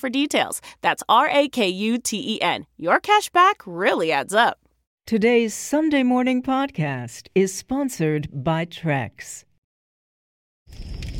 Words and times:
for 0.00 0.10
details. 0.10 0.60
That's 0.80 1.04
R 1.08 1.28
A 1.30 1.48
K 1.48 1.68
U 1.68 1.98
T 1.98 2.34
E 2.36 2.40
N. 2.40 2.66
Your 2.76 2.98
cash 2.98 3.30
back 3.30 3.62
really 3.66 4.10
adds 4.10 4.34
up. 4.34 4.58
Today's 5.06 5.54
Sunday 5.54 6.02
morning 6.02 6.42
podcast 6.42 7.28
is 7.34 7.52
sponsored 7.52 8.28
by 8.32 8.64
Trex. 8.64 9.44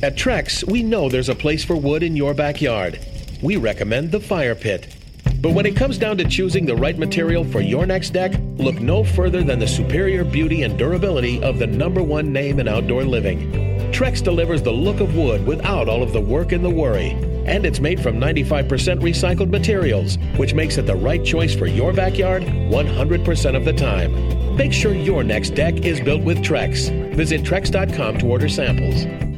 At 0.03 0.17
Trex, 0.17 0.65
we 0.71 0.83
know 0.83 1.09
there's 1.09 1.29
a 1.29 1.35
place 1.35 1.65
for 1.65 1.77
wood 1.77 2.03
in 2.03 2.17
your 2.17 2.33
backyard. 2.33 2.99
We 3.43 3.57
recommend 3.57 4.13
the 4.13 4.21
fire 4.21 4.55
pit. 4.55 4.97
But 5.41 5.55
when 5.55 5.67
it 5.67 5.75
comes 5.75 5.99
down 5.99 6.19
to 6.19 6.25
choosing 6.25 6.67
the 6.67 6.77
right 6.77 6.99
material 6.99 7.45
for 7.45 7.61
your 7.61 7.85
next 7.87 8.11
deck, 8.11 8.33
look 8.59 8.79
no 8.81 9.03
further 9.03 9.43
than 9.43 9.59
the 9.59 9.67
superior 9.67 10.23
beauty 10.23 10.63
and 10.63 10.79
durability 10.79 11.43
of 11.43 11.59
the 11.59 11.67
number 11.67 12.03
one 12.03 12.33
name 12.33 12.61
in 12.61 12.69
outdoor 12.69 13.05
living. 13.05 13.80
Trex 13.93 14.23
delivers 14.23 14.63
the 14.63 14.73
look 14.73 15.01
of 15.01 15.17
wood 15.17 15.47
without 15.47 15.89
all 15.89 16.03
of 16.03 16.13
the 16.13 16.21
work 16.21 16.53
and 16.53 16.65
the 16.65 16.71
worry. 16.71 17.11
And 17.47 17.67
it's 17.67 17.81
made 17.81 18.01
from 18.01 18.17
95% 18.19 18.69
recycled 19.01 19.51
materials, 19.51 20.17
which 20.37 20.55
makes 20.55 20.79
it 20.79 20.87
the 20.87 20.97
right 20.97 21.25
choice 21.25 21.55
for 21.55 21.67
your 21.67 21.93
backyard 21.93 22.43
100% 22.43 23.57
of 23.57 23.65
the 23.65 23.73
time. 23.73 24.57
Make 24.57 24.73
sure 24.73 24.95
your 24.95 25.25
next 25.25 25.51
deck 25.51 25.85
is 25.85 26.01
built 26.01 26.23
with 26.23 26.39
Trex. 26.39 26.91
Visit 27.15 27.43
Trex.com 27.43 28.19
to 28.19 28.27
order 28.27 28.49
samples. 28.49 29.30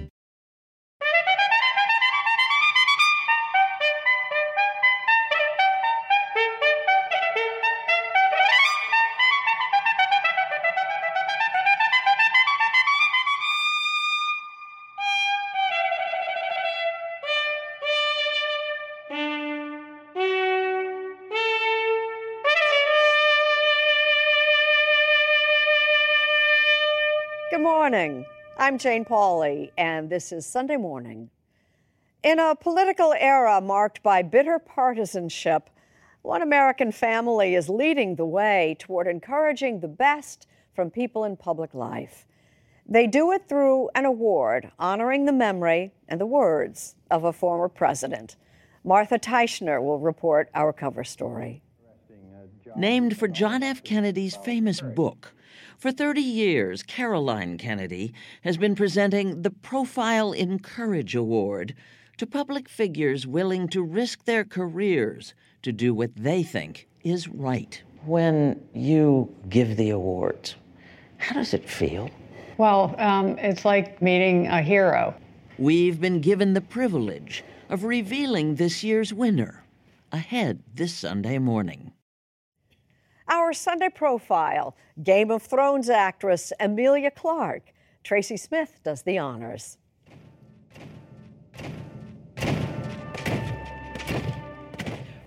Morning. 27.92 28.24
I'm 28.56 28.78
Jane 28.78 29.04
Pauley, 29.04 29.70
and 29.76 30.08
this 30.08 30.32
is 30.32 30.46
Sunday 30.46 30.78
Morning. 30.78 31.28
In 32.22 32.38
a 32.38 32.56
political 32.56 33.12
era 33.12 33.60
marked 33.60 34.02
by 34.02 34.22
bitter 34.22 34.58
partisanship, 34.58 35.68
one 36.22 36.40
American 36.40 36.90
family 36.90 37.54
is 37.54 37.68
leading 37.68 38.16
the 38.16 38.24
way 38.24 38.78
toward 38.78 39.06
encouraging 39.06 39.80
the 39.80 39.88
best 39.88 40.46
from 40.74 40.90
people 40.90 41.24
in 41.24 41.36
public 41.36 41.74
life. 41.74 42.24
They 42.88 43.06
do 43.06 43.30
it 43.30 43.46
through 43.46 43.90
an 43.94 44.06
award 44.06 44.72
honoring 44.78 45.26
the 45.26 45.32
memory 45.34 45.92
and 46.08 46.18
the 46.18 46.24
words 46.24 46.94
of 47.10 47.24
a 47.24 47.32
former 47.34 47.68
president. 47.68 48.36
Martha 48.82 49.18
Teichner 49.18 49.82
will 49.82 49.98
report 49.98 50.48
our 50.54 50.72
cover 50.72 51.04
story. 51.04 51.60
Named 52.76 53.18
for 53.18 53.28
John 53.28 53.62
F. 53.62 53.84
Kennedy's 53.84 54.36
famous 54.36 54.80
book, 54.80 55.34
for 55.82 55.90
30 55.90 56.20
years, 56.20 56.82
Caroline 56.84 57.58
Kennedy 57.58 58.14
has 58.42 58.56
been 58.56 58.76
presenting 58.76 59.42
the 59.42 59.50
Profile 59.50 60.32
in 60.32 60.60
Courage 60.60 61.16
Award 61.16 61.74
to 62.18 62.26
public 62.26 62.68
figures 62.68 63.26
willing 63.26 63.66
to 63.70 63.82
risk 63.82 64.24
their 64.24 64.44
careers 64.44 65.34
to 65.62 65.72
do 65.72 65.92
what 65.92 66.14
they 66.14 66.44
think 66.44 66.86
is 67.02 67.26
right. 67.26 67.82
When 68.04 68.62
you 68.72 69.34
give 69.48 69.76
the 69.76 69.90
awards, 69.90 70.54
how 71.18 71.34
does 71.34 71.52
it 71.52 71.68
feel? 71.68 72.10
Well, 72.58 72.94
um, 72.98 73.36
it's 73.38 73.64
like 73.64 74.00
meeting 74.00 74.46
a 74.46 74.62
hero. 74.62 75.14
We've 75.58 76.00
been 76.00 76.20
given 76.20 76.54
the 76.54 76.60
privilege 76.60 77.42
of 77.68 77.82
revealing 77.82 78.54
this 78.54 78.84
year's 78.84 79.12
winner 79.12 79.64
ahead 80.12 80.62
this 80.72 80.94
Sunday 80.94 81.38
morning. 81.38 81.92
Our 83.32 83.52
Sunday 83.54 83.88
profile 83.88 84.76
Game 85.02 85.30
of 85.30 85.42
Thrones 85.42 85.88
actress 85.88 86.52
Emilia 86.60 87.10
Clarke. 87.10 87.72
Tracy 88.04 88.36
Smith 88.36 88.78
does 88.84 89.00
the 89.00 89.16
honors. 89.16 89.78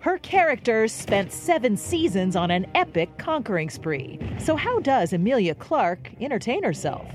Her 0.02 0.20
character 0.20 0.88
spent 0.88 1.32
seven 1.32 1.76
seasons 1.76 2.36
on 2.36 2.52
an 2.52 2.68
epic 2.76 3.10
conquering 3.18 3.72
spree. 3.72 4.20
So, 4.38 4.56
how 4.56 4.80
does 4.82 5.12
Emilia 5.12 5.56
Clarke 5.56 6.12
entertain 6.22 6.62
herself? 6.62 7.08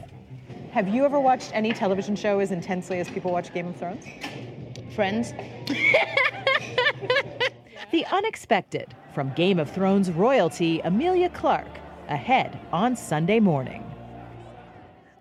Have 0.73 0.89
you 0.89 1.05
ever 1.05 1.21
watched 1.21 1.53
any 1.55 1.73
television 1.73 2.17
show 2.17 2.41
as 2.41 2.51
intensely 2.51 2.99
as 2.99 3.09
people 3.09 3.31
watch 3.31 3.55
Game 3.55 3.69
of 3.69 3.77
Thrones? 3.77 4.07
Friends. 4.97 5.35
the 7.93 8.05
unexpected 8.07 8.93
from 9.13 9.33
Game 9.35 9.59
of 9.59 9.71
Thrones 9.71 10.11
royalty 10.11 10.81
Emilia 10.85 11.29
Clarke, 11.29 11.79
ahead 12.09 12.59
on 12.73 12.97
Sunday 12.97 13.41
morning. 13.41 13.85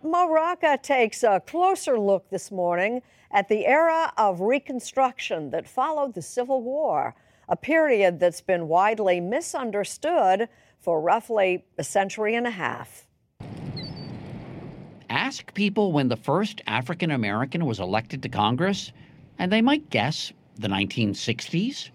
Mo 0.04 0.30
Rocca 0.30 0.80
takes 0.82 1.24
a 1.24 1.42
closer 1.46 2.00
look 2.00 2.30
this 2.30 2.52
morning 2.52 3.02
at 3.32 3.50
the 3.50 3.66
era 3.66 4.14
of 4.18 4.42
Reconstruction 4.42 5.50
that 5.52 5.68
followed 5.68 6.14
the 6.14 6.22
Civil 6.22 6.62
War. 6.62 7.16
a 7.50 7.56
period 7.56 8.20
that's 8.20 8.42
been 8.42 8.68
widely 8.68 9.20
misunderstood 9.20 10.48
for 10.80 11.02
roughly 11.02 11.66
a 11.78 11.84
century 11.84 12.36
and 12.36 12.48
a 12.48 12.52
half. 12.52 13.08
Ask 15.10 15.54
people 15.56 15.92
when 15.92 16.08
the 16.08 16.16
first 16.16 16.62
African 16.68 17.10
American 17.12 17.66
was 17.66 17.80
elected 17.80 18.22
to 18.24 18.30
Congress, 18.30 18.92
and 19.40 19.52
they 19.52 19.62
might 19.62 19.90
guess 19.90 20.32
the 20.56 20.68
1960s. 20.68 21.90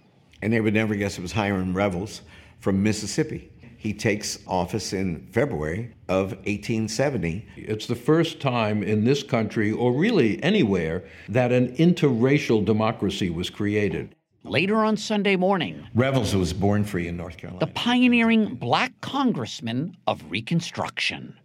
And 0.44 0.52
they 0.52 0.60
would 0.60 0.74
never 0.74 0.94
guess 0.94 1.16
it 1.16 1.22
was 1.22 1.32
Hiram 1.32 1.74
Revels 1.74 2.20
from 2.60 2.82
Mississippi. 2.82 3.50
He 3.78 3.94
takes 3.94 4.40
office 4.46 4.92
in 4.92 5.26
February 5.32 5.94
of 6.06 6.32
1870. 6.32 7.48
It's 7.56 7.86
the 7.86 7.94
first 7.94 8.40
time 8.40 8.82
in 8.82 9.04
this 9.04 9.22
country, 9.22 9.72
or 9.72 9.94
really 9.94 10.42
anywhere, 10.42 11.04
that 11.30 11.50
an 11.50 11.74
interracial 11.76 12.62
democracy 12.62 13.30
was 13.30 13.48
created. 13.48 14.14
Later 14.42 14.84
on 14.84 14.98
Sunday 14.98 15.34
morning, 15.34 15.88
Revels 15.94 16.36
was 16.36 16.52
born 16.52 16.84
free 16.84 17.08
in 17.08 17.16
North 17.16 17.38
Carolina. 17.38 17.64
The 17.64 17.72
pioneering 17.72 18.56
black 18.56 18.92
congressman 19.00 19.96
of 20.06 20.22
Reconstruction. 20.30 21.38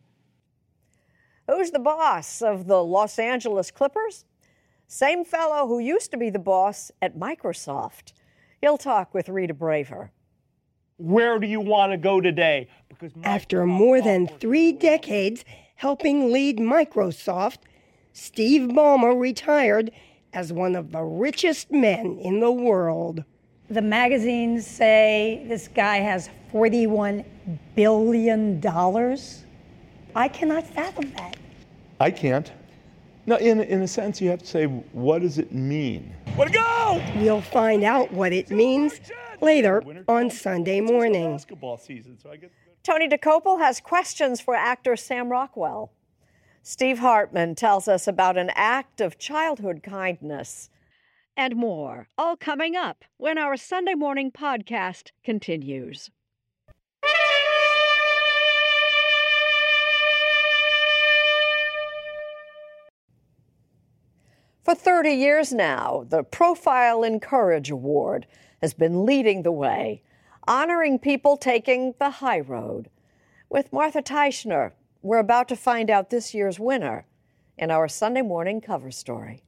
Who's 1.48 1.72
the 1.72 1.80
boss 1.80 2.42
of 2.42 2.68
the 2.68 2.84
Los 2.84 3.18
Angeles 3.18 3.72
Clippers? 3.72 4.26
Same 4.88 5.24
fellow 5.24 5.68
who 5.68 5.80
used 5.80 6.12
to 6.12 6.18
be 6.18 6.30
the 6.30 6.38
boss 6.38 6.92
at 7.02 7.18
Microsoft. 7.18 8.12
He'll 8.62 8.78
talk 8.78 9.14
with 9.14 9.30
Rita 9.30 9.54
Braver. 9.54 10.12
Where 10.98 11.40
do 11.40 11.48
you 11.48 11.62
want 11.62 11.94
to 11.94 11.98
go 11.98 12.20
today? 12.20 12.68
Because 12.90 13.14
After 13.24 13.66
more 13.66 14.02
than 14.02 14.28
three 14.28 14.74
decades 14.74 15.46
helping 15.76 16.34
lead 16.34 16.58
Microsoft, 16.58 17.60
Steve 18.12 18.70
Ballmer 18.70 19.18
retired 19.18 19.92
as 20.34 20.52
one 20.52 20.76
of 20.76 20.92
the 20.92 21.02
richest 21.02 21.72
men 21.72 22.20
in 22.22 22.42
the 22.42 22.52
world. 22.52 23.24
The 23.70 23.82
magazines 23.82 24.68
say 24.68 25.46
this 25.48 25.70
guy 25.70 25.98
has 25.98 26.30
$41 26.52 27.24
billion. 27.76 28.62
I 30.16 30.28
cannot 30.28 30.68
fathom 30.68 31.14
that. 31.14 31.38
I 32.00 32.12
can't. 32.12 32.52
No, 33.30 33.36
in, 33.36 33.62
in 33.62 33.84
a 33.84 33.88
sense, 33.88 34.20
you 34.20 34.32
have 34.32 34.40
to 34.40 34.48
say, 34.48 34.66
what 34.66 35.22
does 35.22 35.38
it 35.38 35.52
mean? 35.52 36.16
Let 36.36 36.52
go! 36.52 37.00
You'll 37.16 37.42
find 37.42 37.84
out 37.84 38.12
what 38.12 38.34
it 38.34 38.50
means 38.50 39.00
later 39.40 39.84
on 40.08 40.32
Sunday 40.32 40.82
morning. 40.82 41.40
Tony 42.82 43.08
Dokoupil 43.08 43.60
has 43.60 43.82
questions 43.82 44.42
for 44.42 44.56
actor 44.56 44.96
Sam 44.96 45.30
Rockwell. 45.30 45.92
Steve 46.64 46.98
Hartman 46.98 47.54
tells 47.54 47.88
us 47.88 48.08
about 48.08 48.36
an 48.36 48.50
act 48.56 49.00
of 49.00 49.20
childhood 49.20 49.84
kindness. 49.84 50.72
And 51.38 51.56
more, 51.56 52.08
all 52.18 52.36
coming 52.36 52.76
up 52.76 53.06
when 53.18 53.38
our 53.38 53.58
Sunday 53.58 53.94
morning 53.94 54.32
podcast 54.32 55.12
continues. 55.24 56.10
For 64.70 64.76
30 64.76 65.14
years 65.14 65.52
now, 65.52 66.06
the 66.10 66.22
Profile 66.22 67.02
in 67.02 67.20
Courage 67.20 67.72
Award 67.72 68.28
has 68.62 68.76
been 68.76 69.04
leading 69.04 69.42
the 69.42 69.52
way, 69.52 70.04
honoring 70.48 71.00
people 71.00 71.38
taking 71.38 71.96
the 71.98 72.12
high 72.12 72.42
road. 72.42 72.88
With 73.50 73.74
Martha 73.74 74.04
Teichner, 74.04 74.74
we're 75.02 75.18
about 75.18 75.48
to 75.48 75.56
find 75.56 75.90
out 75.90 76.12
this 76.12 76.36
year's 76.36 76.60
winner 76.60 77.08
in 77.58 77.72
our 77.72 77.88
Sunday 77.88 78.22
morning 78.22 78.62
cover 78.62 78.92
story. 78.92 79.44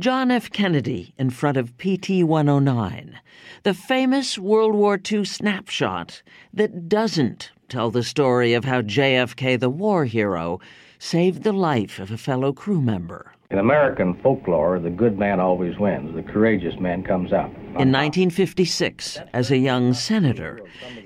John 0.00 0.32
F. 0.32 0.50
Kennedy 0.50 1.14
in 1.16 1.30
front 1.30 1.56
of 1.56 1.78
PT 1.78 2.24
109, 2.24 3.20
the 3.62 3.72
famous 3.72 4.36
World 4.36 4.74
War 4.74 4.98
II 5.12 5.24
snapshot 5.24 6.24
that 6.52 6.88
doesn't 6.88 7.52
tell 7.68 7.92
the 7.92 8.02
story 8.02 8.52
of 8.52 8.64
how 8.64 8.82
JFK, 8.82 9.60
the 9.60 9.70
war 9.70 10.06
hero, 10.06 10.58
saved 10.98 11.44
the 11.44 11.52
life 11.52 12.00
of 12.00 12.10
a 12.10 12.18
fellow 12.18 12.52
crew 12.52 12.80
member. 12.80 13.33
In 13.50 13.58
American 13.58 14.14
folklore, 14.22 14.78
the 14.78 14.90
good 14.90 15.18
man 15.18 15.38
always 15.38 15.78
wins. 15.78 16.14
The 16.14 16.22
courageous 16.22 16.80
man 16.80 17.02
comes 17.02 17.32
out. 17.32 17.50
In 17.76 17.92
1956, 17.92 19.18
as 19.32 19.50
a 19.50 19.58
young 19.58 19.92
senator, 19.92 20.60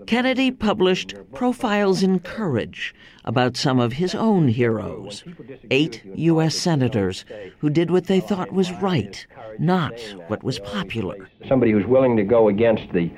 Kennedy 0.06 0.50
published 0.50 1.14
Profiles 1.34 2.02
in 2.02 2.20
Courage 2.20 2.94
about 3.24 3.56
some 3.56 3.80
of 3.80 3.94
his 3.94 4.14
own 4.14 4.48
heroes, 4.48 5.24
eight 5.70 6.02
U.S. 6.14 6.54
senators 6.54 7.24
who 7.58 7.70
did 7.70 7.90
what 7.90 8.06
they 8.06 8.20
thought 8.20 8.52
was 8.52 8.70
right, 8.72 9.26
not 9.58 9.98
what 10.28 10.44
was 10.44 10.60
popular. 10.60 11.28
Somebody 11.48 11.72
who's 11.72 11.86
willing 11.86 12.16
to 12.16 12.24
go 12.24 12.48
against 12.48 12.92
the 12.92 13.10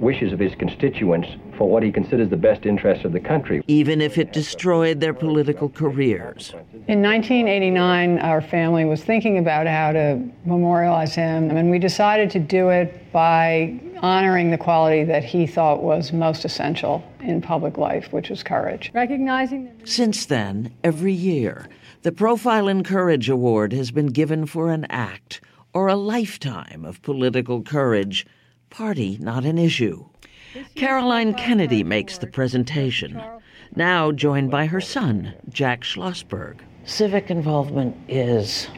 wishes 0.00 0.32
of 0.32 0.38
his 0.38 0.54
constituents 0.54 1.28
for 1.56 1.68
what 1.68 1.82
he 1.82 1.90
considers 1.90 2.28
the 2.28 2.36
best 2.36 2.66
interests 2.66 3.04
of 3.04 3.12
the 3.12 3.20
country. 3.20 3.62
Even 3.66 4.00
if 4.00 4.18
it 4.18 4.32
destroyed 4.32 5.00
their 5.00 5.14
political 5.14 5.68
careers. 5.68 6.52
In 6.86 7.02
1989, 7.02 8.18
our 8.18 8.40
family 8.40 8.84
was 8.84 9.02
thinking 9.02 9.38
about 9.38 9.66
how 9.66 9.92
to 9.92 10.22
memorialize 10.44 11.14
him, 11.14 11.50
and 11.50 11.70
we 11.70 11.78
decided 11.78 12.30
to 12.30 12.38
do 12.38 12.68
it 12.68 13.10
by 13.12 13.80
honoring 14.02 14.50
the 14.50 14.58
quality 14.58 15.04
that 15.04 15.24
he 15.24 15.46
thought 15.46 15.82
was 15.82 16.12
most 16.12 16.44
essential 16.44 17.02
in 17.20 17.40
public 17.40 17.78
life, 17.78 18.12
which 18.12 18.30
was 18.30 18.42
courage. 18.42 18.90
Recognizing. 18.94 19.72
Since 19.84 20.26
then, 20.26 20.74
every 20.84 21.12
year, 21.12 21.68
the 22.02 22.12
Profile 22.12 22.68
in 22.68 22.84
Courage 22.84 23.28
Award 23.28 23.72
has 23.72 23.90
been 23.90 24.08
given 24.08 24.46
for 24.46 24.70
an 24.70 24.86
act 24.90 25.40
or 25.72 25.88
a 25.88 25.96
lifetime 25.96 26.84
of 26.84 27.02
political 27.02 27.62
courage 27.62 28.26
party 28.70 29.18
not 29.20 29.44
an 29.44 29.58
issue. 29.58 30.04
Caroline 30.74 31.34
Kennedy 31.34 31.84
makes 31.84 32.18
the 32.18 32.26
presentation, 32.26 33.20
now 33.74 34.12
joined 34.12 34.50
by 34.50 34.66
her 34.66 34.80
son, 34.80 35.34
Jack 35.48 35.82
Schlossberg. 35.82 36.60
Civic 36.84 37.30
involvement 37.30 37.96
is 38.08 38.68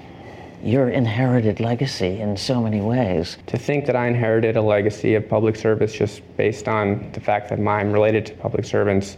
your 0.62 0.88
inherited 0.88 1.60
legacy 1.60 2.20
in 2.20 2.36
so 2.36 2.60
many 2.60 2.80
ways. 2.80 3.38
To 3.46 3.56
think 3.56 3.86
that 3.86 3.94
I 3.94 4.08
inherited 4.08 4.56
a 4.56 4.62
legacy 4.62 5.14
of 5.14 5.28
public 5.28 5.56
service 5.56 5.92
just 5.92 6.22
based 6.36 6.66
on 6.66 7.10
the 7.12 7.20
fact 7.20 7.48
that 7.50 7.60
I'm 7.60 7.92
related 7.92 8.26
to 8.26 8.34
public 8.34 8.64
servants 8.64 9.16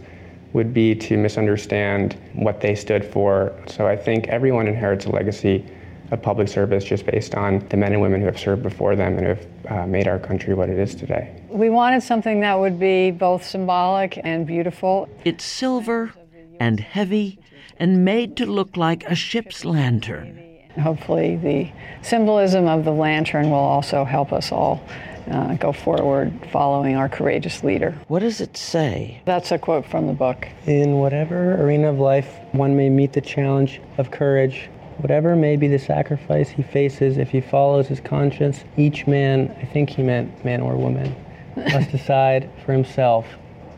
would 0.53 0.73
be 0.73 0.93
to 0.93 1.17
misunderstand 1.17 2.17
what 2.33 2.61
they 2.61 2.75
stood 2.75 3.05
for. 3.05 3.55
So 3.67 3.87
I 3.87 3.95
think 3.95 4.27
everyone 4.27 4.67
inherits 4.67 5.05
a 5.05 5.09
legacy 5.09 5.65
of 6.11 6.21
public 6.21 6.47
service 6.47 6.83
just 6.83 7.05
based 7.05 7.35
on 7.35 7.59
the 7.69 7.77
men 7.77 7.93
and 7.93 8.01
women 8.01 8.19
who 8.21 8.27
have 8.27 8.39
served 8.39 8.61
before 8.61 8.95
them 8.95 9.17
and 9.17 9.25
who 9.25 9.33
have 9.33 9.47
uh, 9.69 9.87
made 9.87 10.07
our 10.07 10.19
country 10.19 10.53
what 10.53 10.69
it 10.69 10.77
is 10.77 10.93
today. 10.93 11.41
We 11.49 11.69
wanted 11.69 12.03
something 12.03 12.41
that 12.41 12.59
would 12.59 12.79
be 12.79 13.11
both 13.11 13.45
symbolic 13.45 14.19
and 14.23 14.45
beautiful. 14.45 15.09
It's 15.25 15.43
silver 15.43 16.13
and 16.59 16.79
heavy 16.79 17.39
and 17.77 18.05
made 18.05 18.37
to 18.37 18.45
look 18.45 18.77
like 18.77 19.03
a 19.05 19.15
ship's 19.15 19.65
lantern. 19.65 20.37
Hopefully, 20.79 21.37
the 21.37 21.71
symbolism 22.07 22.67
of 22.67 22.85
the 22.85 22.91
lantern 22.91 23.49
will 23.49 23.57
also 23.57 24.05
help 24.05 24.31
us 24.31 24.51
all 24.51 24.81
uh, 25.29 25.55
go 25.55 25.71
forward 25.71 26.31
following 26.51 26.95
our 26.95 27.09
courageous 27.09 27.63
leader. 27.63 27.91
What 28.07 28.19
does 28.19 28.41
it 28.41 28.57
say? 28.57 29.21
That's 29.25 29.51
a 29.51 29.59
quote 29.59 29.85
from 29.85 30.07
the 30.07 30.13
book. 30.13 30.47
In 30.65 30.93
whatever 30.93 31.61
arena 31.61 31.89
of 31.89 31.99
life 31.99 32.27
one 32.51 32.75
may 32.75 32.89
meet 32.89 33.13
the 33.13 33.21
challenge 33.21 33.81
of 33.97 34.11
courage, 34.11 34.69
Whatever 35.01 35.35
may 35.35 35.55
be 35.55 35.67
the 35.67 35.79
sacrifice 35.79 36.47
he 36.47 36.61
faces 36.61 37.17
if 37.17 37.31
he 37.31 37.41
follows 37.41 37.87
his 37.87 37.99
conscience, 37.99 38.63
each 38.77 39.07
man, 39.07 39.49
I 39.59 39.65
think 39.65 39.89
he 39.89 40.03
meant 40.03 40.45
man 40.45 40.61
or 40.61 40.75
woman, 40.77 41.15
must 41.55 41.89
decide 41.91 42.47
for 42.63 42.71
himself 42.71 43.25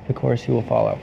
the 0.07 0.13
course 0.13 0.43
he 0.43 0.51
will 0.51 0.63
follow. 0.63 0.99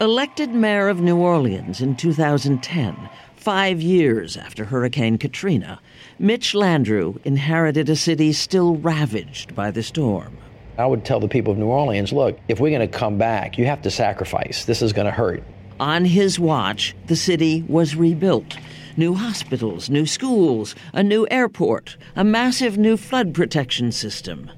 Elected 0.00 0.54
mayor 0.54 0.88
of 0.88 1.02
New 1.02 1.18
Orleans 1.18 1.82
in 1.82 1.94
2010, 1.94 3.10
five 3.36 3.82
years 3.82 4.38
after 4.38 4.64
Hurricane 4.64 5.18
Katrina, 5.18 5.78
Mitch 6.18 6.54
Landrieu 6.54 7.20
inherited 7.26 7.90
a 7.90 7.96
city 7.96 8.32
still 8.32 8.76
ravaged 8.76 9.54
by 9.54 9.70
the 9.70 9.82
storm. 9.82 10.38
I 10.78 10.86
would 10.86 11.04
tell 11.04 11.20
the 11.20 11.28
people 11.28 11.52
of 11.52 11.58
New 11.58 11.66
Orleans 11.66 12.14
look, 12.14 12.38
if 12.48 12.60
we're 12.60 12.70
going 12.70 12.90
to 12.90 12.98
come 12.98 13.18
back, 13.18 13.58
you 13.58 13.66
have 13.66 13.82
to 13.82 13.90
sacrifice. 13.90 14.64
This 14.64 14.80
is 14.80 14.94
going 14.94 15.04
to 15.04 15.12
hurt. 15.12 15.42
On 15.78 16.06
his 16.06 16.38
watch, 16.38 16.96
the 17.08 17.16
city 17.16 17.62
was 17.68 17.94
rebuilt 17.94 18.56
new 18.96 19.14
hospitals, 19.14 19.90
new 19.90 20.06
schools, 20.06 20.74
a 20.92 21.02
new 21.02 21.26
airport, 21.30 21.96
a 22.16 22.24
massive 22.24 22.78
new 22.78 22.96
flood 22.96 23.34
protection 23.34 23.92
system. 23.92 24.50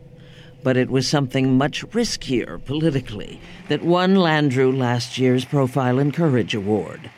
But 0.62 0.76
it 0.76 0.91
was 0.91 1.07
something 1.09 1.59
much 1.59 1.87
riskier 1.91 2.64
politically 2.64 3.41
that 3.69 3.83
won 3.83 4.14
Landrieu 4.14 4.76
last 4.76 5.19
year's 5.19 5.45
Profile 5.45 5.99
in 5.99 6.12
Courage 6.12 6.55
Award. 6.55 7.11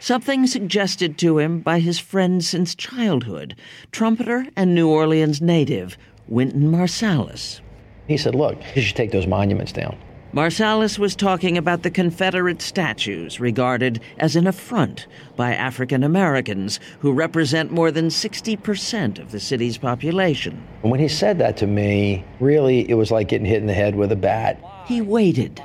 Something 0.00 0.46
suggested 0.46 1.18
to 1.18 1.38
him 1.38 1.60
by 1.60 1.78
his 1.78 1.98
friend 1.98 2.44
since 2.44 2.74
childhood, 2.74 3.54
trumpeter 3.92 4.46
and 4.56 4.74
New 4.74 4.88
Orleans 4.88 5.42
native 5.42 5.98
Wynton 6.26 6.70
Marsalis. 6.70 7.60
He 8.08 8.16
said, 8.16 8.34
Look, 8.34 8.58
you 8.74 8.82
should 8.82 8.96
take 8.96 9.12
those 9.12 9.26
monuments 9.26 9.72
down. 9.72 9.96
Marsalis 10.32 10.96
was 10.96 11.16
talking 11.16 11.58
about 11.58 11.82
the 11.82 11.90
Confederate 11.90 12.62
statues 12.62 13.40
regarded 13.40 14.00
as 14.18 14.36
an 14.36 14.46
affront 14.46 15.08
by 15.34 15.52
African 15.52 16.04
Americans 16.04 16.78
who 17.00 17.12
represent 17.12 17.72
more 17.72 17.90
than 17.90 18.06
60% 18.06 19.18
of 19.18 19.32
the 19.32 19.40
city's 19.40 19.76
population. 19.76 20.62
When 20.82 21.00
he 21.00 21.08
said 21.08 21.38
that 21.38 21.56
to 21.56 21.66
me, 21.66 22.24
really, 22.38 22.88
it 22.88 22.94
was 22.94 23.10
like 23.10 23.26
getting 23.26 23.44
hit 23.44 23.60
in 23.60 23.66
the 23.66 23.74
head 23.74 23.96
with 23.96 24.12
a 24.12 24.16
bat. 24.16 24.62
He 24.86 25.00
waited, 25.00 25.60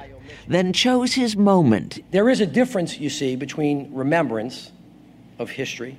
then 0.48 0.74
chose 0.74 1.14
his 1.14 1.38
moment. 1.38 2.00
There 2.10 2.28
is 2.28 2.42
a 2.42 2.48
difference, 2.48 3.00
you 3.00 3.12
see, 3.12 3.36
between 3.36 3.94
remembrance 3.94 4.72
of 5.38 5.52
history 5.52 5.96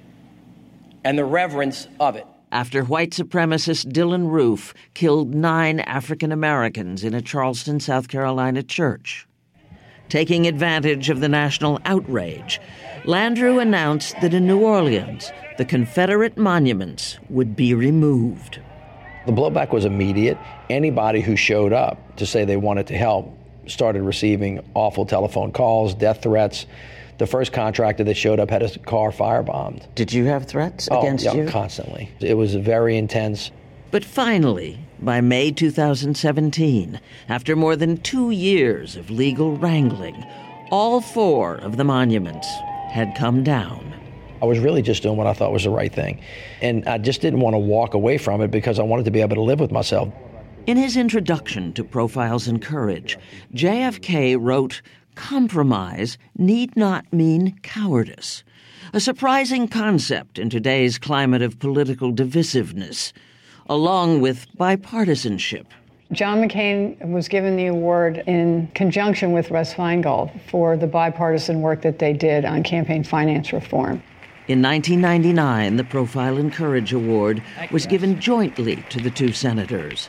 and 1.04 1.16
the 1.16 1.24
reverence 1.24 1.86
of 2.00 2.16
it. 2.16 2.26
After 2.52 2.84
white 2.84 3.10
supremacist 3.10 3.92
Dylann 3.92 4.30
Roof 4.30 4.72
killed 4.94 5.34
nine 5.34 5.80
African 5.80 6.30
Americans 6.30 7.02
in 7.02 7.12
a 7.12 7.20
Charleston, 7.20 7.80
South 7.80 8.06
Carolina 8.06 8.62
church. 8.62 9.26
Taking 10.08 10.46
advantage 10.46 11.10
of 11.10 11.18
the 11.18 11.28
national 11.28 11.80
outrage, 11.84 12.60
Landrieu 13.04 13.60
announced 13.60 14.14
that 14.20 14.32
in 14.32 14.46
New 14.46 14.60
Orleans, 14.60 15.32
the 15.58 15.64
Confederate 15.64 16.38
monuments 16.38 17.18
would 17.28 17.56
be 17.56 17.74
removed. 17.74 18.60
The 19.26 19.32
blowback 19.32 19.72
was 19.72 19.84
immediate. 19.84 20.38
Anybody 20.70 21.20
who 21.20 21.34
showed 21.34 21.72
up 21.72 22.16
to 22.16 22.26
say 22.26 22.44
they 22.44 22.56
wanted 22.56 22.86
to 22.86 22.96
help 22.96 23.36
started 23.66 24.02
receiving 24.02 24.60
awful 24.74 25.04
telephone 25.04 25.50
calls, 25.50 25.94
death 25.94 26.22
threats. 26.22 26.66
The 27.18 27.26
first 27.26 27.52
contractor 27.52 28.04
that 28.04 28.16
showed 28.16 28.38
up 28.38 28.50
had 28.50 28.62
his 28.62 28.78
car 28.84 29.10
firebombed. 29.10 29.94
Did 29.94 30.12
you 30.12 30.26
have 30.26 30.46
threats 30.46 30.88
oh, 30.90 31.00
against 31.00 31.24
yeah, 31.24 31.34
you? 31.34 31.48
Constantly. 31.48 32.10
It 32.20 32.34
was 32.34 32.54
very 32.54 32.96
intense. 32.96 33.50
But 33.90 34.04
finally, 34.04 34.78
by 34.98 35.20
May 35.22 35.50
2017, 35.50 37.00
after 37.28 37.56
more 37.56 37.76
than 37.76 37.96
two 37.98 38.30
years 38.30 38.96
of 38.96 39.10
legal 39.10 39.56
wrangling, 39.56 40.22
all 40.70 41.00
four 41.00 41.56
of 41.56 41.76
the 41.76 41.84
monuments 41.84 42.48
had 42.90 43.14
come 43.16 43.42
down. 43.42 43.94
I 44.42 44.44
was 44.44 44.58
really 44.58 44.82
just 44.82 45.02
doing 45.02 45.16
what 45.16 45.26
I 45.26 45.32
thought 45.32 45.52
was 45.52 45.64
the 45.64 45.70
right 45.70 45.92
thing. 45.92 46.20
And 46.60 46.86
I 46.86 46.98
just 46.98 47.22
didn't 47.22 47.40
want 47.40 47.54
to 47.54 47.58
walk 47.58 47.94
away 47.94 48.18
from 48.18 48.42
it 48.42 48.50
because 48.50 48.78
I 48.78 48.82
wanted 48.82 49.06
to 49.06 49.10
be 49.10 49.22
able 49.22 49.36
to 49.36 49.42
live 49.42 49.60
with 49.60 49.72
myself. 49.72 50.12
In 50.66 50.76
his 50.76 50.96
introduction 50.96 51.72
to 51.74 51.84
Profiles 51.84 52.48
in 52.48 52.58
Courage, 52.58 53.16
JFK 53.54 54.36
wrote 54.38 54.82
Compromise 55.16 56.18
need 56.38 56.76
not 56.76 57.10
mean 57.12 57.58
cowardice, 57.62 58.44
a 58.92 59.00
surprising 59.00 59.66
concept 59.66 60.38
in 60.38 60.48
today's 60.48 60.98
climate 60.98 61.42
of 61.42 61.58
political 61.58 62.12
divisiveness, 62.12 63.12
along 63.68 64.20
with 64.20 64.46
bipartisanship. 64.56 65.64
John 66.12 66.40
McCain 66.40 67.10
was 67.10 67.26
given 67.26 67.56
the 67.56 67.66
award 67.66 68.22
in 68.28 68.68
conjunction 68.74 69.32
with 69.32 69.50
Russ 69.50 69.74
Feingold 69.74 70.30
for 70.48 70.76
the 70.76 70.86
bipartisan 70.86 71.62
work 71.62 71.82
that 71.82 71.98
they 71.98 72.12
did 72.12 72.44
on 72.44 72.62
campaign 72.62 73.02
finance 73.02 73.52
reform. 73.52 74.02
In 74.46 74.62
1999, 74.62 75.76
the 75.76 75.82
Profile 75.82 76.38
in 76.38 76.52
Courage 76.52 76.92
Award 76.92 77.42
was 77.72 77.86
given 77.86 78.20
jointly 78.20 78.84
to 78.90 79.00
the 79.00 79.10
two 79.10 79.32
senators. 79.32 80.08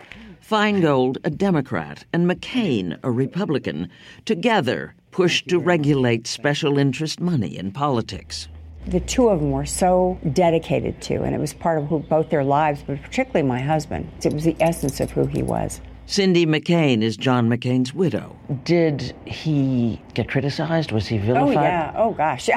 Feingold, 0.49 1.17
a 1.25 1.29
Democrat, 1.29 2.05
and 2.13 2.25
McCain, 2.25 2.97
a 3.03 3.11
Republican, 3.11 3.89
together 4.23 4.95
pushed 5.11 5.49
to 5.49 5.59
regulate 5.59 6.25
special 6.25 6.77
interest 6.77 7.19
money 7.19 7.57
in 7.57 7.69
politics. 7.69 8.47
The 8.85 9.01
two 9.01 9.27
of 9.27 9.41
them 9.41 9.51
were 9.51 9.65
so 9.65 10.17
dedicated 10.31 11.01
to, 11.01 11.23
and 11.23 11.35
it 11.35 11.41
was 11.41 11.53
part 11.53 11.79
of 11.79 11.87
who, 11.87 11.99
both 11.99 12.29
their 12.29 12.45
lives, 12.45 12.81
but 12.87 13.01
particularly 13.01 13.45
my 13.45 13.59
husband. 13.59 14.09
It 14.23 14.33
was 14.33 14.45
the 14.45 14.55
essence 14.61 15.01
of 15.01 15.11
who 15.11 15.25
he 15.25 15.43
was. 15.43 15.81
Cindy 16.05 16.45
McCain 16.45 17.01
is 17.01 17.17
John 17.17 17.49
McCain's 17.49 17.93
widow. 17.93 18.33
Did 18.63 19.13
he 19.25 20.01
get 20.13 20.29
criticized? 20.29 20.93
Was 20.93 21.07
he 21.07 21.17
oh, 21.17 21.23
vilified? 21.23 21.57
Oh, 21.57 21.61
yeah. 21.61 21.93
Oh, 21.93 22.13
gosh. 22.13 22.49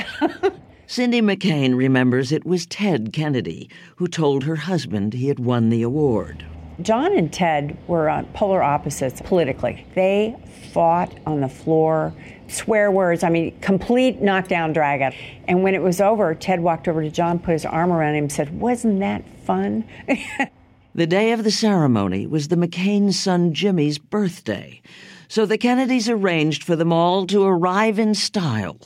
Cindy 0.87 1.21
McCain 1.21 1.75
remembers 1.75 2.31
it 2.31 2.47
was 2.47 2.67
Ted 2.67 3.13
Kennedy 3.13 3.69
who 3.97 4.07
told 4.07 4.45
her 4.45 4.55
husband 4.55 5.13
he 5.13 5.27
had 5.27 5.41
won 5.41 5.71
the 5.71 5.83
award. 5.83 6.45
John 6.83 7.17
and 7.17 7.33
Ted 7.33 7.77
were 7.87 8.09
on 8.09 8.27
polar 8.27 8.63
opposites 8.63 9.21
politically. 9.23 9.87
They 9.95 10.37
fought 10.73 11.13
on 11.27 11.41
the 11.41 11.49
floor, 11.49 12.15
swear 12.49 12.91
words, 12.91 13.23
I 13.23 13.31
mean, 13.31 13.59
complete 13.61 14.21
knockdown 14.21 14.73
dragout. 14.73 15.15
And 15.49 15.63
when 15.63 15.75
it 15.75 15.83
was 15.83 16.01
over, 16.01 16.35
Ted 16.35 16.61
walked 16.61 16.89
over 16.89 17.03
to 17.03 17.11
John, 17.11 17.39
put 17.39 17.53
his 17.53 17.67
arm 17.67 17.93
around 17.93 18.15
him, 18.15 18.25
and 18.25 18.33
said, 18.33 18.59
Wasn't 18.59 19.01
that 19.01 19.25
fun? 19.45 19.85
the 20.95 21.07
day 21.07 21.33
of 21.33 21.45
the 21.45 21.51
ceremony 21.51 22.27
was 22.27 22.49
the 22.49 22.57
McCain 22.57 23.13
son 23.13 23.53
Jimmy's 23.53 23.99
birthday, 23.99 24.81
so 25.29 25.47
the 25.47 25.59
Kennedys 25.59 26.09
arranged 26.09 26.65
for 26.65 26.77
them 26.77 26.93
all 26.93 27.27
to 27.27 27.45
arrive 27.45 27.99
in 27.99 28.15
style 28.15 28.79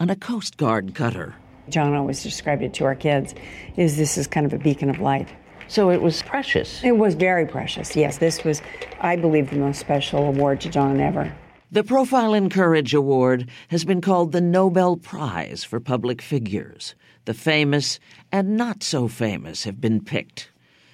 on 0.00 0.10
a 0.10 0.16
Coast 0.16 0.56
Guard 0.56 0.94
cutter. 0.94 1.34
John 1.68 1.94
always 1.94 2.22
described 2.22 2.62
it 2.62 2.74
to 2.74 2.84
our 2.84 2.94
kids 2.94 3.34
is 3.76 3.96
this 3.96 4.16
is 4.16 4.26
kind 4.26 4.46
of 4.46 4.52
a 4.52 4.58
beacon 4.58 4.88
of 4.88 5.00
light. 5.00 5.28
So 5.68 5.90
it 5.90 6.00
was 6.00 6.22
precious. 6.22 6.82
It 6.84 6.96
was 6.96 7.14
very 7.14 7.46
precious. 7.46 7.96
Yes, 7.96 8.18
this 8.18 8.44
was, 8.44 8.62
I 9.00 9.16
believe, 9.16 9.50
the 9.50 9.56
most 9.56 9.80
special 9.80 10.26
award 10.26 10.60
to 10.62 10.68
John 10.68 11.00
ever. 11.00 11.34
The 11.72 11.82
Profile 11.82 12.32
in 12.32 12.48
Courage 12.48 12.94
Award 12.94 13.50
has 13.68 13.84
been 13.84 14.00
called 14.00 14.30
the 14.30 14.40
Nobel 14.40 14.96
Prize 14.96 15.64
for 15.64 15.80
public 15.80 16.22
figures. 16.22 16.94
The 17.24 17.34
famous 17.34 17.98
and 18.30 18.56
not 18.56 18.84
so 18.84 19.08
famous 19.08 19.64
have 19.64 19.80
been 19.80 20.00
picked. 20.00 20.52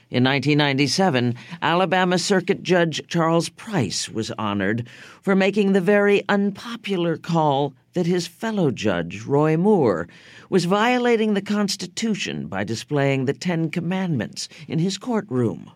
In 0.08 0.24
1997, 0.24 1.34
Alabama 1.60 2.18
Circuit 2.18 2.62
Judge 2.62 3.02
Charles 3.08 3.50
Price 3.50 4.08
was 4.08 4.30
honored 4.32 4.88
for 5.20 5.34
making 5.34 5.72
the 5.72 5.80
very 5.80 6.22
unpopular 6.28 7.16
call 7.16 7.74
that 7.94 8.06
his 8.06 8.26
fellow 8.26 8.70
judge, 8.70 9.22
Roy 9.22 9.56
Moore, 9.56 10.08
was 10.48 10.64
violating 10.64 11.34
the 11.34 11.42
Constitution 11.42 12.46
by 12.46 12.64
displaying 12.64 13.24
the 13.24 13.32
Ten 13.32 13.70
Commandments 13.70 14.48
in 14.68 14.78
his 14.78 14.98
courtroom. 14.98 15.70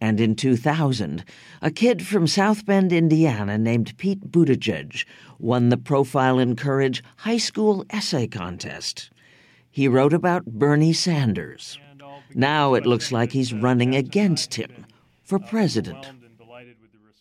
And 0.00 0.20
in 0.20 0.34
2000, 0.34 1.24
a 1.62 1.70
kid 1.70 2.06
from 2.06 2.26
South 2.26 2.66
Bend, 2.66 2.92
Indiana, 2.92 3.56
named 3.58 3.96
Pete 3.96 4.30
Buttigieg 4.30 5.04
won 5.38 5.68
the 5.68 5.76
Profile 5.76 6.38
in 6.38 6.56
Courage 6.56 7.02
High 7.18 7.38
School 7.38 7.84
Essay 7.90 8.26
Contest. 8.26 9.10
He 9.70 9.88
wrote 9.88 10.12
about 10.12 10.44
Bernie 10.46 10.92
Sanders. 10.92 11.78
Now 12.34 12.74
it 12.74 12.86
looks 12.86 13.12
like 13.12 13.32
he's 13.32 13.52
running 13.52 13.94
against 13.94 14.54
him 14.54 14.86
for 15.22 15.38
president. 15.38 16.10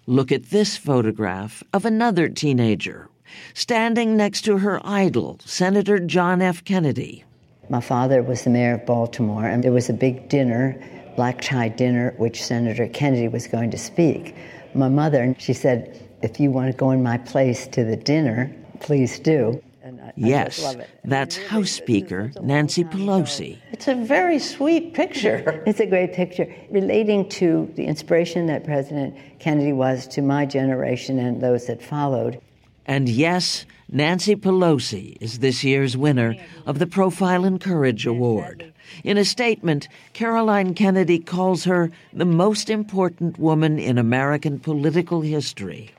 Look 0.06 0.32
at 0.32 0.50
this 0.50 0.76
photograph 0.76 1.64
of 1.72 1.86
another 1.86 2.28
teenager 2.28 3.10
standing 3.54 4.18
next 4.18 4.42
to 4.42 4.58
her 4.60 4.80
idol, 4.84 5.40
Senator 5.46 6.00
John 6.00 6.42
F. 6.42 6.64
Kennedy. 6.64 7.24
My 7.70 7.82
father 7.82 8.22
was 8.22 8.44
the 8.44 8.50
mayor 8.50 8.76
of 8.76 8.86
Baltimore, 8.86 9.46
and 9.46 9.64
there 9.64 9.72
was 9.72 9.90
a 9.90 9.94
big 9.94 10.30
dinner, 10.30 10.76
black 11.16 11.42
tie 11.42 11.70
dinner, 11.70 12.14
which 12.18 12.44
Senator 12.44 12.88
Kennedy 12.88 13.28
was 13.28 13.48
going 13.48 13.72
to 13.72 13.78
speak. 13.78 14.36
My 14.74 14.90
mother, 14.90 15.36
she 15.40 15.54
said, 15.54 16.02
if 16.22 16.40
you 16.40 16.52
want 16.52 16.72
to 16.72 16.78
go 16.78 16.92
in 16.92 17.04
my 17.04 17.18
place 17.18 17.68
to 17.68 17.84
the 17.84 17.96
dinner, 17.96 18.54
please 18.80 19.20
do. 19.20 19.62
I, 19.84 20.14
yes, 20.16 20.64
I 20.64 20.86
that's 21.04 21.38
House 21.38 21.72
Speaker 21.72 22.32
Nancy 22.42 22.86
Pelosi. 22.86 23.58
It's 23.72 23.88
a 23.90 23.96
very 23.96 24.40
sweet 24.40 24.94
picture. 24.94 25.62
It's 25.68 25.80
a 25.80 25.86
great 25.86 26.14
picture 26.14 26.54
relating 26.70 27.28
to 27.30 27.72
the 27.76 27.86
inspiration 27.86 28.46
that 28.48 28.64
President 28.64 29.16
Kennedy 29.40 29.74
was 29.74 30.08
to 30.08 30.22
my 30.22 30.46
generation 30.46 31.20
and 31.20 31.42
those 31.42 31.68
that 31.68 31.82
followed. 31.82 32.40
And 32.86 33.08
yes, 33.08 33.66
Nancy 33.90 34.36
Pelosi 34.36 35.18
is 35.22 35.40
this 35.40 35.64
year's 35.64 35.96
winner 35.96 36.36
of 36.66 36.80
the 36.80 36.88
Profile 36.88 37.46
in 37.46 37.60
Courage 37.60 38.06
Award. 38.06 38.74
In 39.04 39.18
a 39.18 39.26
statement, 39.26 39.88
Caroline 40.14 40.74
Kennedy 40.74 41.20
calls 41.20 41.64
her 41.64 41.92
the 42.12 42.26
most 42.26 42.70
important 42.70 43.40
woman 43.40 43.80
in 43.80 43.98
American 43.98 44.60
political 44.60 45.22
history. 45.22 45.92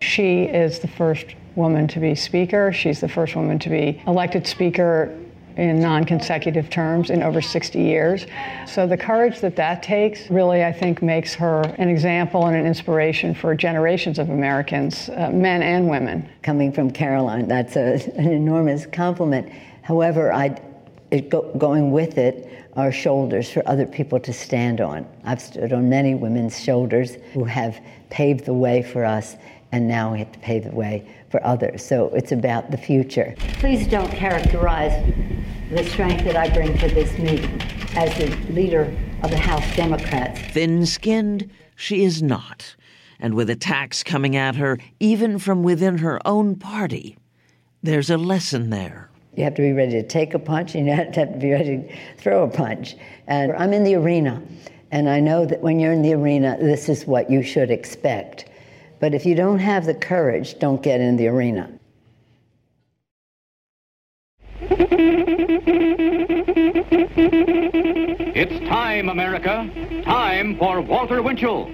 She 0.00 0.42
is 0.42 0.80
the 0.80 0.88
first 0.88 1.26
woman 1.54 1.88
to 1.88 2.00
be 2.00 2.14
Speaker. 2.14 2.72
She's 2.72 3.00
the 3.00 3.08
first 3.08 3.36
woman 3.36 3.58
to 3.60 3.70
be 3.70 4.02
elected 4.06 4.46
Speaker 4.46 5.16
in 5.56 5.80
non 5.80 6.04
consecutive 6.04 6.68
terms 6.70 7.10
in 7.10 7.22
over 7.22 7.40
60 7.40 7.78
years. 7.78 8.26
So 8.66 8.86
the 8.86 8.96
courage 8.96 9.40
that 9.40 9.56
that 9.56 9.82
takes 9.82 10.30
really, 10.30 10.64
I 10.64 10.72
think, 10.72 11.02
makes 11.02 11.34
her 11.34 11.62
an 11.78 11.88
example 11.88 12.46
and 12.46 12.56
an 12.56 12.66
inspiration 12.66 13.34
for 13.34 13.54
generations 13.54 14.18
of 14.18 14.30
Americans, 14.30 15.08
uh, 15.10 15.30
men 15.30 15.62
and 15.62 15.88
women. 15.88 16.28
Coming 16.42 16.72
from 16.72 16.90
Caroline, 16.90 17.48
that's 17.48 17.76
a, 17.76 17.94
an 18.16 18.32
enormous 18.32 18.86
compliment. 18.86 19.50
However, 19.82 20.32
I, 20.32 20.60
go, 21.28 21.52
going 21.56 21.90
with 21.92 22.18
it 22.18 22.50
are 22.76 22.90
shoulders 22.90 23.50
for 23.50 23.62
other 23.68 23.86
people 23.86 24.18
to 24.18 24.32
stand 24.32 24.80
on. 24.80 25.06
I've 25.24 25.40
stood 25.40 25.72
on 25.72 25.88
many 25.88 26.14
women's 26.14 26.58
shoulders 26.58 27.16
who 27.32 27.44
have 27.44 27.80
paved 28.10 28.46
the 28.46 28.54
way 28.54 28.82
for 28.82 29.04
us, 29.04 29.36
and 29.70 29.86
now 29.86 30.12
we 30.12 30.18
have 30.18 30.32
to 30.32 30.38
pave 30.40 30.64
the 30.64 30.74
way 30.74 31.06
for 31.34 31.44
others. 31.44 31.84
So 31.84 32.10
it's 32.14 32.30
about 32.30 32.70
the 32.70 32.76
future. 32.76 33.34
Please 33.58 33.88
don't 33.88 34.12
characterize 34.12 34.92
the 35.68 35.82
strength 35.82 36.22
that 36.26 36.36
I 36.36 36.48
bring 36.54 36.78
to 36.78 36.86
this 36.86 37.18
meeting 37.18 37.60
as 37.96 38.16
the 38.16 38.28
leader 38.52 38.82
of 39.24 39.32
the 39.32 39.36
House 39.36 39.64
Democrats. 39.74 40.40
Thin 40.52 40.86
skinned, 40.86 41.50
she 41.74 42.04
is 42.04 42.22
not. 42.22 42.76
and 43.18 43.34
with 43.34 43.50
attacks 43.50 44.02
coming 44.02 44.36
at 44.36 44.56
her 44.56 44.78
even 45.00 45.38
from 45.38 45.62
within 45.62 45.98
her 45.98 46.20
own 46.26 46.56
party. 46.56 47.16
There's 47.82 48.10
a 48.10 48.16
lesson 48.18 48.70
there. 48.70 49.10
You 49.34 49.44
have 49.44 49.54
to 49.54 49.62
be 49.62 49.72
ready 49.72 49.92
to 49.92 50.06
take 50.06 50.34
a 50.34 50.38
punch, 50.38 50.74
and 50.74 50.86
you 50.86 50.92
have 50.92 51.12
to 51.12 51.26
be 51.26 51.50
ready 51.50 51.78
to 51.78 51.96
throw 52.18 52.44
a 52.44 52.48
punch. 52.48 52.96
And 53.26 53.52
I'm 53.52 53.72
in 53.72 53.82
the 53.82 53.94
arena, 53.96 54.42
and 54.92 55.08
I 55.08 55.20
know 55.20 55.44
that 55.46 55.60
when 55.60 55.80
you're 55.80 55.92
in 55.92 56.02
the 56.02 56.12
arena, 56.14 56.56
this 56.60 56.88
is 56.88 57.06
what 57.06 57.30
you 57.30 57.42
should 57.42 57.70
expect. 57.70 58.48
But 59.04 59.12
if 59.12 59.26
you 59.26 59.34
don't 59.34 59.58
have 59.58 59.84
the 59.84 59.92
courage, 59.92 60.58
don't 60.58 60.82
get 60.82 60.98
in 60.98 61.18
the 61.18 61.28
arena. 61.28 61.70
It's 68.34 68.66
time, 68.66 69.10
America. 69.10 69.70
Time 70.06 70.56
for 70.56 70.80
Walter 70.80 71.20
Winchell. 71.20 71.66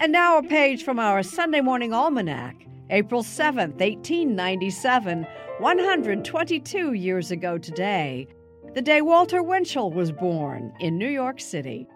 And 0.00 0.10
now 0.10 0.38
a 0.38 0.42
page 0.42 0.82
from 0.82 0.98
our 0.98 1.22
Sunday 1.22 1.60
Morning 1.60 1.92
Almanac, 1.92 2.56
April 2.88 3.22
7th, 3.22 3.78
1897, 3.78 5.26
122 5.58 6.92
years 6.94 7.30
ago 7.30 7.58
today, 7.58 8.26
the 8.72 8.80
day 8.80 9.02
Walter 9.02 9.42
Winchell 9.42 9.92
was 9.92 10.10
born 10.10 10.72
in 10.80 10.96
New 10.96 11.10
York 11.10 11.38
City. 11.38 11.86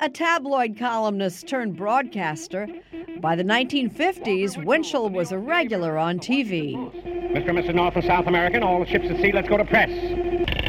A 0.00 0.08
tabloid 0.08 0.76
columnist 0.78 1.46
turned 1.46 1.76
broadcaster, 1.76 2.68
by 3.20 3.36
the 3.36 3.44
1950s, 3.44 4.62
Winchell 4.64 5.08
was 5.08 5.32
a 5.32 5.38
regular 5.38 5.96
on 5.96 6.18
TV. 6.18 6.74
Mr. 7.32 7.48
and 7.48 7.58
Mrs. 7.58 7.74
North 7.74 7.94
and 7.96 8.04
South 8.04 8.26
American, 8.26 8.62
all 8.62 8.80
the 8.80 8.86
ships 8.86 9.08
at 9.08 9.16
sea, 9.20 9.32
let's 9.32 9.48
go 9.48 9.56
to 9.56 9.64
press. 9.64 9.90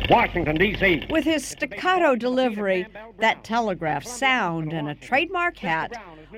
Washington, 0.10 0.56
D.C. 0.56 1.08
With 1.10 1.26
his 1.26 1.46
staccato 1.46 2.16
delivery, 2.16 2.88
that 3.20 3.44
telegraph 3.44 4.06
sound, 4.06 4.72
and 4.72 4.88
a 4.88 4.96
trademark 4.96 5.58
hat, 5.58 5.92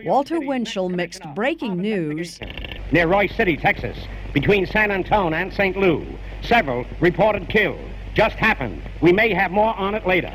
Walter 0.03 0.39
Winchell 0.39 0.89
mixed 0.89 1.23
breaking 1.35 1.77
news 1.77 2.39
Near 2.91 3.07
Roy 3.07 3.27
City, 3.27 3.57
Texas, 3.57 3.97
between 4.33 4.65
San 4.65 4.91
Antone 4.91 5.33
and 5.33 5.53
St. 5.53 5.75
Lou. 5.75 6.05
Several 6.41 6.85
reported 7.01 7.49
killed. 7.49 7.79
Just 8.13 8.37
happened. 8.37 8.81
We 9.01 9.11
may 9.11 9.33
have 9.33 9.51
more 9.51 9.75
on 9.75 9.93
it 9.93 10.07
later. 10.07 10.31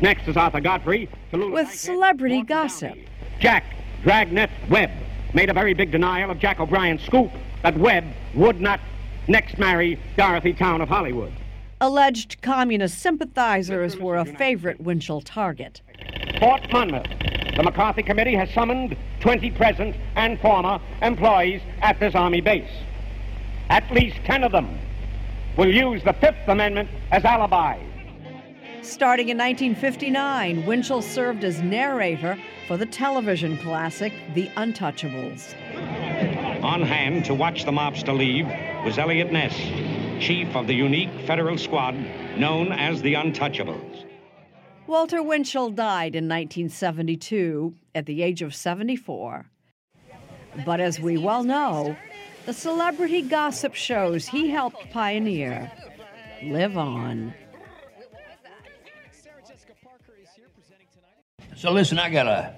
Next 0.00 0.26
is 0.28 0.36
Arthur 0.36 0.60
Godfrey. 0.60 1.08
with 1.32 1.70
celebrity 1.74 2.42
gossip. 2.42 2.96
Jack 3.38 3.64
Dragnet 4.02 4.50
Webb 4.70 4.90
made 5.34 5.50
a 5.50 5.52
very 5.52 5.74
big 5.74 5.90
denial 5.90 6.30
of 6.30 6.38
Jack 6.38 6.58
O'Brian's 6.58 7.02
scoop 7.02 7.30
that 7.62 7.76
Webb 7.76 8.04
would 8.34 8.60
not 8.60 8.80
next 9.28 9.58
marry 9.58 10.00
Dorothy 10.16 10.54
Towne 10.54 10.80
of 10.80 10.88
Hollywood. 10.88 11.32
Alleged 11.82 12.40
communist 12.40 12.98
sympathizers 12.98 13.98
were 13.98 14.16
a 14.16 14.24
favorite 14.24 14.80
Winchell 14.80 15.20
target. 15.20 15.82
Fort 16.38 16.62
Monmouth. 16.72 17.06
The 17.56 17.62
McCarthy 17.62 18.02
Committee 18.02 18.34
has 18.34 18.50
summoned 18.50 18.96
20 19.20 19.50
present 19.50 19.96
and 20.16 20.40
former 20.40 20.80
employees 21.02 21.60
at 21.82 22.00
this 22.00 22.14
Army 22.14 22.40
base. 22.40 22.70
At 23.68 23.90
least 23.92 24.16
10 24.24 24.44
of 24.44 24.52
them 24.52 24.78
will 25.58 25.72
use 25.72 26.02
the 26.04 26.14
Fifth 26.14 26.48
Amendment 26.48 26.88
as 27.10 27.24
alibis. 27.24 27.89
Starting 28.82 29.28
in 29.28 29.36
1959, 29.36 30.64
Winchell 30.64 31.02
served 31.02 31.44
as 31.44 31.60
narrator 31.60 32.38
for 32.66 32.78
the 32.78 32.86
television 32.86 33.58
classic 33.58 34.12
The 34.34 34.48
Untouchables. 34.56 35.54
On 36.64 36.80
hand 36.80 37.26
to 37.26 37.34
watch 37.34 37.66
the 37.66 37.72
mobster 37.72 38.16
leave 38.16 38.46
was 38.84 38.98
Eliot 38.98 39.32
Ness, 39.32 39.54
chief 40.18 40.48
of 40.56 40.66
the 40.66 40.74
unique 40.74 41.10
federal 41.26 41.58
squad 41.58 41.94
known 42.38 42.72
as 42.72 43.02
the 43.02 43.14
Untouchables. 43.14 44.06
Walter 44.86 45.22
Winchell 45.22 45.70
died 45.70 46.16
in 46.16 46.24
1972 46.24 47.74
at 47.94 48.06
the 48.06 48.22
age 48.22 48.40
of 48.40 48.54
74. 48.54 49.46
But 50.64 50.80
as 50.80 50.98
we 50.98 51.18
well 51.18 51.44
know, 51.44 51.96
the 52.46 52.54
celebrity 52.54 53.20
gossip 53.20 53.74
shows 53.74 54.26
he 54.26 54.48
helped 54.48 54.90
pioneer 54.90 55.70
live 56.42 56.78
on. 56.78 57.34
So 61.60 61.70
listen, 61.70 61.98
I 61.98 62.08
got 62.08 62.26
a 62.26 62.54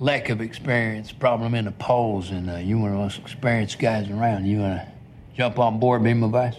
lack 0.00 0.28
of 0.28 0.42
experience 0.42 1.10
problem 1.10 1.54
in 1.54 1.64
the 1.64 1.70
polls, 1.70 2.30
and 2.30 2.50
uh, 2.50 2.56
you 2.56 2.78
one 2.78 2.90
of 2.90 2.96
the 2.98 3.02
most 3.02 3.18
experienced 3.18 3.78
guys 3.78 4.10
around. 4.10 4.44
You 4.44 4.58
want 4.58 4.82
to 4.82 4.88
jump 5.34 5.58
on 5.58 5.80
board, 5.80 6.04
be 6.04 6.12
my 6.12 6.28
vice? 6.28 6.56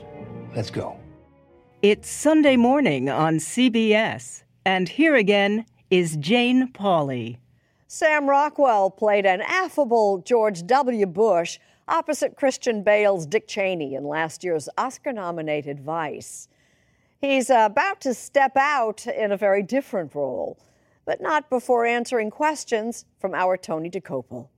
Let's 0.56 0.72
go. 0.72 0.98
It's 1.84 2.10
Sunday 2.10 2.58
morning 2.58 3.08
on 3.08 3.36
CBS, 3.36 4.41
and 4.65 4.89
here 4.89 5.13
again 5.13 5.67
is 5.91 6.17
Jane 6.17 6.71
Pauley. 6.74 7.38
Sam 7.88 8.28
Rockwell 8.28 8.89
played 8.89 9.28
an 9.28 9.41
affable 9.41 10.24
George 10.26 10.65
W. 10.65 11.06
Bush 11.06 11.60
opposite 11.88 12.36
Christian 12.36 12.82
Bale's 12.82 13.28
Dick 13.28 13.48
Cheney 13.48 13.93
in 13.93 14.06
last 14.06 14.43
year's 14.43 14.67
Oscar 14.80 15.13
nominated 15.13 15.82
Vice. 15.82 16.48
He's 17.21 17.52
about 17.52 18.02
to 18.02 18.15
step 18.15 18.58
out 18.58 19.06
in 19.06 19.32
a 19.32 19.38
very 19.38 19.62
different 19.62 20.15
role, 20.15 20.58
but 21.06 21.22
not 21.22 21.50
before 21.50 21.86
answering 21.86 22.30
questions 22.32 23.06
from 23.20 23.34
our 23.34 23.58
Tony 23.58 23.89
Dokoupil. 23.89 24.50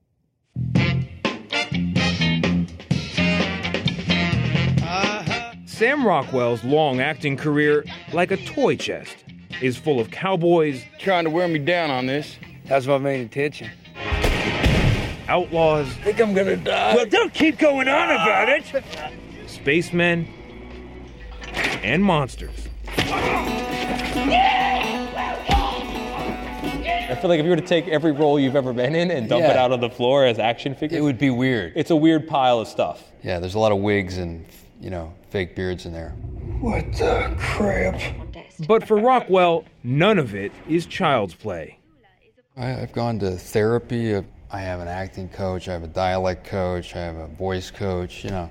Sam 5.65 6.05
Rockwell's 6.07 6.63
long 6.63 6.99
acting 7.01 7.37
career, 7.37 7.85
like 8.13 8.31
a 8.31 8.37
toy 8.37 8.75
chest, 8.75 9.15
is 9.61 9.77
full 9.77 9.99
of 9.99 10.09
cowboys 10.09 10.83
trying 10.97 11.25
to 11.25 11.29
wear 11.29 11.47
me 11.47 11.59
down 11.59 11.91
on 11.91 12.07
this. 12.07 12.37
That's 12.65 12.87
my 12.87 12.97
main 12.97 13.21
intention. 13.21 13.69
outlaws, 15.27 15.87
Think 16.03 16.19
I'm 16.19 16.33
gonna 16.33 16.55
die? 16.57 16.95
Well, 16.95 17.05
don't 17.05 17.33
keep 17.33 17.59
going 17.59 17.87
on 17.87 18.09
about 18.09 18.49
it. 18.49 18.63
spacemen, 19.47 20.27
and 21.83 22.03
monsters. 22.03 22.67
I 22.87 24.66
feel 27.19 27.29
like 27.29 27.39
if 27.39 27.43
you 27.45 27.49
were 27.49 27.55
to 27.57 27.61
take 27.61 27.87
every 27.87 28.11
role 28.11 28.39
you've 28.39 28.55
ever 28.55 28.73
been 28.73 28.95
in 28.95 29.11
and 29.11 29.27
dump 29.29 29.43
it 29.45 29.55
out 29.57 29.71
on 29.71 29.79
the 29.79 29.89
floor 29.89 30.25
as 30.25 30.39
action 30.39 30.75
figures, 30.75 30.97
It 30.97 31.01
would 31.01 31.17
be 31.17 31.29
weird. 31.29 31.73
it's 31.75 31.91
a 31.91 31.95
weird 31.95 32.27
pile 32.27 32.59
of 32.59 32.67
stuff. 32.67 33.03
Yeah, 33.23 33.39
there's 33.39 33.55
a 33.55 33.59
lot 33.59 33.71
of 33.71 33.79
wigs 33.79 34.17
and 34.17 34.45
you 34.79 34.89
know 34.89 35.13
fake 35.29 35.55
beards 35.55 35.85
in 35.85 35.93
there. 35.93 36.11
What 36.61 36.85
the 36.93 37.35
crap? 37.37 37.99
But 38.67 38.87
for 38.87 38.97
Rockwell, 38.97 39.65
none 39.83 40.17
of 40.17 40.33
it 40.33 40.51
is 40.67 40.85
child's 40.87 41.35
play. 41.35 41.77
I, 42.55 42.81
I've 42.81 42.91
gone 42.93 43.19
to 43.19 43.31
therapy. 43.31 44.15
I 44.49 44.59
have 44.61 44.79
an 44.79 44.87
acting 44.87 45.29
coach. 45.29 45.67
I 45.67 45.73
have 45.73 45.83
a 45.83 45.87
dialect 45.87 46.45
coach. 46.45 46.95
I 46.95 46.99
have 46.99 47.15
a 47.17 47.27
voice 47.27 47.69
coach. 47.69 48.23
You 48.23 48.31
know, 48.31 48.49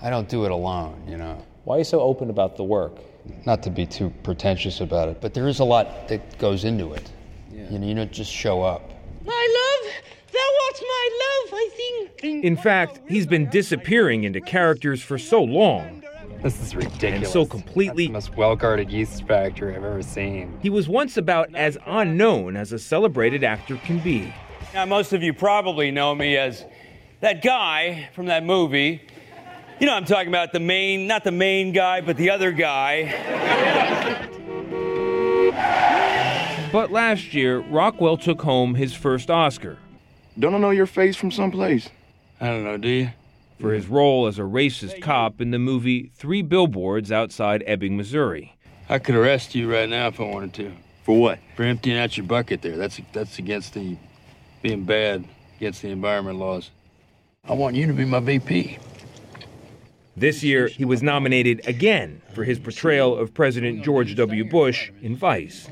I 0.00 0.08
don't 0.08 0.28
do 0.28 0.44
it 0.44 0.50
alone. 0.50 1.02
You 1.08 1.16
know. 1.18 1.44
Why 1.64 1.76
are 1.76 1.78
you 1.78 1.84
so 1.84 2.00
open 2.00 2.30
about 2.30 2.56
the 2.56 2.64
work? 2.64 2.98
Not 3.46 3.62
to 3.64 3.70
be 3.70 3.86
too 3.86 4.10
pretentious 4.22 4.80
about 4.80 5.08
it, 5.08 5.20
but 5.20 5.32
there 5.34 5.48
is 5.48 5.58
a 5.60 5.64
lot 5.64 6.08
that 6.08 6.38
goes 6.38 6.64
into 6.64 6.92
it. 6.92 7.10
You 7.70 7.78
know, 7.78 7.86
you 7.86 7.94
don't 7.94 8.12
just 8.12 8.30
show 8.30 8.62
up. 8.62 8.82
My 9.24 9.80
love, 9.82 9.92
thou 10.32 10.38
art 10.38 10.80
my 10.82 11.10
love, 11.22 11.54
I 11.54 11.70
think. 12.20 12.44
In 12.44 12.56
fact, 12.56 13.00
he's 13.08 13.26
been 13.26 13.48
disappearing 13.50 14.24
into 14.24 14.40
characters 14.40 15.02
for 15.02 15.18
so 15.18 15.42
long. 15.42 16.02
This 16.42 16.60
is 16.60 16.76
ridiculous. 16.76 17.14
And 17.14 17.26
so 17.26 17.46
completely. 17.46 18.06
That's 18.08 18.26
the 18.26 18.32
most 18.32 18.36
well 18.38 18.54
guarded 18.54 18.90
yeast 18.90 19.26
factory 19.26 19.74
I've 19.74 19.82
ever 19.84 20.02
seen. 20.02 20.58
He 20.60 20.68
was 20.68 20.88
once 20.88 21.16
about 21.16 21.54
as 21.54 21.78
unknown 21.86 22.56
as 22.56 22.72
a 22.72 22.78
celebrated 22.78 23.42
actor 23.42 23.76
can 23.76 23.98
be. 24.00 24.32
Now, 24.74 24.84
most 24.84 25.14
of 25.14 25.22
you 25.22 25.32
probably 25.32 25.90
know 25.90 26.14
me 26.14 26.36
as 26.36 26.64
that 27.20 27.42
guy 27.42 28.10
from 28.14 28.26
that 28.26 28.44
movie. 28.44 29.00
You 29.80 29.86
know, 29.86 29.94
I'm 29.94 30.04
talking 30.04 30.28
about 30.28 30.52
the 30.52 30.60
main, 30.60 31.06
not 31.06 31.24
the 31.24 31.32
main 31.32 31.72
guy, 31.72 32.02
but 32.02 32.18
the 32.18 32.28
other 32.30 32.52
guy. 32.52 34.20
But 36.74 36.90
last 36.90 37.34
year, 37.34 37.60
Rockwell 37.60 38.16
took 38.16 38.42
home 38.42 38.74
his 38.74 38.92
first 38.94 39.30
Oscar. 39.30 39.78
Don't 40.36 40.56
I 40.56 40.58
know 40.58 40.70
your 40.70 40.86
face 40.86 41.14
from 41.14 41.30
someplace? 41.30 41.88
I 42.40 42.48
don't 42.48 42.64
know, 42.64 42.76
do 42.76 42.88
you? 42.88 43.10
For 43.60 43.72
his 43.72 43.86
role 43.86 44.26
as 44.26 44.40
a 44.40 44.42
racist 44.42 45.00
cop 45.00 45.40
in 45.40 45.52
the 45.52 45.60
movie 45.60 46.10
Three 46.16 46.42
Billboards 46.42 47.12
Outside 47.12 47.62
Ebbing, 47.64 47.96
Missouri. 47.96 48.56
I 48.88 48.98
could 48.98 49.14
arrest 49.14 49.54
you 49.54 49.72
right 49.72 49.88
now 49.88 50.08
if 50.08 50.18
I 50.18 50.24
wanted 50.24 50.52
to. 50.54 50.72
For 51.04 51.16
what? 51.16 51.38
For 51.54 51.62
emptying 51.62 51.96
out 51.96 52.16
your 52.16 52.26
bucket 52.26 52.62
there. 52.62 52.76
That's 52.76 53.00
that's 53.12 53.38
against 53.38 53.74
the 53.74 53.96
being 54.60 54.82
bad, 54.82 55.24
against 55.58 55.80
the 55.80 55.90
environment 55.90 56.40
laws. 56.40 56.72
I 57.44 57.52
want 57.52 57.76
you 57.76 57.86
to 57.86 57.92
be 57.92 58.04
my 58.04 58.18
VP. 58.18 58.78
This 60.16 60.42
year, 60.42 60.66
he 60.66 60.84
was 60.84 61.04
nominated 61.04 61.68
again 61.68 62.20
for 62.34 62.42
his 62.42 62.58
portrayal 62.58 63.16
of 63.16 63.32
President 63.32 63.84
George 63.84 64.16
W. 64.16 64.44
Bush 64.44 64.90
in 65.02 65.14
Vice. 65.14 65.68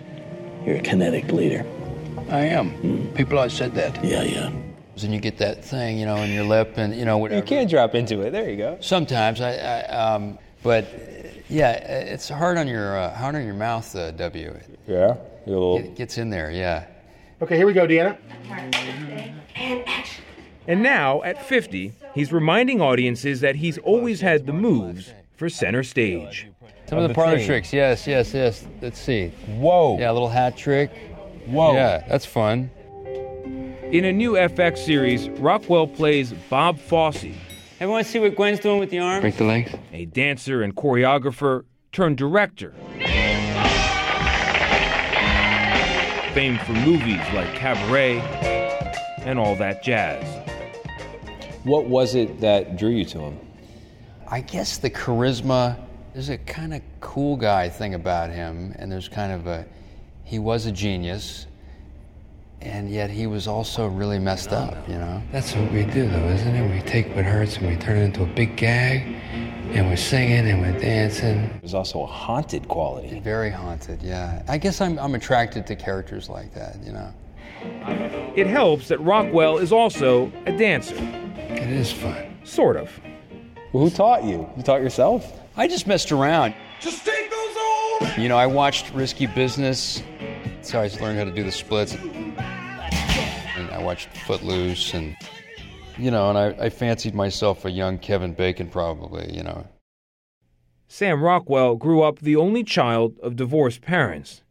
You're 0.66 0.76
a 0.76 0.80
kinetic 0.80 1.32
leader. 1.32 1.64
I 2.30 2.40
am. 2.40 3.12
People 3.14 3.38
always 3.38 3.52
said 3.52 3.74
that. 3.74 4.04
Yeah, 4.04 4.22
yeah. 4.22 4.52
And 5.02 5.12
you 5.12 5.20
get 5.20 5.38
that 5.38 5.64
thing, 5.64 5.98
you 5.98 6.06
know, 6.06 6.16
in 6.16 6.30
your 6.30 6.44
lip, 6.44 6.74
and 6.76 6.94
you 6.94 7.04
know 7.04 7.18
whatever. 7.18 7.40
You 7.40 7.46
can't 7.46 7.68
drop 7.68 7.94
into 7.94 8.20
it. 8.20 8.30
There 8.30 8.48
you 8.48 8.56
go. 8.56 8.78
Sometimes 8.80 9.40
I, 9.40 9.56
I 9.56 9.82
um, 9.86 10.38
but 10.62 10.84
uh, 10.84 11.28
yeah, 11.48 11.72
it's 11.72 12.28
hard 12.28 12.56
on 12.56 12.68
your 12.68 12.96
uh, 12.96 13.14
hard 13.14 13.34
on 13.34 13.44
your 13.44 13.54
mouth, 13.54 13.94
uh, 13.96 14.12
W. 14.12 14.56
Yeah, 14.86 15.16
you 15.46 15.52
little. 15.52 15.78
It 15.78 15.96
gets 15.96 16.18
in 16.18 16.30
there, 16.30 16.50
yeah. 16.50 16.86
Okay, 17.40 17.56
here 17.56 17.66
we 17.66 17.72
go, 17.72 17.86
Deanna. 17.86 18.16
And 19.56 19.84
action. 19.88 20.24
And 20.68 20.82
now, 20.82 21.22
at 21.22 21.44
50, 21.44 21.92
he's 22.14 22.32
reminding 22.32 22.80
audiences 22.80 23.40
that 23.40 23.56
he's 23.56 23.78
always 23.78 24.20
had 24.20 24.46
the 24.46 24.52
moves 24.52 25.12
for 25.36 25.48
center 25.48 25.82
stage. 25.82 26.51
Some 26.92 26.98
of 27.04 27.08
the 27.08 27.14
parlor 27.14 27.42
tricks, 27.42 27.72
yes, 27.72 28.06
yes, 28.06 28.34
yes. 28.34 28.66
Let's 28.82 29.00
see. 29.00 29.28
Whoa. 29.46 29.98
Yeah, 29.98 30.10
a 30.10 30.12
little 30.12 30.28
hat 30.28 30.58
trick. 30.58 30.90
Whoa. 31.46 31.72
Yeah, 31.72 32.04
that's 32.06 32.26
fun. 32.26 32.70
In 33.90 34.04
a 34.04 34.12
new 34.12 34.32
FX 34.32 34.76
series, 34.76 35.30
Rockwell 35.30 35.86
plays 35.86 36.34
Bob 36.50 36.78
Fosse, 36.78 37.24
Everyone 37.80 38.04
see 38.04 38.18
what 38.18 38.36
Gwen's 38.36 38.60
doing 38.60 38.78
with 38.78 38.90
the 38.90 38.98
arm? 38.98 39.22
Break 39.22 39.38
the 39.38 39.44
legs. 39.44 39.72
a 39.94 40.04
dancer 40.04 40.62
and 40.62 40.76
choreographer 40.76 41.64
turned 41.92 42.18
director. 42.18 42.74
Famed 46.34 46.60
for 46.60 46.72
movies 46.72 47.20
like 47.32 47.54
Cabaret 47.54 48.18
and 49.24 49.38
all 49.38 49.56
that 49.56 49.82
jazz. 49.82 50.22
What 51.64 51.86
was 51.86 52.14
it 52.14 52.40
that 52.42 52.76
drew 52.76 52.90
you 52.90 53.06
to 53.06 53.18
him? 53.18 53.40
I 54.28 54.42
guess 54.42 54.76
the 54.76 54.90
charisma. 54.90 55.78
There's 56.12 56.28
a 56.28 56.38
kind 56.38 56.74
of 56.74 56.82
cool 57.00 57.36
guy 57.36 57.68
thing 57.68 57.94
about 57.94 58.30
him, 58.30 58.74
and 58.78 58.92
there's 58.92 59.08
kind 59.08 59.32
of 59.32 59.46
a. 59.46 59.64
He 60.24 60.38
was 60.38 60.66
a 60.66 60.72
genius, 60.72 61.46
and 62.60 62.90
yet 62.90 63.10
he 63.10 63.26
was 63.26 63.48
also 63.48 63.86
really 63.88 64.18
messed 64.18 64.52
up, 64.52 64.88
you 64.88 64.94
know? 64.94 65.22
That's 65.32 65.54
what 65.54 65.72
we 65.72 65.84
do, 65.84 66.08
though, 66.08 66.28
isn't 66.28 66.54
it? 66.54 66.70
We 66.70 66.80
take 66.88 67.14
what 67.16 67.24
hurts 67.24 67.56
and 67.56 67.66
we 67.66 67.76
turn 67.76 67.98
it 67.98 68.04
into 68.04 68.22
a 68.22 68.26
big 68.26 68.56
gag, 68.56 69.16
and 69.72 69.88
we're 69.88 69.96
singing 69.96 70.48
and 70.48 70.60
we're 70.60 70.78
dancing. 70.78 71.50
There's 71.60 71.74
also 71.74 72.02
a 72.02 72.06
haunted 72.06 72.68
quality. 72.68 73.18
Very 73.20 73.50
haunted, 73.50 74.02
yeah. 74.02 74.42
I 74.48 74.58
guess 74.58 74.80
I'm, 74.80 74.98
I'm 74.98 75.14
attracted 75.14 75.66
to 75.66 75.76
characters 75.76 76.28
like 76.28 76.54
that, 76.54 76.76
you 76.84 76.92
know? 76.92 77.12
It 78.36 78.46
helps 78.46 78.88
that 78.88 79.00
Rockwell 79.00 79.58
is 79.58 79.72
also 79.72 80.30
a 80.46 80.56
dancer. 80.56 80.96
It 81.36 81.68
is 81.68 81.92
fun. 81.92 82.36
Sort 82.44 82.76
of. 82.76 82.90
Well, 83.72 83.84
who 83.84 83.90
taught 83.90 84.24
you? 84.24 84.48
You 84.56 84.62
taught 84.62 84.82
yourself? 84.82 85.41
I 85.54 85.68
just 85.68 85.86
messed 85.86 86.12
around. 86.12 86.54
Just 86.80 87.04
take 87.04 87.30
those 87.30 87.56
on! 87.56 88.20
You 88.22 88.28
know, 88.28 88.38
I 88.38 88.46
watched 88.46 88.92
Risky 88.94 89.26
Business, 89.26 90.02
so 90.62 90.80
I 90.80 90.88
just 90.88 91.00
learned 91.02 91.18
how 91.18 91.24
to 91.24 91.30
do 91.30 91.44
the 91.44 91.52
splits. 91.52 91.94
And 91.94 93.70
I 93.70 93.82
watched 93.82 94.08
Footloose, 94.26 94.94
and, 94.94 95.14
you 95.98 96.10
know, 96.10 96.30
and 96.30 96.38
I, 96.38 96.64
I 96.64 96.70
fancied 96.70 97.14
myself 97.14 97.66
a 97.66 97.70
young 97.70 97.98
Kevin 97.98 98.32
Bacon, 98.32 98.68
probably, 98.68 99.30
you 99.34 99.42
know. 99.42 99.66
Sam 100.88 101.22
Rockwell 101.22 101.76
grew 101.76 102.02
up 102.02 102.20
the 102.20 102.36
only 102.36 102.64
child 102.64 103.18
of 103.22 103.36
divorced 103.36 103.82
parents. 103.82 104.42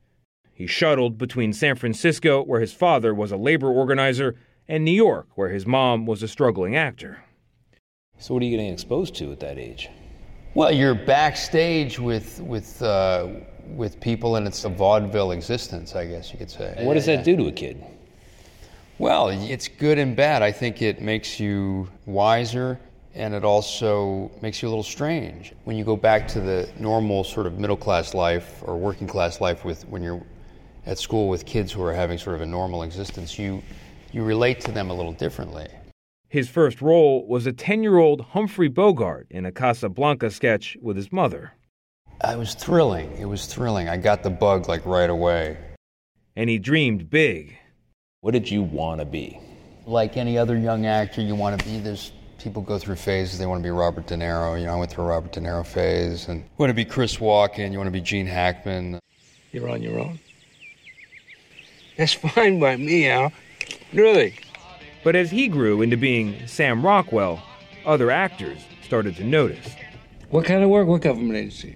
He 0.53 0.67
shuttled 0.67 1.17
between 1.17 1.51
San 1.51 1.77
Francisco, 1.77 2.43
where 2.43 2.61
his 2.61 2.73
father 2.73 3.11
was 3.15 3.31
a 3.31 3.37
labor 3.37 3.69
organizer, 3.69 4.35
and 4.67 4.85
New 4.85 4.91
York, 4.91 5.29
where 5.33 5.49
his 5.49 5.65
mom 5.65 6.05
was 6.05 6.21
a 6.21 6.27
struggling 6.27 6.75
actor. 6.75 7.23
So, 8.19 8.35
what 8.35 8.43
are 8.43 8.45
you 8.45 8.51
getting 8.51 8.71
exposed 8.71 9.15
to 9.15 9.31
at 9.31 9.39
that 9.39 9.57
age? 9.57 9.89
Well, 10.53 10.71
you're 10.73 10.95
backstage 10.95 11.97
with 11.97 12.41
with 12.41 12.81
uh, 12.81 13.27
with 13.73 14.01
people, 14.01 14.35
and 14.35 14.45
it's 14.45 14.65
a 14.65 14.69
vaudeville 14.69 15.31
existence, 15.31 15.95
I 15.95 16.05
guess 16.05 16.33
you 16.33 16.37
could 16.37 16.51
say. 16.51 16.75
What 16.81 16.95
does 16.95 17.05
that 17.05 17.23
do 17.23 17.37
to 17.37 17.47
a 17.47 17.51
kid? 17.53 17.81
Well, 18.97 19.29
it's 19.29 19.69
good 19.69 19.97
and 19.97 20.13
bad. 20.13 20.41
I 20.41 20.51
think 20.51 20.81
it 20.81 21.01
makes 21.01 21.39
you 21.39 21.87
wiser, 22.05 22.77
and 23.15 23.33
it 23.33 23.45
also 23.45 24.29
makes 24.41 24.61
you 24.61 24.67
a 24.67 24.71
little 24.71 24.83
strange 24.83 25.53
when 25.63 25.77
you 25.77 25.85
go 25.85 25.95
back 25.95 26.27
to 26.29 26.41
the 26.41 26.69
normal 26.77 27.23
sort 27.23 27.47
of 27.47 27.57
middle 27.57 27.77
class 27.77 28.13
life 28.13 28.61
or 28.63 28.75
working 28.77 29.07
class 29.07 29.39
life 29.39 29.63
with 29.63 29.87
when 29.87 30.03
you're 30.03 30.21
at 30.85 30.99
school 30.99 31.29
with 31.29 31.45
kids 31.45 31.71
who 31.71 31.81
are 31.81 31.93
having 31.93 32.17
sort 32.17 32.35
of 32.35 32.41
a 32.41 32.45
normal 32.45 32.83
existence. 32.83 33.39
You 33.39 33.63
you 34.11 34.23
relate 34.23 34.59
to 34.61 34.71
them 34.73 34.89
a 34.89 34.93
little 34.93 35.13
differently. 35.13 35.69
His 36.31 36.47
first 36.47 36.81
role 36.81 37.27
was 37.27 37.45
a 37.45 37.51
10 37.51 37.83
year 37.83 37.97
old 37.97 38.21
Humphrey 38.21 38.69
Bogart 38.69 39.27
in 39.29 39.45
a 39.45 39.51
Casablanca 39.51 40.31
sketch 40.31 40.77
with 40.81 40.95
his 40.95 41.11
mother. 41.11 41.51
It 42.23 42.37
was 42.37 42.53
thrilling. 42.53 43.11
It 43.17 43.25
was 43.25 43.47
thrilling. 43.47 43.89
I 43.89 43.97
got 43.97 44.23
the 44.23 44.29
bug 44.29 44.69
like 44.69 44.85
right 44.85 45.09
away. 45.09 45.57
And 46.37 46.49
he 46.49 46.57
dreamed 46.57 47.09
big. 47.09 47.57
What 48.21 48.31
did 48.31 48.49
you 48.49 48.61
want 48.61 49.01
to 49.01 49.05
be? 49.05 49.41
Like 49.85 50.15
any 50.15 50.37
other 50.37 50.57
young 50.57 50.85
actor, 50.85 51.21
you 51.21 51.35
want 51.35 51.59
to 51.59 51.65
be. 51.67 51.79
this. 51.79 52.13
people 52.39 52.61
go 52.61 52.79
through 52.79 52.95
phases. 52.95 53.37
They 53.37 53.45
want 53.45 53.59
to 53.59 53.63
be 53.63 53.71
Robert 53.71 54.07
De 54.07 54.15
Niro. 54.15 54.57
You 54.57 54.67
know, 54.67 54.73
I 54.73 54.77
went 54.77 54.89
through 54.89 55.03
a 55.03 55.07
Robert 55.07 55.33
De 55.33 55.41
Niro 55.41 55.65
phase, 55.65 56.29
and 56.29 56.39
you 56.39 56.49
want 56.57 56.69
to 56.69 56.73
be 56.73 56.85
Chris 56.85 57.17
Walken. 57.17 57.73
You 57.73 57.77
want 57.77 57.87
to 57.87 57.91
be 57.91 57.99
Gene 57.99 58.25
Hackman. 58.25 58.99
You're 59.51 59.67
on 59.67 59.83
your 59.83 59.99
own. 59.99 60.17
That's 61.97 62.13
fine 62.13 62.61
by 62.61 62.77
me, 62.77 63.09
Al. 63.09 63.33
Really. 63.91 64.37
But 65.03 65.15
as 65.15 65.31
he 65.31 65.47
grew 65.47 65.81
into 65.81 65.97
being 65.97 66.47
Sam 66.47 66.85
Rockwell, 66.85 67.41
other 67.85 68.11
actors 68.11 68.59
started 68.83 69.15
to 69.15 69.23
notice. 69.23 69.75
What 70.29 70.45
kind 70.45 70.63
of 70.63 70.69
work? 70.69 70.87
What 70.87 71.01
government 71.01 71.37
agency? 71.37 71.75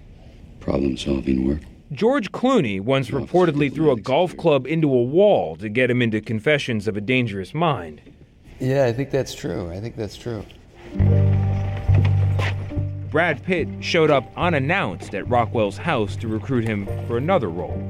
Problem 0.60 0.96
solving 0.96 1.46
work. 1.46 1.60
George 1.92 2.32
Clooney 2.32 2.80
once 2.80 3.10
reportedly 3.10 3.72
threw 3.72 3.92
a 3.92 3.96
golf 3.96 4.36
club 4.36 4.66
into 4.66 4.92
a 4.92 5.02
wall 5.02 5.56
to 5.56 5.68
get 5.68 5.90
him 5.90 6.02
into 6.02 6.20
Confessions 6.20 6.88
of 6.88 6.96
a 6.96 7.00
Dangerous 7.00 7.54
Mind. 7.54 8.00
Yeah, 8.58 8.86
I 8.86 8.92
think 8.92 9.10
that's 9.10 9.34
true. 9.34 9.70
I 9.70 9.80
think 9.80 9.96
that's 9.96 10.16
true. 10.16 10.44
Brad 13.10 13.42
Pitt 13.44 13.68
showed 13.80 14.10
up 14.10 14.30
unannounced 14.36 15.14
at 15.14 15.28
Rockwell's 15.28 15.76
house 15.78 16.16
to 16.16 16.28
recruit 16.28 16.64
him 16.64 16.86
for 17.06 17.16
another 17.16 17.48
role. 17.48 17.80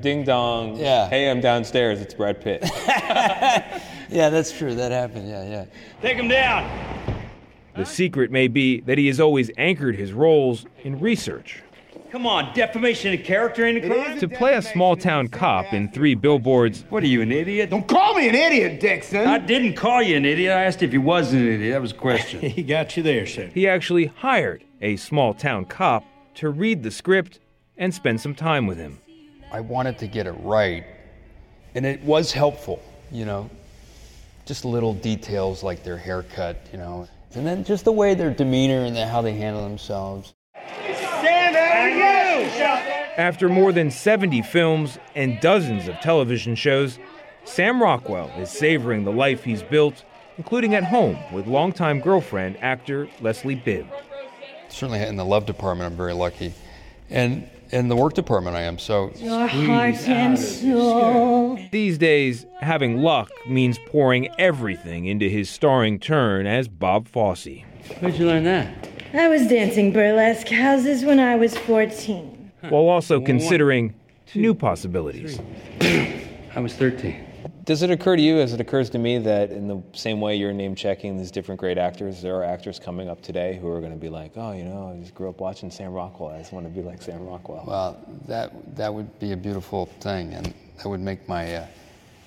Ding 0.00 0.24
dong. 0.24 0.76
Yeah. 0.76 1.08
Hey, 1.08 1.30
I'm 1.30 1.40
downstairs. 1.40 2.00
It's 2.00 2.14
Brad 2.14 2.40
Pitt. 2.40 2.62
Yeah, 4.14 4.28
that's 4.28 4.52
true. 4.56 4.76
That 4.76 4.92
happened. 4.92 5.28
Yeah, 5.28 5.42
yeah. 5.44 5.64
Take 6.00 6.16
him 6.16 6.28
down. 6.28 6.70
The 7.74 7.84
secret 7.84 8.30
may 8.30 8.46
be 8.46 8.78
that 8.82 8.96
he 8.96 9.08
has 9.08 9.18
always 9.18 9.50
anchored 9.58 9.96
his 9.96 10.12
roles 10.12 10.66
in 10.84 11.00
research. 11.00 11.64
Come 12.12 12.24
on, 12.24 12.54
defamation 12.54 13.12
of 13.12 13.24
character 13.24 13.66
ain't 13.66 13.84
a 13.84 13.88
crime. 13.88 14.20
To 14.20 14.28
play 14.28 14.54
a 14.54 14.62
small 14.62 14.94
town 14.94 15.26
cop 15.26 15.72
in 15.72 15.90
three 15.90 16.14
billboards, 16.14 16.84
What 16.88 17.02
are 17.02 17.08
you, 17.08 17.22
an 17.22 17.32
idiot? 17.32 17.70
Don't 17.70 17.88
call 17.88 18.14
me 18.14 18.28
an 18.28 18.36
idiot, 18.36 18.78
Dixon. 18.78 19.26
I 19.26 19.38
didn't 19.38 19.74
call 19.74 20.00
you 20.00 20.16
an 20.16 20.24
idiot. 20.24 20.52
I 20.52 20.62
asked 20.62 20.84
if 20.84 20.92
you 20.92 21.00
was 21.00 21.32
an 21.32 21.44
idiot. 21.44 21.72
That 21.72 21.82
was 21.82 21.90
a 21.90 21.96
question. 21.96 22.38
he 22.48 22.62
got 22.62 22.96
you 22.96 23.02
there, 23.02 23.26
sir. 23.26 23.50
he 23.52 23.66
actually 23.66 24.06
hired 24.06 24.62
a 24.80 24.94
small 24.94 25.34
town 25.34 25.64
cop 25.64 26.04
to 26.34 26.50
read 26.50 26.84
the 26.84 26.92
script 26.92 27.40
and 27.76 27.92
spend 27.92 28.20
some 28.20 28.36
time 28.36 28.68
with 28.68 28.78
him. 28.78 29.00
I 29.50 29.58
wanted 29.58 29.98
to 29.98 30.06
get 30.06 30.28
it 30.28 30.36
right, 30.38 30.84
and 31.74 31.84
it 31.84 32.00
was 32.04 32.30
helpful. 32.30 32.80
You 33.10 33.24
know, 33.24 33.50
just 34.44 34.64
little 34.64 34.94
details 34.94 35.62
like 35.62 35.82
their 35.82 35.96
haircut. 35.96 36.56
You 36.72 36.78
know, 36.78 37.08
and 37.34 37.46
then 37.46 37.64
just 37.64 37.84
the 37.84 37.92
way 37.92 38.14
their 38.14 38.30
demeanor 38.30 38.84
and 38.84 38.96
the, 38.96 39.06
how 39.06 39.22
they 39.22 39.34
handle 39.34 39.62
themselves. 39.62 40.34
After 43.16 43.48
more 43.48 43.72
than 43.72 43.92
70 43.92 44.42
films 44.42 44.98
and 45.14 45.40
dozens 45.40 45.86
of 45.86 46.00
television 46.00 46.56
shows, 46.56 46.98
Sam 47.44 47.80
Rockwell 47.80 48.28
is 48.38 48.50
savoring 48.50 49.04
the 49.04 49.12
life 49.12 49.44
he's 49.44 49.62
built, 49.62 50.04
including 50.36 50.74
at 50.74 50.82
home 50.82 51.16
with 51.32 51.46
longtime 51.46 52.00
girlfriend 52.00 52.56
actor 52.60 53.08
Leslie 53.20 53.54
Bibb. 53.54 53.86
Certainly 54.68 55.02
in 55.02 55.16
the 55.16 55.24
love 55.24 55.46
department, 55.46 55.92
I'm 55.92 55.96
very 55.96 56.14
lucky, 56.14 56.54
and 57.08 57.48
in 57.74 57.88
the 57.88 57.96
work 57.96 58.14
department, 58.14 58.56
I 58.56 58.62
am. 58.62 58.78
So 58.78 59.10
Your 59.16 59.46
heart 59.46 60.08
and 60.08 60.38
soul. 60.38 61.58
These 61.72 61.98
days, 61.98 62.46
having 62.60 62.98
luck 62.98 63.30
means 63.48 63.78
pouring 63.86 64.28
everything 64.38 65.06
into 65.06 65.28
his 65.28 65.50
starring 65.50 65.98
turn 65.98 66.46
as 66.46 66.68
Bob 66.68 67.08
Fosse. 67.08 67.62
Where'd 67.98 68.14
you 68.14 68.26
learn 68.26 68.44
that? 68.44 68.88
I 69.12 69.28
was 69.28 69.46
dancing 69.48 69.92
burlesque 69.92 70.48
houses 70.48 71.04
when 71.04 71.18
I 71.20 71.36
was 71.36 71.56
14. 71.58 72.52
while 72.68 72.88
also 72.88 73.20
considering 73.20 73.94
new 74.34 74.54
possibilities. 74.54 75.38
I 75.80 76.60
was 76.60 76.74
13. 76.74 77.33
Does 77.64 77.82
it 77.82 77.90
occur 77.90 78.14
to 78.16 78.20
you, 78.20 78.40
as 78.40 78.52
it 78.52 78.60
occurs 78.60 78.90
to 78.90 78.98
me, 78.98 79.16
that 79.18 79.50
in 79.50 79.68
the 79.68 79.82
same 79.94 80.20
way 80.20 80.36
you're 80.36 80.52
name 80.52 80.74
checking 80.74 81.16
these 81.16 81.30
different 81.30 81.58
great 81.58 81.78
actors, 81.78 82.20
there 82.20 82.36
are 82.36 82.44
actors 82.44 82.78
coming 82.78 83.08
up 83.08 83.22
today 83.22 83.56
who 83.56 83.68
are 83.68 83.80
going 83.80 83.92
to 83.92 83.98
be 83.98 84.10
like, 84.10 84.32
oh, 84.36 84.52
you 84.52 84.64
know, 84.64 84.94
I 84.94 85.00
just 85.00 85.14
grew 85.14 85.30
up 85.30 85.40
watching 85.40 85.70
Sam 85.70 85.92
Rockwell. 85.92 86.30
I 86.30 86.38
just 86.38 86.52
want 86.52 86.66
to 86.66 86.70
be 86.70 86.82
like 86.82 87.00
Sam 87.00 87.24
Rockwell. 87.24 87.64
Well, 87.66 87.98
that 88.26 88.76
that 88.76 88.92
would 88.92 89.18
be 89.18 89.32
a 89.32 89.36
beautiful 89.36 89.86
thing, 89.86 90.34
and 90.34 90.52
that 90.76 90.88
would 90.88 91.00
make 91.00 91.26
my 91.26 91.54
uh, 91.54 91.66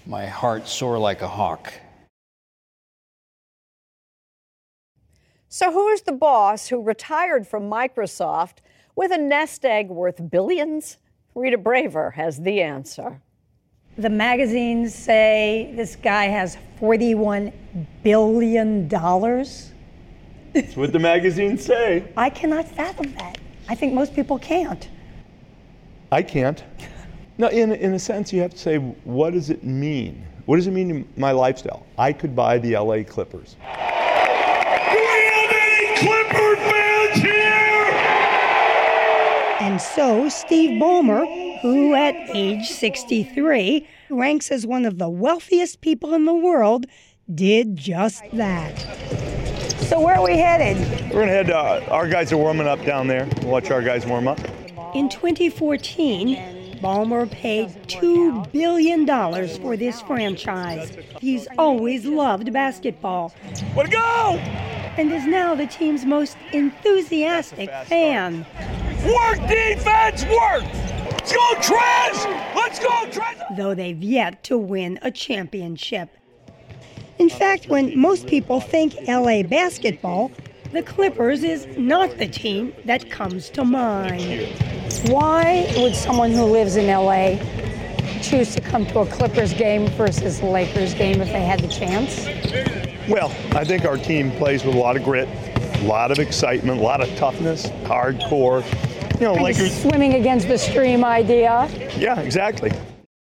my 0.07 0.25
heart 0.25 0.67
soar 0.67 0.97
like 0.97 1.21
a 1.21 1.27
hawk. 1.27 1.71
So, 5.49 5.71
who 5.71 5.87
is 5.89 6.01
the 6.01 6.13
boss 6.13 6.69
who 6.69 6.81
retired 6.81 7.47
from 7.47 7.69
Microsoft 7.69 8.57
with 8.95 9.11
a 9.11 9.19
nest 9.19 9.63
egg 9.65 9.89
worth 9.89 10.31
billions? 10.31 10.97
Rita 11.35 11.59
Braver 11.59 12.11
has 12.11 12.41
the 12.41 12.59
answer. 12.61 13.21
The 13.97 14.09
magazines 14.11 14.93
say 14.93 15.73
this 15.75 15.95
guy 15.95 16.25
has 16.25 16.55
$41 16.79 17.51
billion. 18.03 18.87
That's 18.87 20.75
what 20.75 20.91
the 20.91 20.99
magazines 20.99 21.65
say. 21.65 22.03
I 22.15 22.29
cannot 22.29 22.67
fathom 22.67 23.11
that. 23.15 23.39
I 23.67 23.73
think 23.73 23.93
most 23.93 24.13
people 24.13 24.37
can't. 24.37 24.87
I 26.11 26.21
can't. 26.21 26.63
No, 27.39 27.47
in, 27.47 27.71
in 27.71 27.95
a 27.95 27.99
sense, 27.99 28.31
you 28.31 28.39
have 28.41 28.51
to 28.51 28.57
say, 28.57 28.77
what 28.77 29.33
does 29.33 29.49
it 29.49 29.63
mean? 29.63 30.23
What 30.45 30.57
does 30.57 30.67
it 30.67 30.71
mean 30.71 30.89
to 30.89 31.19
my 31.19 31.31
lifestyle? 31.31 31.85
I 31.97 32.13
could 32.13 32.35
buy 32.35 32.59
the 32.59 32.77
LA 32.77 33.03
Clippers. 33.03 33.55
Clipper 35.95 36.55
fans 36.55 37.21
here! 37.21 37.91
And 39.61 39.81
so, 39.81 40.29
Steve 40.29 40.79
Ballmer, 40.79 41.25
who 41.73 41.95
at 41.95 42.15
age 42.33 42.69
63 42.69 43.87
ranks 44.09 44.51
as 44.51 44.65
one 44.65 44.85
of 44.85 44.97
the 44.97 45.09
wealthiest 45.09 45.81
people 45.81 46.13
in 46.13 46.25
the 46.25 46.33
world, 46.33 46.85
did 47.33 47.75
just 47.75 48.23
that. 48.33 48.77
So, 49.81 49.99
where 49.99 50.15
are 50.15 50.23
we 50.23 50.37
headed? 50.37 50.77
We're 51.11 51.21
gonna 51.21 51.31
head. 51.31 51.51
Uh, 51.51 51.81
our 51.89 52.07
guys 52.07 52.31
are 52.31 52.37
warming 52.37 52.67
up 52.67 52.83
down 52.85 53.07
there. 53.07 53.27
We'll 53.41 53.51
watch 53.51 53.69
our 53.69 53.81
guys 53.81 54.05
warm 54.05 54.27
up. 54.27 54.39
In 54.95 55.09
2014, 55.09 56.79
Ballmer 56.79 57.29
paid 57.29 57.69
$2 57.87 58.51
billion 58.51 59.05
for 59.59 59.75
this 59.75 60.01
franchise. 60.01 60.95
He's 61.19 61.47
always 61.57 62.05
loved 62.05 62.53
basketball. 62.53 63.33
To 63.75 63.87
go! 63.87 64.37
And 64.97 65.11
is 65.11 65.25
now 65.25 65.53
the 65.53 65.67
team's 65.67 66.05
most 66.05 66.37
enthusiastic 66.53 67.69
fan. 67.85 68.45
Work 69.05 69.47
defense, 69.47 70.23
work! 70.25 70.96
Let's 71.27 71.35
go, 71.35 71.75
Trez! 71.75 72.55
Let's 72.55 72.79
go, 72.79 72.87
Trez! 72.87 73.57
Though 73.57 73.75
they've 73.75 74.01
yet 74.01 74.45
to 74.45 74.57
win 74.57 74.97
a 75.01 75.11
championship. 75.11 76.09
In 77.19 77.29
fact, 77.29 77.67
when 77.67 77.99
most 77.99 78.27
people 78.27 78.61
think 78.61 78.95
LA 79.09 79.43
basketball, 79.43 80.31
the 80.71 80.81
Clippers 80.83 81.43
is 81.43 81.67
not 81.77 82.17
the 82.17 82.29
team 82.29 82.73
that 82.85 83.09
comes 83.09 83.49
to 83.49 83.65
mind. 83.65 84.47
Why 85.09 85.69
would 85.75 85.95
someone 85.95 86.31
who 86.31 86.43
lives 86.45 86.77
in 86.77 86.87
LA 86.87 87.35
choose 88.21 88.55
to 88.55 88.61
come 88.61 88.85
to 88.85 88.99
a 88.99 89.05
Clippers 89.05 89.53
game 89.53 89.87
versus 89.89 90.39
a 90.39 90.45
Lakers 90.45 90.93
game 90.93 91.19
if 91.19 91.27
they 91.27 91.43
had 91.43 91.59
the 91.59 91.67
chance? 91.67 92.25
Well, 93.09 93.35
I 93.53 93.65
think 93.65 93.83
our 93.83 93.97
team 93.97 94.31
plays 94.31 94.63
with 94.63 94.75
a 94.75 94.79
lot 94.79 94.95
of 94.95 95.03
grit, 95.03 95.27
a 95.27 95.83
lot 95.87 96.09
of 96.09 96.19
excitement, 96.19 96.79
a 96.79 96.83
lot 96.83 97.01
of 97.01 97.13
toughness, 97.17 97.67
hardcore. 97.83 98.63
You 99.21 99.25
know, 99.25 99.33
like 99.33 99.55
swimming 99.55 100.13
against 100.13 100.47
the 100.47 100.59
stream 100.59 101.03
idea. 101.03 101.67
Yeah, 101.97 102.19
exactly. 102.19 102.71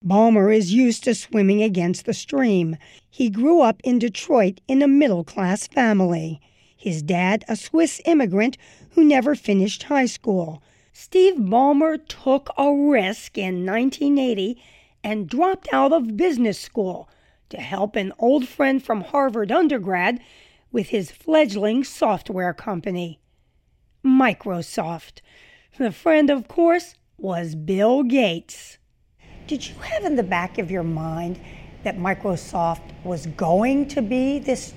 Ballmer 0.07 0.57
is 0.57 0.73
used 0.73 1.03
to 1.03 1.17
swimming 1.17 1.65
against 1.65 2.07
the 2.07 2.15
stream. 2.15 2.77
He 3.11 3.29
grew 3.29 3.61
up 3.61 3.81
in 3.83 3.99
Detroit 3.99 4.61
in 4.69 4.83
a 4.83 4.87
middle 4.87 5.25
class 5.25 5.67
family. 5.67 6.41
His 6.77 7.03
dad, 7.03 7.45
a 7.49 7.57
Swiss 7.57 8.01
immigrant 8.05 8.57
who 8.91 9.03
never 9.03 9.35
finished 9.35 9.83
high 9.83 10.07
school. 10.07 10.63
Steve 10.93 11.35
Ballmer 11.35 11.99
took 12.07 12.51
a 12.57 12.73
risk 12.73 13.37
in 13.37 13.67
1980 13.67 14.63
and 15.03 15.29
dropped 15.29 15.69
out 15.73 15.93
of 15.93 16.17
business 16.17 16.61
school 16.61 17.09
to 17.49 17.57
help 17.57 17.97
an 17.97 18.13
old 18.21 18.47
friend 18.47 18.81
from 18.81 19.01
Harvard 19.01 19.51
undergrad 19.51 20.21
with 20.71 20.91
his 20.91 21.11
fledgling 21.11 21.83
software 21.83 22.55
company, 22.55 23.19
Microsoft. 24.05 25.21
The 25.79 25.93
friend, 25.93 26.31
of 26.31 26.49
course, 26.49 26.95
was 27.17 27.55
Bill 27.55 28.03
Gates. 28.03 28.77
Did 29.47 29.67
you 29.67 29.75
have 29.77 30.05
in 30.05 30.17
the 30.17 30.23
back 30.23 30.59
of 30.59 30.71
your 30.71 30.83
mind 30.83 31.41
that 31.85 31.97
Microsoft 31.97 32.93
was 33.05 33.27
going 33.27 33.87
to 33.89 34.03
be 34.03 34.41
this 34.41 34.75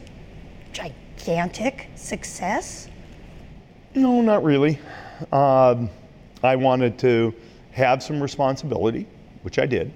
gigantic 0.72 1.90
success? 1.96 2.88
No, 3.96 4.22
not 4.22 4.44
really. 4.44 4.80
Um, 5.32 5.90
I 6.44 6.56
wanted 6.56 6.98
to 7.00 7.34
have 7.72 8.02
some 8.04 8.22
responsibility, 8.22 9.08
which 9.42 9.60
I 9.60 9.66
did. 9.66 9.92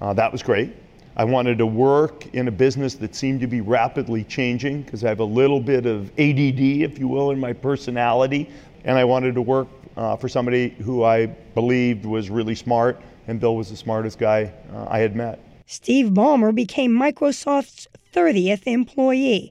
Uh, 0.00 0.12
that 0.12 0.30
was 0.30 0.42
great. 0.42 0.74
I 1.16 1.24
wanted 1.24 1.58
to 1.58 1.66
work 1.66 2.26
in 2.34 2.48
a 2.48 2.52
business 2.52 2.94
that 2.96 3.14
seemed 3.14 3.40
to 3.40 3.46
be 3.46 3.60
rapidly 3.60 4.24
changing 4.24 4.82
because 4.82 5.04
I 5.04 5.08
have 5.08 5.20
a 5.20 5.24
little 5.24 5.60
bit 5.60 5.86
of 5.86 6.10
ADD, 6.18 6.60
if 6.60 6.98
you 6.98 7.08
will, 7.08 7.30
in 7.30 7.40
my 7.40 7.52
personality. 7.52 8.50
And 8.84 8.98
I 8.98 9.04
wanted 9.04 9.34
to 9.36 9.42
work 9.42 9.68
uh, 9.96 10.16
for 10.16 10.28
somebody 10.28 10.70
who 10.70 11.04
I 11.04 11.26
believed 11.26 12.04
was 12.04 12.30
really 12.30 12.54
smart, 12.54 13.00
and 13.26 13.40
Bill 13.40 13.56
was 13.56 13.70
the 13.70 13.76
smartest 13.76 14.18
guy 14.18 14.52
uh, 14.72 14.86
I 14.88 14.98
had 14.98 15.14
met. 15.16 15.40
Steve 15.66 16.06
Ballmer 16.06 16.54
became 16.54 16.92
Microsoft's 16.92 17.88
30th 18.12 18.66
employee, 18.66 19.50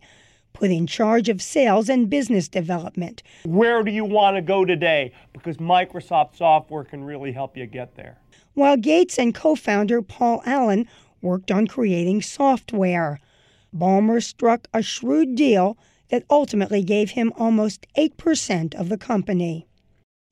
put 0.54 0.70
in 0.70 0.86
charge 0.86 1.28
of 1.28 1.42
sales 1.42 1.90
and 1.90 2.10
business 2.10 2.48
development. 2.48 3.24
Where 3.46 3.84
do 3.84 3.92
you 3.92 4.06
want 4.06 4.38
to 4.38 4.42
go 4.42 4.64
today? 4.64 5.12
Because 5.34 5.58
Microsoft 5.58 6.38
software 6.38 6.84
can 6.84 7.04
really 7.04 7.32
help 7.32 7.58
you 7.58 7.66
get 7.66 7.96
there. 7.96 8.18
while 8.54 8.78
Gates 8.78 9.18
and 9.18 9.34
co 9.34 9.56
founder 9.56 10.02
Paul 10.02 10.44
Allen 10.46 10.88
worked 11.22 11.50
on 11.52 11.66
creating 11.68 12.22
software. 12.22 13.20
Ballmer 13.76 14.22
struck 14.22 14.68
a 14.74 14.84
shrewd 14.84 15.36
deal 15.36 15.78
that 16.10 16.24
ultimately 16.30 16.84
gave 16.84 17.12
him 17.12 17.34
almost 17.38 17.88
8% 17.98 18.76
of 18.76 18.90
the 18.90 18.98
company. 19.00 19.66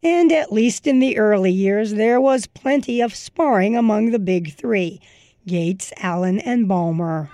And 0.03 0.31
at 0.31 0.51
least 0.51 0.87
in 0.87 0.99
the 0.99 1.17
early 1.19 1.51
years, 1.51 1.93
there 1.93 2.19
was 2.19 2.47
plenty 2.47 3.01
of 3.01 3.13
sparring 3.13 3.77
among 3.77 4.09
the 4.09 4.19
big 4.19 4.53
three 4.53 4.99
Gates, 5.45 5.93
Allen, 5.97 6.39
and 6.39 6.67
Ballmer. 6.67 7.29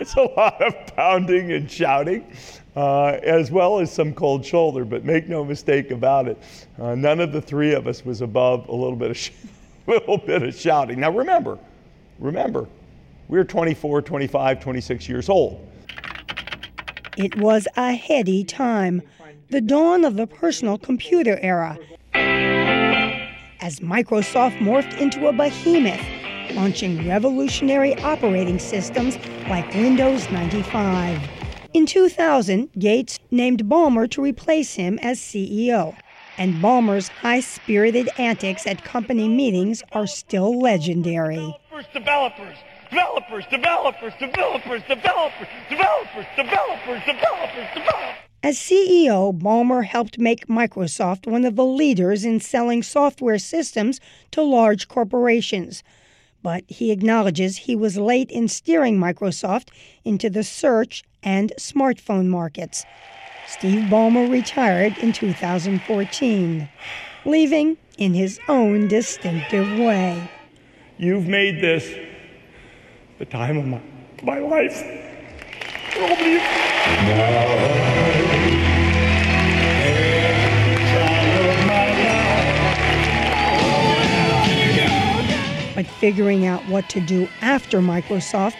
It's 0.00 0.14
a 0.14 0.22
lot 0.22 0.60
of 0.62 0.74
pounding 0.96 1.52
and 1.52 1.70
shouting, 1.70 2.24
uh, 2.76 3.18
as 3.22 3.50
well 3.50 3.78
as 3.78 3.92
some 3.92 4.12
cold 4.14 4.44
shoulder. 4.44 4.84
But 4.84 5.04
make 5.04 5.28
no 5.28 5.44
mistake 5.44 5.90
about 5.90 6.28
it, 6.28 6.38
uh, 6.80 6.94
none 6.94 7.20
of 7.20 7.32
the 7.32 7.40
three 7.40 7.72
of 7.74 7.86
us 7.86 8.04
was 8.04 8.20
above 8.20 8.68
a 8.68 8.74
little 8.74 8.96
bit 8.96 9.10
of 9.10 9.16
sh- 9.16 9.30
little 9.86 10.18
bit 10.18 10.42
of 10.42 10.54
shouting. 10.54 11.00
Now 11.00 11.10
remember, 11.10 11.58
remember, 12.18 12.68
we 13.28 13.38
we're 13.38 13.44
24, 13.44 14.02
25, 14.02 14.60
26 14.60 15.08
years 15.08 15.28
old. 15.28 15.68
It 17.16 17.36
was 17.36 17.68
a 17.76 17.92
heady 17.94 18.44
time, 18.44 19.02
the 19.50 19.60
dawn 19.60 20.04
of 20.04 20.16
the 20.16 20.26
personal 20.26 20.78
computer 20.78 21.38
era. 21.42 21.78
As 23.62 23.78
Microsoft 23.78 24.58
morphed 24.58 24.98
into 25.00 25.28
a 25.28 25.32
behemoth, 25.32 26.04
launching 26.56 27.06
revolutionary 27.08 27.96
operating 27.98 28.58
systems 28.58 29.16
like 29.48 29.72
Windows 29.72 30.28
95. 30.32 31.20
In 31.72 31.86
2000, 31.86 32.70
Gates 32.76 33.20
named 33.30 33.66
Ballmer 33.66 34.10
to 34.10 34.20
replace 34.20 34.74
him 34.74 34.98
as 34.98 35.20
CEO. 35.20 35.96
And 36.38 36.54
Ballmer's 36.56 37.06
high 37.06 37.38
spirited 37.38 38.10
antics 38.18 38.66
at 38.66 38.82
company 38.82 39.28
meetings 39.28 39.84
are 39.92 40.08
still 40.08 40.58
legendary. 40.58 41.56
Developers, 41.92 42.56
developers, 42.90 43.44
developers, 43.50 44.12
developers, 44.18 44.82
developers, 44.88 45.46
developers, 45.68 46.26
developers, 46.36 47.02
developers, 47.06 47.68
developers. 47.76 48.31
As 48.44 48.58
CEO, 48.58 49.32
Ballmer 49.38 49.84
helped 49.84 50.18
make 50.18 50.48
Microsoft 50.48 51.30
one 51.30 51.44
of 51.44 51.54
the 51.54 51.64
leaders 51.64 52.24
in 52.24 52.40
selling 52.40 52.82
software 52.82 53.38
systems 53.38 54.00
to 54.32 54.42
large 54.42 54.88
corporations. 54.88 55.84
But 56.42 56.64
he 56.66 56.90
acknowledges 56.90 57.56
he 57.56 57.76
was 57.76 57.96
late 57.96 58.32
in 58.32 58.48
steering 58.48 58.98
Microsoft 58.98 59.68
into 60.04 60.28
the 60.28 60.42
search 60.42 61.04
and 61.22 61.52
smartphone 61.56 62.26
markets. 62.26 62.84
Steve 63.46 63.84
Ballmer 63.84 64.28
retired 64.28 64.98
in 64.98 65.12
2014, 65.12 66.68
leaving 67.24 67.76
in 67.96 68.12
his 68.12 68.40
own 68.48 68.88
distinctive 68.88 69.78
way. 69.78 70.28
You've 70.98 71.28
made 71.28 71.60
this 71.60 71.94
the 73.20 73.24
time 73.24 73.56
of 73.56 73.66
my, 73.66 73.80
my 74.24 74.40
life. 74.40 74.82
But 85.82 85.90
figuring 85.94 86.46
out 86.46 86.64
what 86.68 86.88
to 86.90 87.00
do 87.00 87.28
after 87.40 87.80
Microsoft 87.80 88.54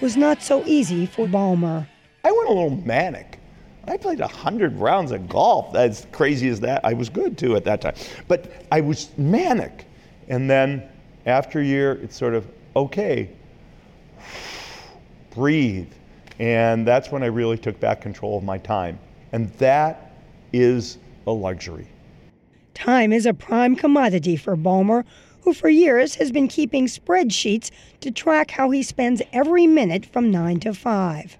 was 0.00 0.16
not 0.16 0.42
so 0.42 0.64
easy 0.66 1.06
for 1.06 1.28
Ballmer. 1.28 1.86
I 2.24 2.32
went 2.32 2.48
a 2.48 2.52
little 2.52 2.82
manic. 2.84 3.38
I 3.86 3.96
played 3.96 4.18
100 4.18 4.76
rounds 4.76 5.12
of 5.12 5.28
golf. 5.28 5.76
As 5.76 6.08
crazy 6.10 6.48
as 6.48 6.58
that, 6.60 6.84
I 6.84 6.92
was 6.92 7.08
good 7.08 7.38
too 7.38 7.54
at 7.54 7.62
that 7.62 7.80
time. 7.80 7.94
But 8.26 8.66
I 8.72 8.80
was 8.80 9.10
manic. 9.16 9.84
And 10.26 10.50
then 10.50 10.82
after 11.26 11.60
a 11.60 11.64
year, 11.64 11.92
it's 12.02 12.16
sort 12.16 12.34
of, 12.34 12.44
okay, 12.74 13.30
breathe. 15.30 15.92
And 16.40 16.84
that's 16.84 17.12
when 17.12 17.22
I 17.22 17.26
really 17.26 17.56
took 17.56 17.78
back 17.78 18.00
control 18.00 18.36
of 18.36 18.42
my 18.42 18.58
time. 18.58 18.98
And 19.30 19.48
that 19.58 20.16
is 20.52 20.98
a 21.28 21.30
luxury. 21.30 21.86
Time 22.74 23.12
is 23.12 23.26
a 23.26 23.32
prime 23.32 23.76
commodity 23.76 24.34
for 24.34 24.56
Ballmer, 24.56 25.04
who 25.44 25.52
for 25.52 25.68
years 25.68 26.16
has 26.16 26.32
been 26.32 26.48
keeping 26.48 26.86
spreadsheets 26.86 27.70
to 28.00 28.10
track 28.10 28.50
how 28.52 28.70
he 28.70 28.82
spends 28.82 29.22
every 29.32 29.66
minute 29.66 30.06
from 30.06 30.30
9 30.30 30.58
to 30.60 30.72
5. 30.74 31.38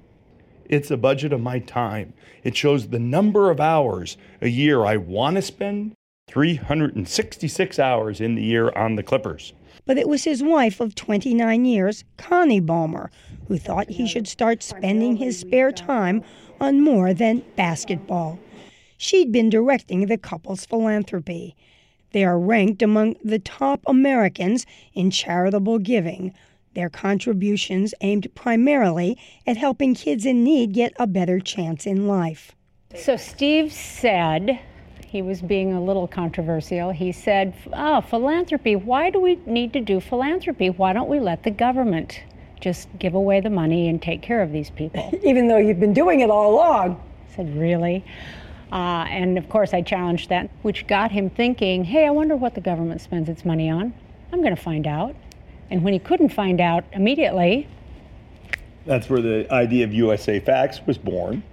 It's 0.66 0.90
a 0.90 0.96
budget 0.96 1.32
of 1.32 1.40
my 1.40 1.58
time. 1.58 2.12
It 2.42 2.56
shows 2.56 2.88
the 2.88 2.98
number 2.98 3.50
of 3.50 3.60
hours 3.60 4.16
a 4.40 4.48
year 4.48 4.84
I 4.84 4.96
want 4.98 5.36
to 5.36 5.42
spend 5.42 5.94
366 6.28 7.78
hours 7.78 8.20
in 8.20 8.34
the 8.34 8.42
year 8.42 8.70
on 8.76 8.96
the 8.96 9.02
Clippers. 9.02 9.52
but 9.86 9.98
it 9.98 10.08
was 10.08 10.24
his 10.24 10.42
wife 10.42 10.80
of 10.80 10.94
29 10.94 11.64
years, 11.66 12.04
Connie 12.16 12.60
Ballmer, 12.60 13.08
who 13.48 13.58
thought 13.58 13.90
he 13.90 14.06
should 14.06 14.26
start 14.26 14.62
spending 14.62 15.16
his 15.16 15.38
spare 15.38 15.72
time 15.72 16.22
on 16.60 16.80
more 16.80 17.12
than 17.12 17.42
basketball. 17.56 18.38
She'd 18.96 19.30
been 19.32 19.50
directing 19.50 20.06
the 20.06 20.16
couple's 20.16 20.64
philanthropy. 20.64 21.54
They 22.14 22.24
are 22.24 22.38
ranked 22.38 22.80
among 22.80 23.16
the 23.24 23.40
top 23.40 23.82
Americans 23.88 24.66
in 24.94 25.10
charitable 25.10 25.80
giving. 25.80 26.32
Their 26.74 26.88
contributions 26.88 27.92
aimed 28.02 28.32
primarily 28.36 29.18
at 29.48 29.56
helping 29.56 29.96
kids 29.96 30.24
in 30.24 30.44
need 30.44 30.74
get 30.74 30.92
a 30.96 31.08
better 31.08 31.40
chance 31.40 31.86
in 31.86 32.06
life. 32.06 32.52
So 32.94 33.16
Steve 33.16 33.72
said, 33.72 34.60
he 35.04 35.22
was 35.22 35.42
being 35.42 35.72
a 35.72 35.82
little 35.82 36.06
controversial. 36.06 36.92
He 36.92 37.10
said, 37.10 37.52
Oh, 37.72 38.00
philanthropy, 38.00 38.76
why 38.76 39.10
do 39.10 39.18
we 39.18 39.40
need 39.44 39.72
to 39.72 39.80
do 39.80 39.98
philanthropy? 39.98 40.70
Why 40.70 40.92
don't 40.92 41.08
we 41.08 41.18
let 41.18 41.42
the 41.42 41.50
government 41.50 42.20
just 42.60 42.88
give 42.96 43.14
away 43.14 43.40
the 43.40 43.50
money 43.50 43.88
and 43.88 44.00
take 44.00 44.22
care 44.22 44.40
of 44.40 44.52
these 44.52 44.70
people? 44.70 45.10
Even 45.24 45.48
though 45.48 45.58
you've 45.58 45.80
been 45.80 45.92
doing 45.92 46.20
it 46.20 46.30
all 46.30 46.54
along. 46.54 46.92
I 47.28 47.34
said, 47.34 47.58
Really? 47.58 48.04
Uh, 48.74 49.06
and 49.08 49.38
of 49.38 49.48
course, 49.48 49.72
I 49.72 49.82
challenged 49.82 50.30
that, 50.30 50.50
which 50.62 50.88
got 50.88 51.12
him 51.12 51.30
thinking, 51.30 51.84
Hey, 51.84 52.06
I 52.06 52.10
wonder 52.10 52.34
what 52.34 52.56
the 52.56 52.60
government 52.60 53.00
spends 53.00 53.28
its 53.28 53.44
money 53.44 53.70
on. 53.70 53.94
I'm 54.32 54.42
going 54.42 54.54
to 54.54 54.60
find 54.60 54.86
out. 54.88 55.14
And 55.70 55.84
when 55.84 55.92
he 55.92 56.00
couldn't 56.00 56.30
find 56.30 56.60
out 56.60 56.84
immediately, 56.92 57.68
That's 58.84 59.08
where 59.08 59.22
the 59.22 59.46
idea 59.52 59.84
of 59.84 59.94
USA 59.94 60.40
Facts 60.40 60.80
was 60.86 60.98
born. 60.98 61.44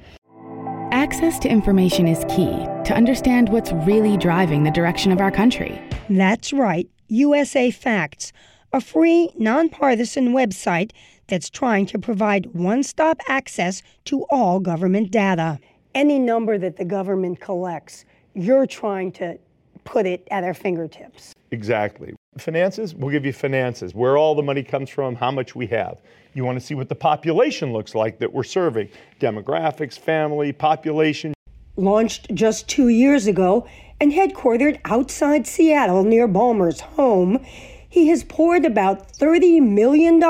Access 0.92 1.38
to 1.40 1.50
information 1.50 2.08
is 2.08 2.26
key 2.28 2.66
to 2.86 2.94
understand 2.94 3.50
what's 3.50 3.72
really 3.72 4.18
driving 4.18 4.64
the 4.64 4.72
direction 4.72 5.12
of 5.12 5.22
our 5.22 5.32
country. 5.32 5.80
That's 6.10 6.52
right, 6.52 6.90
USA 7.08 7.70
Facts, 7.70 8.34
a 8.74 8.82
free, 8.82 9.30
nonpartisan 9.38 10.34
website 10.34 10.92
that's 11.28 11.50
trying 11.50 11.86
to 11.86 12.00
provide 12.00 12.48
one 12.48 12.82
stop 12.84 13.22
access 13.28 13.84
to 14.06 14.26
all 14.32 14.60
government 14.60 15.12
data. 15.12 15.60
Any 15.94 16.20
number 16.20 16.58
that 16.58 16.78
the 16.78 16.86
government 16.86 17.40
collects, 17.42 18.06
you're 18.34 18.66
trying 18.66 19.12
to 19.14 19.38
put 19.84 20.06
it 20.06 20.28
at 20.32 20.44
our 20.44 20.54
fingertips. 20.54 21.34
Exactly. 21.52 22.16
Finances, 22.38 22.96
we'll 22.96 23.12
give 23.12 23.26
you 23.26 23.34
finances, 23.34 23.94
where 23.94 24.18
all 24.18 24.36
the 24.36 24.42
money 24.42 24.64
comes 24.64 24.90
from, 24.90 25.16
how 25.16 25.32
much 25.32 25.54
we 25.54 25.68
have. 25.68 25.98
You 26.34 26.46
want 26.46 26.58
to 26.58 26.66
see 26.66 26.76
what 26.76 26.88
the 26.88 26.96
population 26.96 27.74
looks 27.74 27.94
like 27.94 28.20
that 28.20 28.32
we're 28.32 28.44
serving 28.44 28.88
demographics, 29.20 30.00
family, 30.00 30.54
population. 30.54 31.34
Launched 31.76 32.34
just 32.34 32.70
two 32.70 32.88
years 32.88 33.28
ago 33.28 33.68
and 34.00 34.14
headquartered 34.14 34.80
outside 34.86 35.46
Seattle 35.46 36.06
near 36.06 36.28
Ballmer's 36.28 36.80
home, 36.80 37.44
he 37.90 38.08
has 38.08 38.24
poured 38.24 38.64
about 38.64 39.12
$30 39.12 39.62
million 39.62 40.22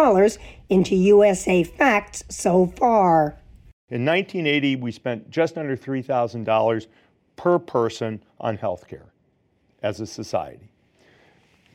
into 0.70 0.96
USA 0.96 1.64
Facts 1.64 2.24
so 2.30 2.66
far. 2.66 3.38
In 3.92 4.06
1980, 4.06 4.78
we 4.78 4.90
spent 4.90 5.30
just 5.30 5.58
under 5.58 5.76
$3,000 5.76 6.88
per 7.36 7.60
person 7.60 8.24
on 8.40 8.56
health 8.56 8.88
care 8.88 9.12
as 9.84 10.00
a 10.00 10.08
society. 10.08 10.72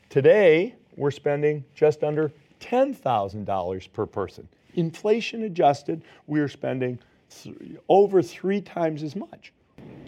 Today, 0.09 0.75
we're 0.97 1.11
spending 1.11 1.63
just 1.75 2.03
under 2.03 2.33
$10,000 2.61 3.93
per 3.93 4.07
person. 4.07 4.49
Inflation 4.77 5.43
adjusted, 5.43 6.03
we're 6.27 6.49
spending 6.49 6.99
th- 7.29 7.55
over 7.91 8.23
three 8.23 8.63
times 8.63 9.03
as 9.03 9.15
much. 9.15 9.53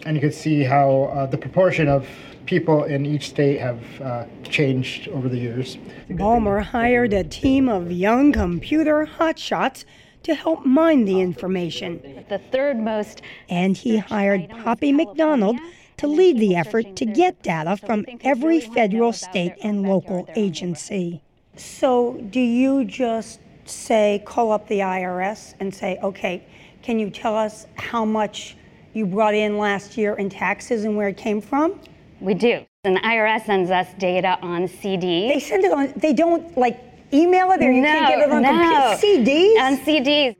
And 0.03 0.15
you 0.15 0.21
can 0.21 0.31
see 0.31 0.63
how 0.63 1.11
uh, 1.13 1.25
the 1.27 1.37
proportion 1.37 1.87
of 1.87 2.07
people 2.47 2.85
in 2.85 3.05
each 3.05 3.29
state 3.29 3.59
have 3.59 3.83
uh, 4.01 4.25
changed 4.43 5.09
over 5.09 5.29
the 5.29 5.37
years. 5.37 5.77
Ballmer 6.09 6.63
hired 6.63 7.13
a 7.13 7.23
team 7.23 7.69
of 7.69 7.91
young 7.91 8.31
computer 8.31 9.07
hotshots 9.19 9.85
to 10.23 10.35
help 10.35 10.65
mine 10.65 11.05
the 11.05 11.21
information. 11.21 12.25
The 12.29 12.37
third 12.37 12.79
most. 12.79 13.21
And 13.49 13.75
he 13.77 13.97
hired 13.97 14.49
Poppy 14.49 14.91
MacDonald 14.91 15.57
to 15.97 16.07
lead 16.07 16.39
the 16.39 16.55
effort 16.55 16.95
to 16.95 17.05
get 17.05 17.41
data 17.43 17.75
from 17.77 18.05
every 18.21 18.61
federal, 18.61 19.11
state, 19.11 19.53
and 19.63 19.83
local 19.83 20.27
agency. 20.35 21.21
So, 21.55 22.13
do 22.29 22.39
you 22.39 22.85
just 22.85 23.41
say, 23.65 24.23
call 24.25 24.51
up 24.51 24.67
the 24.67 24.79
IRS 24.79 25.55
and 25.59 25.73
say, 25.73 25.99
okay, 26.01 26.45
can 26.81 26.99
you 26.99 27.09
tell 27.09 27.35
us 27.35 27.67
how 27.75 28.05
much 28.05 28.55
you 28.93 29.05
brought 29.05 29.33
in 29.33 29.57
last 29.57 29.97
year 29.97 30.15
in 30.15 30.29
taxes 30.29 30.85
and 30.85 30.95
where 30.95 31.09
it 31.09 31.17
came 31.17 31.41
from? 31.41 31.79
We 32.21 32.33
do. 32.33 32.65
And 32.85 32.95
the 32.95 33.01
IRS 33.01 33.45
sends 33.45 33.69
us 33.69 33.87
data 33.97 34.39
on 34.41 34.69
CDs. 34.69 35.33
They 35.33 35.39
send 35.39 35.65
it 35.65 35.73
on, 35.73 35.93
they 35.97 36.13
don't 36.13 36.57
like 36.57 36.88
email 37.13 37.51
it 37.51 37.61
or 37.61 37.71
you 37.71 37.81
no, 37.81 37.87
can't 37.87 38.07
get 38.07 38.19
it 38.19 38.31
on 38.31 38.41
no. 38.41 38.97
computer. 38.97 39.29
CDs? 39.29 39.59
On 39.59 39.77
CDs. 39.77 40.35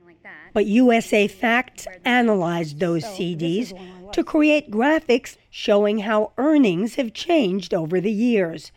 But 0.52 0.66
USA 0.66 1.28
Facts 1.28 1.86
analyzed 2.04 2.80
those 2.80 3.04
CDs 3.04 3.72
to 4.12 4.24
create 4.24 4.70
graphics 4.70 5.36
showing 5.50 6.00
how 6.00 6.32
earnings 6.38 6.96
have 6.96 7.14
changed 7.14 7.72
over 7.72 8.00
the 8.00 8.10
years. 8.10 8.72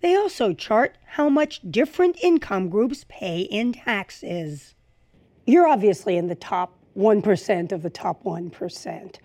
They 0.00 0.14
also 0.14 0.52
chart 0.52 0.96
how 1.06 1.28
much 1.28 1.60
different 1.70 2.18
income 2.22 2.68
groups 2.68 3.06
pay 3.08 3.40
in 3.40 3.72
taxes. 3.72 4.74
You're 5.46 5.66
obviously 5.66 6.16
in 6.16 6.28
the 6.28 6.34
top 6.34 6.76
1% 6.96 7.72
of 7.72 7.82
the 7.82 7.90
top 7.90 8.24
1%. 8.24 9.16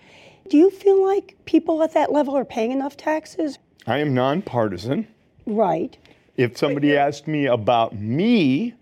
Do 0.49 0.57
you 0.57 0.69
feel 0.69 1.05
like 1.05 1.37
people 1.45 1.83
at 1.83 1.93
that 1.93 2.11
level 2.11 2.37
are 2.37 2.45
paying 2.45 2.71
enough 2.71 2.97
taxes? 2.97 3.59
I 3.87 3.97
am 3.97 4.13
nonpartisan. 4.13 5.07
Right. 5.45 5.97
If 6.41 6.57
somebody 6.57 6.97
asked 6.97 7.27
me 7.27 7.45
about 7.45 7.93
me, 7.93 8.73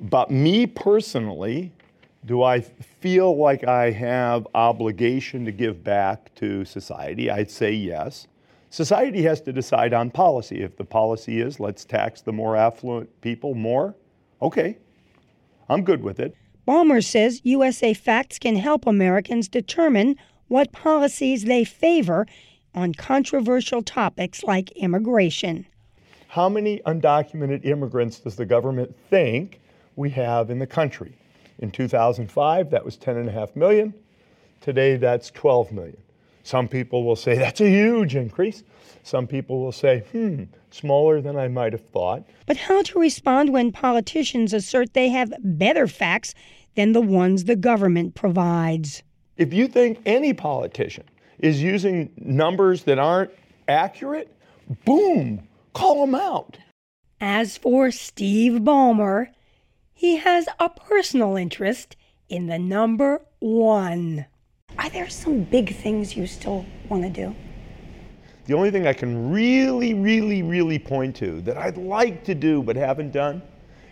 about 0.00 0.30
me 0.30 0.66
personally, 0.66 1.70
do 2.24 2.42
I 2.42 2.60
feel 2.60 3.36
like 3.36 3.64
I 3.64 3.90
have 3.90 4.48
obligation 4.54 5.44
to 5.44 5.52
give 5.52 5.84
back 5.84 6.34
to 6.36 6.64
society? 6.64 7.30
I'd 7.30 7.50
say 7.50 7.72
yes. 7.72 8.28
Society 8.70 9.22
has 9.24 9.42
to 9.42 9.52
decide 9.52 9.92
on 9.92 10.10
policy. 10.10 10.62
If 10.62 10.78
the 10.78 10.86
policy 10.86 11.42
is 11.42 11.60
let's 11.60 11.84
tax 11.84 12.22
the 12.22 12.32
more 12.32 12.56
affluent 12.56 13.20
people 13.20 13.54
more, 13.54 13.94
okay, 14.40 14.78
I'm 15.68 15.84
good 15.84 16.02
with 16.02 16.18
it. 16.18 16.34
Ballmer 16.66 17.04
says 17.04 17.42
USA 17.44 17.92
Facts 17.92 18.38
can 18.38 18.56
help 18.56 18.86
Americans 18.86 19.48
determine 19.48 20.16
what 20.48 20.72
policies 20.72 21.44
they 21.44 21.62
favor 21.62 22.26
on 22.74 22.94
controversial 22.94 23.82
topics 23.82 24.42
like 24.44 24.70
immigration. 24.72 25.66
How 26.36 26.50
many 26.50 26.80
undocumented 26.80 27.64
immigrants 27.64 28.20
does 28.20 28.36
the 28.36 28.44
government 28.44 28.94
think 29.08 29.58
we 29.96 30.10
have 30.10 30.50
in 30.50 30.58
the 30.58 30.66
country? 30.66 31.16
In 31.60 31.70
2005, 31.70 32.68
that 32.68 32.84
was 32.84 32.98
10.5 32.98 33.56
million. 33.56 33.94
Today, 34.60 34.96
that's 34.96 35.30
12 35.30 35.72
million. 35.72 35.96
Some 36.42 36.68
people 36.68 37.04
will 37.04 37.16
say 37.16 37.38
that's 37.38 37.62
a 37.62 37.70
huge 37.70 38.16
increase. 38.16 38.64
Some 39.02 39.26
people 39.26 39.62
will 39.62 39.72
say, 39.72 40.00
hmm, 40.12 40.42
smaller 40.70 41.22
than 41.22 41.38
I 41.38 41.48
might 41.48 41.72
have 41.72 41.86
thought. 41.86 42.22
But 42.44 42.58
how 42.58 42.82
to 42.82 42.98
respond 42.98 43.54
when 43.54 43.72
politicians 43.72 44.52
assert 44.52 44.92
they 44.92 45.08
have 45.08 45.32
better 45.42 45.86
facts 45.86 46.34
than 46.74 46.92
the 46.92 47.00
ones 47.00 47.44
the 47.44 47.56
government 47.56 48.14
provides? 48.14 49.02
If 49.38 49.54
you 49.54 49.68
think 49.68 50.02
any 50.04 50.34
politician 50.34 51.04
is 51.38 51.62
using 51.62 52.12
numbers 52.18 52.82
that 52.82 52.98
aren't 52.98 53.30
accurate, 53.68 54.30
boom, 54.84 55.48
call 55.76 56.06
them 56.06 56.14
out. 56.14 56.56
As 57.20 57.58
for 57.58 57.90
Steve 57.90 58.62
Ballmer, 58.62 59.28
he 59.92 60.16
has 60.16 60.48
a 60.58 60.70
personal 60.70 61.36
interest 61.36 61.96
in 62.30 62.46
the 62.46 62.58
number 62.58 63.20
one. 63.40 64.24
Are 64.78 64.88
there 64.88 65.10
some 65.10 65.42
big 65.42 65.74
things 65.74 66.16
you 66.16 66.26
still 66.26 66.64
want 66.88 67.02
to 67.02 67.10
do? 67.10 67.36
The 68.46 68.54
only 68.54 68.70
thing 68.70 68.86
I 68.86 68.94
can 68.94 69.30
really, 69.30 69.92
really, 69.92 70.42
really 70.42 70.78
point 70.78 71.14
to 71.16 71.42
that 71.42 71.58
I'd 71.58 71.76
like 71.76 72.24
to 72.24 72.34
do 72.34 72.62
but 72.62 72.76
haven't 72.76 73.12
done 73.12 73.42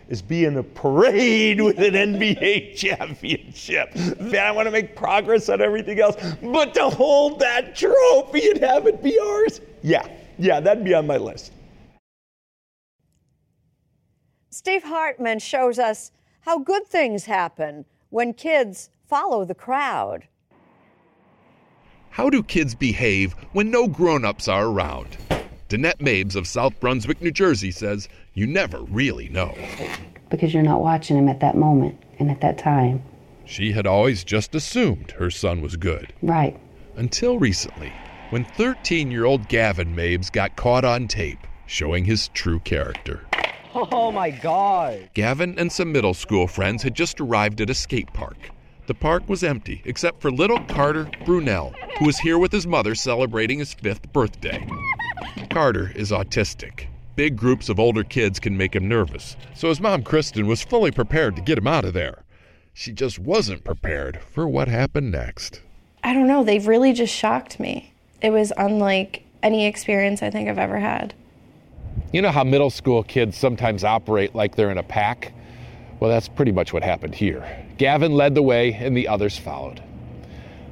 is 0.07 0.21
be 0.21 0.45
in 0.45 0.57
a 0.57 0.63
parade 0.63 1.61
with 1.67 1.77
an 1.77 1.93
NBA 1.93 2.75
championship. 2.75 3.95
Man, 4.19 4.43
I 4.43 4.51
want 4.51 4.65
to 4.65 4.71
make 4.71 4.95
progress 4.95 5.49
on 5.49 5.61
everything 5.61 5.99
else, 5.99 6.15
but 6.41 6.73
to 6.75 6.89
hold 6.89 7.39
that 7.41 7.75
trophy 7.75 8.49
and 8.49 8.59
have 8.61 8.87
it 8.87 9.03
be 9.03 9.19
ours, 9.19 9.61
yeah, 9.83 10.07
yeah, 10.39 10.59
that'd 10.59 10.83
be 10.83 10.95
on 10.95 11.05
my 11.05 11.17
list. 11.17 11.51
Steve 14.57 14.83
Hartman 14.83 15.39
shows 15.39 15.77
us 15.77 16.13
how 16.39 16.59
good 16.59 16.87
things 16.87 17.25
happen 17.25 17.83
when 18.09 18.31
kids 18.31 18.89
follow 19.05 19.43
the 19.43 19.53
crowd. 19.53 20.29
How 22.11 22.29
do 22.29 22.41
kids 22.41 22.73
behave 22.73 23.33
when 23.51 23.69
no 23.69 23.85
grown 23.85 24.23
ups 24.23 24.47
are 24.47 24.67
around? 24.67 25.17
Danette 25.67 25.99
Mabes 25.99 26.37
of 26.37 26.47
South 26.47 26.79
Brunswick, 26.79 27.21
New 27.21 27.31
Jersey 27.31 27.69
says 27.69 28.07
you 28.33 28.47
never 28.47 28.79
really 28.83 29.27
know. 29.27 29.53
Because 30.29 30.53
you're 30.53 30.63
not 30.63 30.79
watching 30.79 31.17
him 31.17 31.27
at 31.27 31.41
that 31.41 31.57
moment 31.57 32.01
and 32.17 32.31
at 32.31 32.39
that 32.39 32.57
time. 32.57 33.03
She 33.43 33.73
had 33.73 33.85
always 33.85 34.23
just 34.23 34.55
assumed 34.55 35.11
her 35.11 35.29
son 35.29 35.61
was 35.61 35.75
good. 35.75 36.13
Right. 36.21 36.57
Until 36.95 37.39
recently, 37.39 37.91
when 38.29 38.45
13 38.45 39.11
year 39.11 39.25
old 39.25 39.49
Gavin 39.49 39.93
Mabes 39.93 40.29
got 40.29 40.55
caught 40.55 40.85
on 40.85 41.09
tape 41.09 41.45
showing 41.65 42.05
his 42.05 42.29
true 42.29 42.59
character. 42.61 43.25
Oh 43.77 44.09
my 44.09 44.29
god. 44.29 45.09
Gavin 45.13 45.59
and 45.59 45.69
some 45.69 45.91
middle 45.91 46.13
school 46.13 46.47
friends 46.47 46.81
had 46.81 46.95
just 46.95 47.19
arrived 47.19 47.59
at 47.59 47.69
a 47.69 47.73
skate 47.73 48.11
park. 48.13 48.37
The 48.87 48.93
park 48.93 49.27
was 49.27 49.43
empty 49.43 49.81
except 49.83 50.21
for 50.21 50.31
little 50.31 50.61
Carter 50.61 51.09
Brunel, 51.25 51.75
who 51.99 52.05
was 52.05 52.17
here 52.17 52.39
with 52.39 52.53
his 52.53 52.65
mother 52.65 52.95
celebrating 52.95 53.59
his 53.59 53.73
fifth 53.73 54.13
birthday. 54.13 54.65
Carter 55.49 55.91
is 55.93 56.11
autistic. 56.11 56.85
Big 57.17 57.35
groups 57.35 57.67
of 57.67 57.77
older 57.77 58.05
kids 58.05 58.39
can 58.39 58.55
make 58.55 58.73
him 58.73 58.87
nervous, 58.87 59.35
so 59.53 59.67
his 59.67 59.81
mom, 59.81 60.03
Kristen, 60.03 60.47
was 60.47 60.61
fully 60.61 60.91
prepared 60.91 61.35
to 61.35 61.41
get 61.41 61.57
him 61.57 61.67
out 61.67 61.83
of 61.83 61.93
there. 61.93 62.23
She 62.73 62.93
just 62.93 63.19
wasn't 63.19 63.65
prepared 63.65 64.21
for 64.21 64.47
what 64.47 64.69
happened 64.69 65.11
next. 65.11 65.61
I 66.01 66.13
don't 66.13 66.27
know, 66.27 66.45
they've 66.45 66.65
really 66.65 66.93
just 66.93 67.13
shocked 67.13 67.59
me. 67.59 67.93
It 68.21 68.29
was 68.29 68.53
unlike 68.57 69.25
any 69.43 69.65
experience 69.65 70.23
I 70.23 70.29
think 70.29 70.47
I've 70.47 70.57
ever 70.57 70.79
had. 70.79 71.13
You 72.11 72.21
know 72.21 72.31
how 72.31 72.43
middle 72.43 72.69
school 72.69 73.03
kids 73.03 73.37
sometimes 73.37 73.83
operate 73.83 74.35
like 74.35 74.55
they're 74.55 74.71
in 74.71 74.77
a 74.77 74.83
pack? 74.83 75.33
Well, 75.99 76.09
that's 76.09 76.27
pretty 76.27 76.51
much 76.51 76.73
what 76.73 76.83
happened 76.83 77.15
here. 77.15 77.45
Gavin 77.77 78.13
led 78.13 78.35
the 78.35 78.41
way 78.41 78.73
and 78.73 78.95
the 78.95 79.07
others 79.07 79.37
followed. 79.37 79.81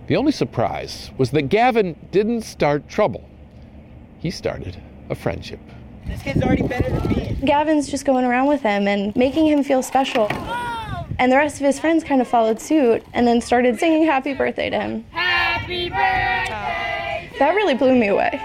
The 0.07 0.17
only 0.17 0.31
surprise 0.31 1.11
was 1.17 1.31
that 1.31 1.43
Gavin 1.43 1.95
didn't 2.11 2.41
start 2.41 2.89
trouble. 2.89 3.27
He 4.19 4.31
started 4.31 4.77
a 5.09 5.15
friendship. 5.15 5.59
This 6.05 6.21
kid's 6.21 6.41
already 6.41 6.63
better 6.63 6.89
than 6.89 7.07
me. 7.07 7.37
Gavin's 7.45 7.89
just 7.89 8.05
going 8.05 8.25
around 8.25 8.47
with 8.47 8.61
him 8.61 8.87
and 8.87 9.15
making 9.15 9.47
him 9.47 9.63
feel 9.63 9.81
special. 9.81 10.27
And 11.19 11.31
the 11.31 11.37
rest 11.37 11.55
of 11.55 11.65
his 11.65 11.79
friends 11.79 12.03
kind 12.03 12.21
of 12.21 12.27
followed 12.27 12.59
suit 12.59 13.03
and 13.13 13.25
then 13.25 13.39
started 13.39 13.79
singing 13.79 14.05
happy 14.05 14.33
birthday 14.33 14.69
to 14.69 14.79
him. 14.79 15.05
Happy 15.11 15.89
birthday! 15.89 17.29
That 17.39 17.53
really 17.55 17.75
blew 17.75 17.95
me 17.95 18.07
away. 18.07 18.41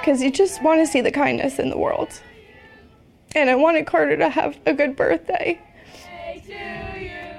Because 0.00 0.22
you 0.22 0.30
just 0.30 0.62
want 0.62 0.80
to 0.80 0.86
see 0.86 1.00
the 1.00 1.10
kindness 1.10 1.58
in 1.58 1.70
the 1.70 1.78
world. 1.78 2.08
And 3.34 3.48
I 3.50 3.54
wanted 3.54 3.86
Carter 3.86 4.16
to 4.16 4.28
have 4.28 4.58
a 4.66 4.72
good 4.72 4.96
birthday. 4.96 5.60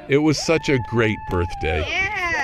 It 0.07 0.19
was 0.19 0.37
such 0.37 0.69
a 0.69 0.79
great 0.89 1.17
birthday 1.29 1.83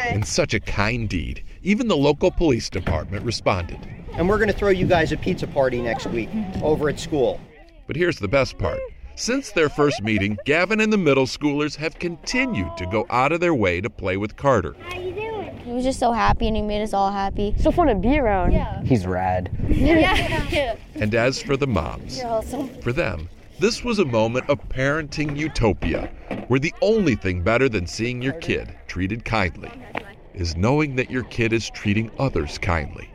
and 0.10 0.26
such 0.26 0.54
a 0.54 0.60
kind 0.60 1.08
deed. 1.08 1.44
Even 1.64 1.88
the 1.88 1.98
local 1.98 2.32
police 2.32 2.70
department 2.70 3.26
responded. 3.26 3.80
And 4.14 4.28
we're 4.28 4.38
going 4.38 4.50
to 4.50 4.58
throw 4.58 4.70
you 4.70 4.88
guys 4.88 5.12
a 5.12 5.18
pizza 5.18 5.48
party 5.48 5.82
next 5.82 6.08
week 6.08 6.30
over 6.62 6.90
at 6.90 7.00
school. 7.00 7.40
But 7.86 7.96
here's 7.96 8.20
the 8.20 8.28
best 8.28 8.58
part. 8.58 8.80
Since 9.16 9.52
their 9.52 9.70
first 9.70 10.02
meeting, 10.02 10.38
Gavin 10.46 10.80
and 10.80 10.94
the 10.94 10.98
middle 10.98 11.26
schoolers 11.26 11.76
have 11.78 12.00
continued 12.00 12.76
to 12.78 12.86
go 12.86 13.06
out 13.10 13.32
of 13.32 13.40
their 13.40 13.56
way 13.56 13.82
to 13.82 13.90
play 13.90 14.18
with 14.18 14.36
Carter. 14.36 14.76
He 15.78 15.80
was 15.86 15.86
just 15.86 16.00
so 16.00 16.12
happy 16.12 16.48
and 16.48 16.56
he 16.56 16.64
made 16.64 16.82
us 16.82 16.92
all 16.92 17.12
happy. 17.12 17.54
So 17.60 17.70
fun 17.70 17.86
to 17.86 17.94
be 17.94 18.18
around. 18.18 18.52
Yeah. 18.52 18.82
He's 18.82 19.06
rad. 19.06 19.52
yeah. 19.70 20.76
And 20.96 21.14
as 21.14 21.40
for 21.40 21.56
the 21.56 21.68
moms, 21.68 22.18
You're 22.18 22.26
awesome. 22.30 22.70
for 22.82 22.92
them, 22.92 23.30
this 23.60 23.84
was 23.84 24.00
a 24.00 24.06
moment 24.06 24.50
of 24.50 24.58
parenting 24.70 25.38
utopia, 25.38 26.10
where 26.48 26.60
the 26.60 26.74
only 26.82 27.14
thing 27.14 27.44
better 27.44 27.70
than 27.70 27.86
seeing 27.86 28.24
your 28.24 28.34
kid 28.34 28.76
treated 28.88 29.24
kindly 29.24 29.70
is 30.34 30.58
knowing 30.58 30.96
that 30.96 31.12
your 31.12 31.26
kid 31.26 31.54
is 31.54 31.70
treating 31.70 32.10
others 32.18 32.58
kindly, 32.58 33.08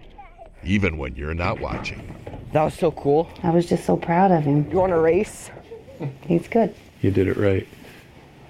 even 0.63 0.99
when 0.99 1.17
you're 1.17 1.35
not 1.35 1.59
watching. 1.59 2.15
That 2.53 2.63
was 2.63 2.75
so 2.75 2.93
cool. 2.93 3.29
I 3.43 3.51
was 3.51 3.67
just 3.69 3.85
so 3.85 3.97
proud 3.97 4.31
of 4.31 4.45
him. 4.45 4.71
You 4.71 4.77
want 4.77 4.93
a 4.93 5.01
race? 5.01 5.51
He's 6.29 6.47
good. 6.47 6.77
You 7.01 7.11
did 7.11 7.27
it 7.27 7.37
right. 7.37 7.67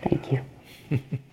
Thank 0.03 0.33
you. 0.33 1.01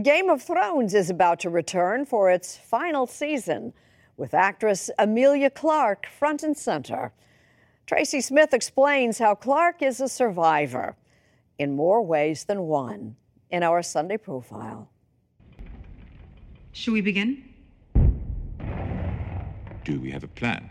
Game 0.00 0.30
of 0.30 0.40
Thrones 0.40 0.94
is 0.94 1.10
about 1.10 1.38
to 1.40 1.50
return 1.50 2.06
for 2.06 2.30
its 2.30 2.56
final 2.56 3.06
season 3.06 3.74
with 4.16 4.32
actress 4.32 4.90
Emilia 4.98 5.50
Clarke 5.50 6.06
front 6.06 6.42
and 6.42 6.56
center. 6.56 7.12
Tracy 7.86 8.22
Smith 8.22 8.54
explains 8.54 9.18
how 9.18 9.34
Clarke 9.34 9.82
is 9.82 10.00
a 10.00 10.08
survivor 10.08 10.96
in 11.58 11.76
more 11.76 12.00
ways 12.00 12.44
than 12.44 12.62
one 12.62 13.16
in 13.50 13.62
our 13.62 13.82
Sunday 13.82 14.16
profile. 14.16 14.88
Should 16.72 16.94
we 16.94 17.02
begin? 17.02 17.44
Do 19.84 20.00
we 20.00 20.10
have 20.10 20.24
a 20.24 20.28
plan? 20.28 20.70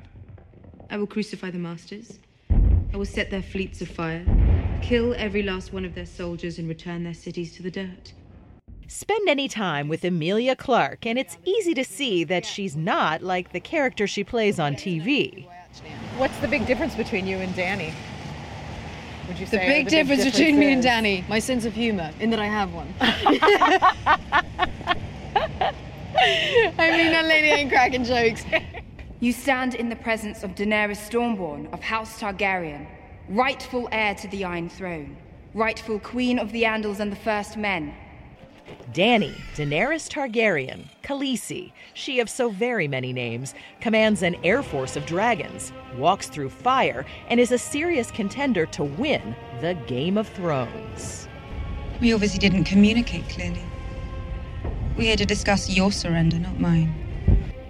I 0.90 0.98
will 0.98 1.06
crucify 1.06 1.52
the 1.52 1.60
masters. 1.60 2.18
I 2.50 2.98
will 2.98 3.06
set 3.06 3.30
their 3.30 3.44
fleets 3.44 3.82
afire, 3.82 4.26
kill 4.82 5.14
every 5.14 5.44
last 5.44 5.74
one 5.74 5.86
of 5.86 5.94
their 5.94 6.08
soldiers, 6.08 6.58
and 6.58 6.68
return 6.68 7.04
their 7.04 7.14
cities 7.14 7.56
to 7.58 7.62
the 7.62 7.70
dirt. 7.70 8.14
Spend 8.94 9.30
any 9.30 9.48
time 9.48 9.88
with 9.88 10.04
Emilia 10.04 10.54
Clarke, 10.54 11.06
and 11.06 11.18
it's 11.18 11.38
easy 11.46 11.74
to 11.76 11.84
see 11.86 12.26
that 12.26 12.46
she's 12.46 12.76
not 12.76 13.24
like 13.24 13.54
the 13.54 13.62
character 13.62 14.06
she 14.06 14.22
plays 14.22 14.60
on 14.60 14.76
TV. 14.76 15.48
What's 16.18 16.38
the 16.40 16.50
big 16.50 16.68
difference 16.68 16.94
between 16.96 17.26
you 17.26 17.38
and 17.38 17.56
Dany? 17.56 17.94
Would 19.30 19.40
you 19.40 19.46
The 19.46 19.52
say 19.52 19.66
big 19.66 19.88
difference 19.88 20.26
between 20.26 20.60
me 20.60 20.74
and? 20.74 20.84
Dany, 20.84 21.26
my 21.30 21.40
sense 21.40 21.64
of 21.64 21.74
humor, 21.74 22.12
in 22.20 22.32
that 22.32 22.40
I 22.42 22.48
have 22.48 22.74
one. 22.74 22.94
I 23.00 23.14
mean, 26.78 27.14
that 27.14 27.26
lady 27.30 27.48
ain't 27.48 27.72
cracking 27.72 28.04
jokes. 28.04 28.44
You 29.22 29.32
stand 29.32 29.74
in 29.74 29.88
the 29.88 29.96
presence 29.96 30.44
of 30.44 30.54
Daenerys 30.56 30.98
Stormborn 30.98 31.72
of 31.72 31.80
House 31.80 32.20
Targaryen, 32.20 32.86
rightful 33.30 33.88
heir 33.94 34.16
to 34.16 34.28
the 34.28 34.44
Iron 34.44 34.68
Throne, 34.68 35.16
rightful 35.54 35.98
queen 35.98 36.38
of 36.38 36.52
the 36.52 36.64
Andals 36.64 37.00
and 37.00 37.10
the 37.10 37.16
First 37.16 37.56
Men. 37.56 37.96
Dany, 38.94 39.34
Daenerys 39.56 40.10
Targaryen, 40.10 40.86
Khaleesi, 41.04 41.72
she 41.94 42.20
of 42.20 42.30
so 42.30 42.50
very 42.50 42.88
many 42.88 43.14
names, 43.14 43.54
commands 43.80 44.22
an 44.22 44.36
air 44.44 44.64
force 44.64 44.96
of 44.96 45.06
dragons, 45.06 45.72
walks 45.98 46.28
through 46.28 46.50
fire, 46.50 47.06
and 47.30 47.40
is 47.40 47.52
a 47.52 47.58
serious 47.58 48.12
contender 48.12 48.66
to 48.68 48.84
win 48.84 49.36
the 49.62 49.74
Game 49.88 50.18
of 50.18 50.28
Thrones. 50.28 51.28
We 52.00 52.14
obviously 52.14 52.40
didn't 52.40 52.66
communicate 52.66 53.28
clearly. 53.30 53.64
We 54.98 55.08
had 55.08 55.20
to 55.20 55.26
discuss 55.26 55.70
your 55.70 55.92
surrender, 55.92 56.40
not 56.40 56.60
mine. 56.60 57.02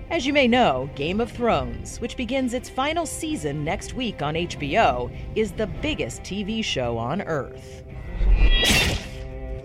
As 0.10 0.26
you 0.26 0.34
may 0.34 0.48
know, 0.48 0.90
Game 0.96 1.22
of 1.22 1.32
Thrones, 1.32 2.02
which 2.02 2.18
begins 2.18 2.54
its 2.54 2.70
final 2.70 3.06
season 3.06 3.64
next 3.64 3.94
week 3.94 4.22
on 4.22 4.34
HBO, 4.34 5.10
is 5.36 5.54
the 5.54 5.68
biggest 5.68 6.24
TV 6.24 6.62
show 6.62 6.98
on 6.98 7.22
Earth. 7.22 7.84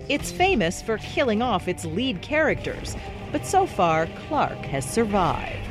It's 0.09 0.31
famous 0.31 0.81
for 0.81 0.99
killing 0.99 1.43
off 1.43 1.67
its 1.69 1.85
lead 1.85 2.23
characters, 2.23 2.97
but 3.33 3.45
so 3.45 3.67
far, 3.67 4.07
Clarke 4.29 4.65
has 4.67 4.89
survived. 4.89 5.67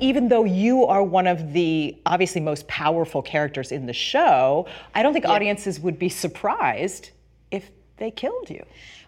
even 0.00 0.28
though 0.28 0.44
you 0.44 0.86
are 0.86 1.02
one 1.02 1.26
of 1.26 1.52
the 1.52 1.96
obviously 2.06 2.40
most 2.40 2.66
powerful 2.68 3.22
characters 3.22 3.70
in 3.70 3.86
the 3.86 3.92
show, 3.92 4.66
I 4.94 5.02
don't 5.02 5.12
think 5.12 5.26
audiences 5.26 5.78
would 5.78 5.98
be 5.98 6.08
surprised 6.08 7.10
if 7.50 7.70
they 7.98 8.10
killed 8.10 8.48
you. 8.48 8.64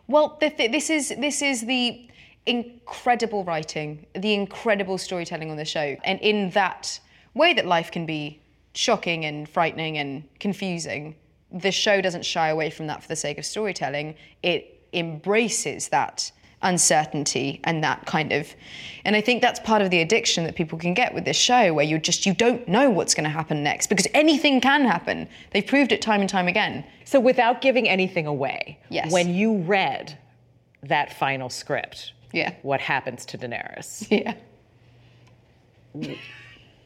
Well, 0.07 0.37
the 0.41 0.51
th- 0.51 0.71
this 0.71 0.91
is 0.91 1.09
this 1.19 1.41
is 1.41 1.63
the 1.63 2.09
incredible 2.45 3.45
writing, 3.45 4.07
the 4.15 4.35
incredible 4.35 4.99
storytelling 4.99 5.51
on 5.51 5.57
the 5.57 5.65
show, 5.65 5.97
and 6.05 6.21
in 6.21 6.51
that 6.51 7.01
way 7.35 7.55
that 7.55 7.67
life 7.67 7.91
can 7.91 8.05
be 8.05 8.42
shocking 8.75 9.25
and 9.25 9.49
frightening 9.49 9.99
and 9.99 10.25
confusing, 10.41 11.15
the 11.51 11.71
show 11.71 12.01
doesn't 12.01 12.25
shy 12.25 12.49
away 12.49 12.71
from 12.71 12.87
that 12.87 13.03
for 13.03 13.09
the 13.09 13.17
sake 13.17 13.39
of 13.39 13.45
storytelling. 13.45 14.15
It 14.43 14.81
embraces 14.93 15.89
that 15.89 16.31
uncertainty 16.65 17.61
and 17.65 17.83
that 17.83 18.07
kind 18.07 18.31
of 18.33 18.55
and 19.05 19.17
i 19.17 19.21
think 19.21 19.43
that's 19.43 19.59
part 19.59 19.83
of 19.83 19.91
the 19.91 20.01
addiction 20.01 20.45
that 20.45 20.55
people 20.55 20.79
can 20.79 20.95
get 20.95 21.13
with 21.13 21.25
this 21.25 21.37
show 21.37 21.75
where 21.75 21.85
you 21.85 21.99
just 21.99 22.25
you 22.25 22.33
don't 22.33 22.69
know 22.69 22.89
what's 22.89 23.15
going 23.15 23.25
to 23.25 23.31
happen 23.31 23.65
next 23.65 23.89
because 23.89 24.07
anything 24.15 24.61
can 24.61 24.85
happen 24.85 25.29
they've 25.51 25.67
proved 25.67 25.91
it 25.91 26.01
time 26.01 26.21
and 26.21 26.31
time 26.31 26.47
again 26.47 26.85
So, 27.05 27.19
without 27.19 27.63
giving 27.63 27.89
anything 27.89 28.29
away, 28.29 28.79
Yes. 28.91 29.11
when 29.11 29.35
you 29.35 29.57
read 29.59 30.17
that 30.85 31.13
final 31.13 31.51
script, 31.51 32.13
yeah, 32.33 32.55
what 32.63 32.81
happens 32.81 33.27
to 33.27 33.39
Daenerys? 33.39 34.07
Yeah. 34.09 34.35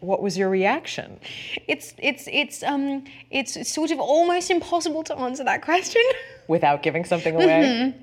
What 0.07 0.23
was 0.23 0.39
your 0.39 0.49
reaction? 0.49 1.19
it's 1.67 1.95
it's 1.99 2.29
it's 2.31 2.63
um 2.63 3.05
it's 3.31 3.53
sort 3.69 3.91
of 3.91 3.99
almost 3.99 4.51
impossible 4.51 5.03
to 5.05 5.15
answer 5.19 5.45
that 5.45 5.63
question 5.63 6.03
Without 6.49 6.83
giving 6.83 7.05
something 7.05 7.35
away? 7.35 7.93
Mhm. 7.93 7.95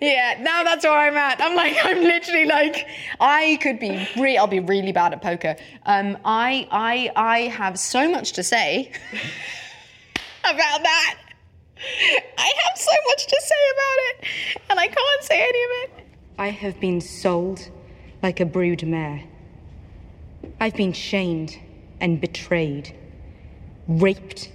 Yeah, 0.00 0.38
now 0.40 0.62
that's 0.64 0.84
where 0.84 0.96
I'm 0.96 1.16
at. 1.16 1.40
I'm 1.40 1.56
like, 1.56 1.76
I'm 1.82 2.00
literally 2.02 2.44
like, 2.44 2.86
I 3.20 3.58
could 3.62 3.78
be, 3.80 4.06
re- 4.16 4.36
I'll 4.36 4.46
be 4.46 4.60
really 4.60 4.92
bad 4.92 5.12
at 5.12 5.22
poker. 5.22 5.56
Um, 5.86 6.16
I, 6.24 6.68
I, 6.70 7.10
I 7.16 7.38
have 7.48 7.78
so 7.80 8.08
much 8.08 8.32
to 8.34 8.42
say 8.44 8.92
about 10.44 10.82
that. 10.82 11.18
I 12.38 12.52
have 12.64 12.76
so 12.78 12.92
much 13.08 13.26
to 13.26 13.40
say 13.40 13.54
about 13.74 13.98
it, 14.08 14.60
and 14.70 14.80
I 14.80 14.86
can't 14.86 15.22
say 15.22 15.40
any 15.40 15.62
of 15.64 15.70
it. 15.98 16.06
I 16.38 16.50
have 16.50 16.78
been 16.80 17.00
sold 17.00 17.68
like 18.22 18.38
a 18.40 18.44
brood 18.44 18.84
mare. 18.86 19.22
I've 20.60 20.74
been 20.74 20.92
shamed 20.92 21.58
and 22.00 22.20
betrayed, 22.20 22.96
raped 23.86 24.50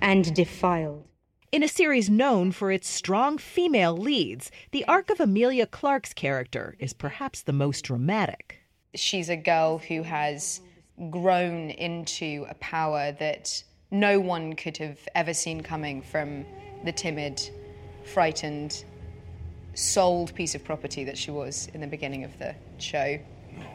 and 0.00 0.34
defiled. 0.34 1.06
In 1.52 1.62
a 1.62 1.68
series 1.68 2.08
known 2.08 2.50
for 2.50 2.72
its 2.72 2.88
strong 2.88 3.36
female 3.36 3.96
leads, 3.96 4.50
the 4.70 4.84
arc 4.86 5.10
of 5.10 5.20
Emilia 5.20 5.66
Clarke's 5.66 6.14
character 6.14 6.76
is 6.78 6.92
perhaps 6.92 7.42
the 7.42 7.52
most 7.52 7.82
dramatic. 7.82 8.60
She's 8.94 9.28
a 9.28 9.36
girl 9.36 9.78
who 9.78 10.02
has 10.02 10.60
grown 11.10 11.70
into 11.70 12.46
a 12.48 12.54
power 12.54 13.12
that 13.12 13.62
no 13.90 14.18
one 14.18 14.54
could 14.54 14.78
have 14.78 14.98
ever 15.14 15.34
seen 15.34 15.62
coming 15.62 16.00
from 16.00 16.46
the 16.84 16.92
timid, 16.92 17.50
frightened, 18.04 18.84
sold 19.74 20.34
piece 20.34 20.54
of 20.54 20.64
property 20.64 21.04
that 21.04 21.18
she 21.18 21.30
was 21.30 21.68
in 21.74 21.80
the 21.80 21.86
beginning 21.86 22.24
of 22.24 22.38
the 22.38 22.54
show. 22.78 23.18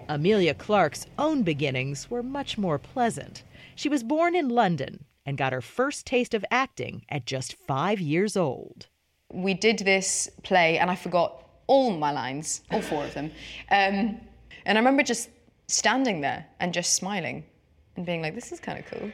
Emilia 0.09 0.53
Clarke's 0.53 1.05
own 1.17 1.43
beginnings 1.43 2.09
were 2.09 2.23
much 2.23 2.57
more 2.57 2.77
pleasant. 2.77 3.43
She 3.75 3.89
was 3.89 4.03
born 4.03 4.35
in 4.35 4.49
London 4.49 5.05
and 5.25 5.37
got 5.37 5.53
her 5.53 5.61
first 5.61 6.05
taste 6.05 6.33
of 6.33 6.45
acting 6.49 7.05
at 7.09 7.25
just 7.25 7.53
five 7.53 7.99
years 7.99 8.37
old. 8.37 8.87
We 9.33 9.53
did 9.53 9.79
this 9.79 10.29
play, 10.43 10.77
and 10.77 10.89
I 10.89 10.95
forgot 10.95 11.43
all 11.67 11.91
my 11.91 12.11
lines, 12.11 12.61
all 12.71 12.81
four 12.81 13.03
of 13.03 13.13
them. 13.13 13.25
Um, 13.69 14.21
and 14.65 14.77
I 14.77 14.79
remember 14.79 15.03
just 15.03 15.29
standing 15.67 16.21
there 16.21 16.45
and 16.61 16.73
just 16.73 16.93
smiling 16.93 17.43
and 17.97 18.05
being 18.05 18.21
like, 18.21 18.35
this 18.35 18.53
is 18.53 18.59
kind 18.61 18.79
of 18.79 18.85
cool. 18.85 19.11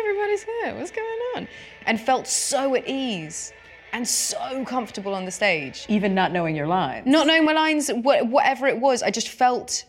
Everybody's 0.00 0.42
here. 0.42 0.74
What's 0.74 0.90
going 0.90 1.20
on? 1.36 1.48
And 1.86 2.00
felt 2.00 2.26
so 2.26 2.74
at 2.74 2.88
ease 2.88 3.52
and 3.92 4.08
so 4.08 4.64
comfortable 4.64 5.14
on 5.14 5.24
the 5.26 5.30
stage. 5.30 5.84
Even 5.88 6.14
not 6.14 6.32
knowing 6.32 6.56
your 6.56 6.66
lines. 6.66 7.06
Not 7.06 7.26
knowing 7.26 7.44
my 7.44 7.52
lines, 7.52 7.90
wh- 7.90 8.24
whatever 8.24 8.66
it 8.66 8.80
was, 8.80 9.02
I 9.02 9.10
just 9.10 9.28
felt 9.28 9.84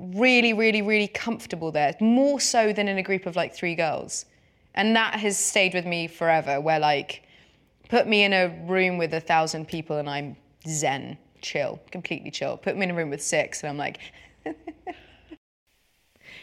really, 0.00 0.52
really, 0.52 0.82
really 0.82 1.08
comfortable 1.08 1.70
there, 1.70 1.94
more 2.00 2.40
so 2.40 2.72
than 2.72 2.88
in 2.88 2.98
a 2.98 3.02
group 3.02 3.26
of 3.26 3.36
like 3.36 3.54
three 3.54 3.74
girls. 3.74 4.24
And 4.74 4.96
that 4.96 5.14
has 5.14 5.38
stayed 5.38 5.74
with 5.74 5.86
me 5.86 6.06
forever, 6.06 6.60
where 6.60 6.78
like, 6.78 7.22
put 7.88 8.06
me 8.06 8.22
in 8.22 8.32
a 8.32 8.48
room 8.66 8.98
with 8.98 9.12
a 9.14 9.20
thousand 9.20 9.68
people 9.68 9.98
and 9.98 10.08
I'm 10.08 10.36
zen, 10.66 11.18
chill, 11.42 11.80
completely 11.90 12.30
chill. 12.30 12.56
Put 12.56 12.76
me 12.76 12.84
in 12.84 12.90
a 12.90 12.94
room 12.94 13.10
with 13.10 13.22
six 13.22 13.62
and 13.62 13.70
I'm 13.70 13.76
like, 13.76 13.98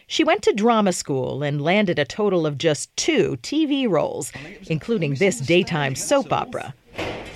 She 0.10 0.24
went 0.24 0.42
to 0.44 0.54
drama 0.54 0.94
school 0.94 1.44
and 1.44 1.62
landed 1.62 2.00
a 2.00 2.06
total 2.06 2.46
of 2.46 2.58
just 2.58 2.96
two 2.96 3.38
TV 3.42 3.90
roles, 3.90 4.32
including 4.70 5.16
this 5.16 5.40
daytime 5.42 5.96
soap 5.96 6.32
opera. 6.32 6.74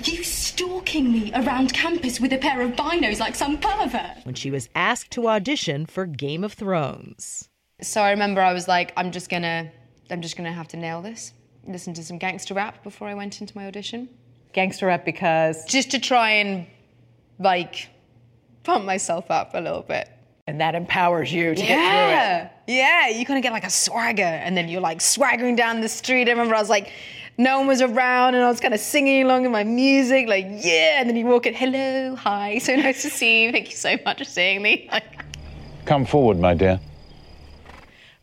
You 0.03 0.24
stalking 0.24 1.12
me 1.12 1.32
around 1.34 1.74
campus 1.74 2.20
with 2.20 2.34
a 2.34 2.38
pair 2.38 2.62
of 2.62 2.72
binos 2.72 3.20
like 3.20 3.36
some 3.36 3.57
pervert. 3.57 4.18
When 4.24 4.36
she 4.36 4.51
was 4.51 4.70
asked 4.76 5.12
to 5.12 5.28
audition 5.28 5.86
for 5.86 6.05
Game 6.05 6.43
of 6.43 6.53
Thrones. 6.53 7.49
So 7.82 8.01
I 8.01 8.12
remember 8.12 8.41
I 8.41 8.53
was 8.53 8.68
like, 8.68 8.93
I'm 8.97 9.12
just 9.12 9.30
gonna, 9.30 9.72
I'm 10.09 10.22
just 10.22 10.38
gonna 10.38 10.51
have 10.51 10.68
to 10.70 10.78
nail 10.78 11.01
this. 11.01 11.34
Listen 11.68 11.93
to 11.93 12.03
some 12.03 12.18
gangster 12.18 12.53
rap 12.53 12.84
before 12.84 13.07
I 13.07 13.14
went 13.14 13.41
into 13.41 13.55
my 13.55 13.68
audition. 13.68 14.09
Gangster 14.53 14.88
rap 14.88 15.05
because 15.05 15.64
just 15.66 15.91
to 15.91 15.99
try 15.99 16.32
and 16.32 16.66
like 17.39 17.89
pump 18.64 18.86
myself 18.86 19.30
up 19.32 19.51
a 19.53 19.59
little 19.59 19.84
bit. 19.84 20.09
And 20.47 20.59
that 20.59 20.76
empowers 20.76 21.32
you 21.32 21.55
to 21.55 21.62
yeah. 21.62 21.68
get 21.68 22.51
through 22.66 22.74
it. 22.74 22.78
Yeah, 22.78 23.09
you 23.09 23.26
kind 23.26 23.38
of 23.38 23.43
get 23.43 23.53
like 23.53 23.64
a 23.64 23.70
swagger, 23.70 24.24
and 24.24 24.57
then 24.57 24.68
you're 24.68 24.82
like 24.82 24.99
swaggering 24.99 25.55
down 25.55 25.82
the 25.82 25.88
street. 25.88 26.28
I 26.28 26.32
remember 26.32 26.55
I 26.55 26.59
was 26.59 26.70
like, 26.70 26.91
no 27.38 27.60
one 27.60 27.68
was 27.68 27.82
around, 27.82 28.36
and 28.36 28.44
I 28.44 28.50
was 28.50 28.60
kind 28.60 28.74
of 28.74 28.80
singing 28.80 29.24
along 29.24 29.46
in 29.46 29.52
my 29.52 29.64
music, 29.64 30.28
like 30.28 30.46
yeah. 30.50 31.00
And 31.00 31.10
then 31.10 31.16
you 31.16 31.26
walk 31.26 31.46
in, 31.46 31.54
hello, 31.54 32.16
hi, 32.16 32.58
so 32.60 32.76
nice 32.76 33.02
to 33.04 33.10
see 33.10 33.44
you. 33.44 33.52
Thank 33.52 33.70
you 33.70 33.76
so 33.76 33.98
much 34.06 34.20
for 34.20 34.26
seeing 34.26 34.62
me. 34.62 34.90
Come 35.86 36.06
forward, 36.06 36.40
my 36.40 36.54
dear. 36.54 36.80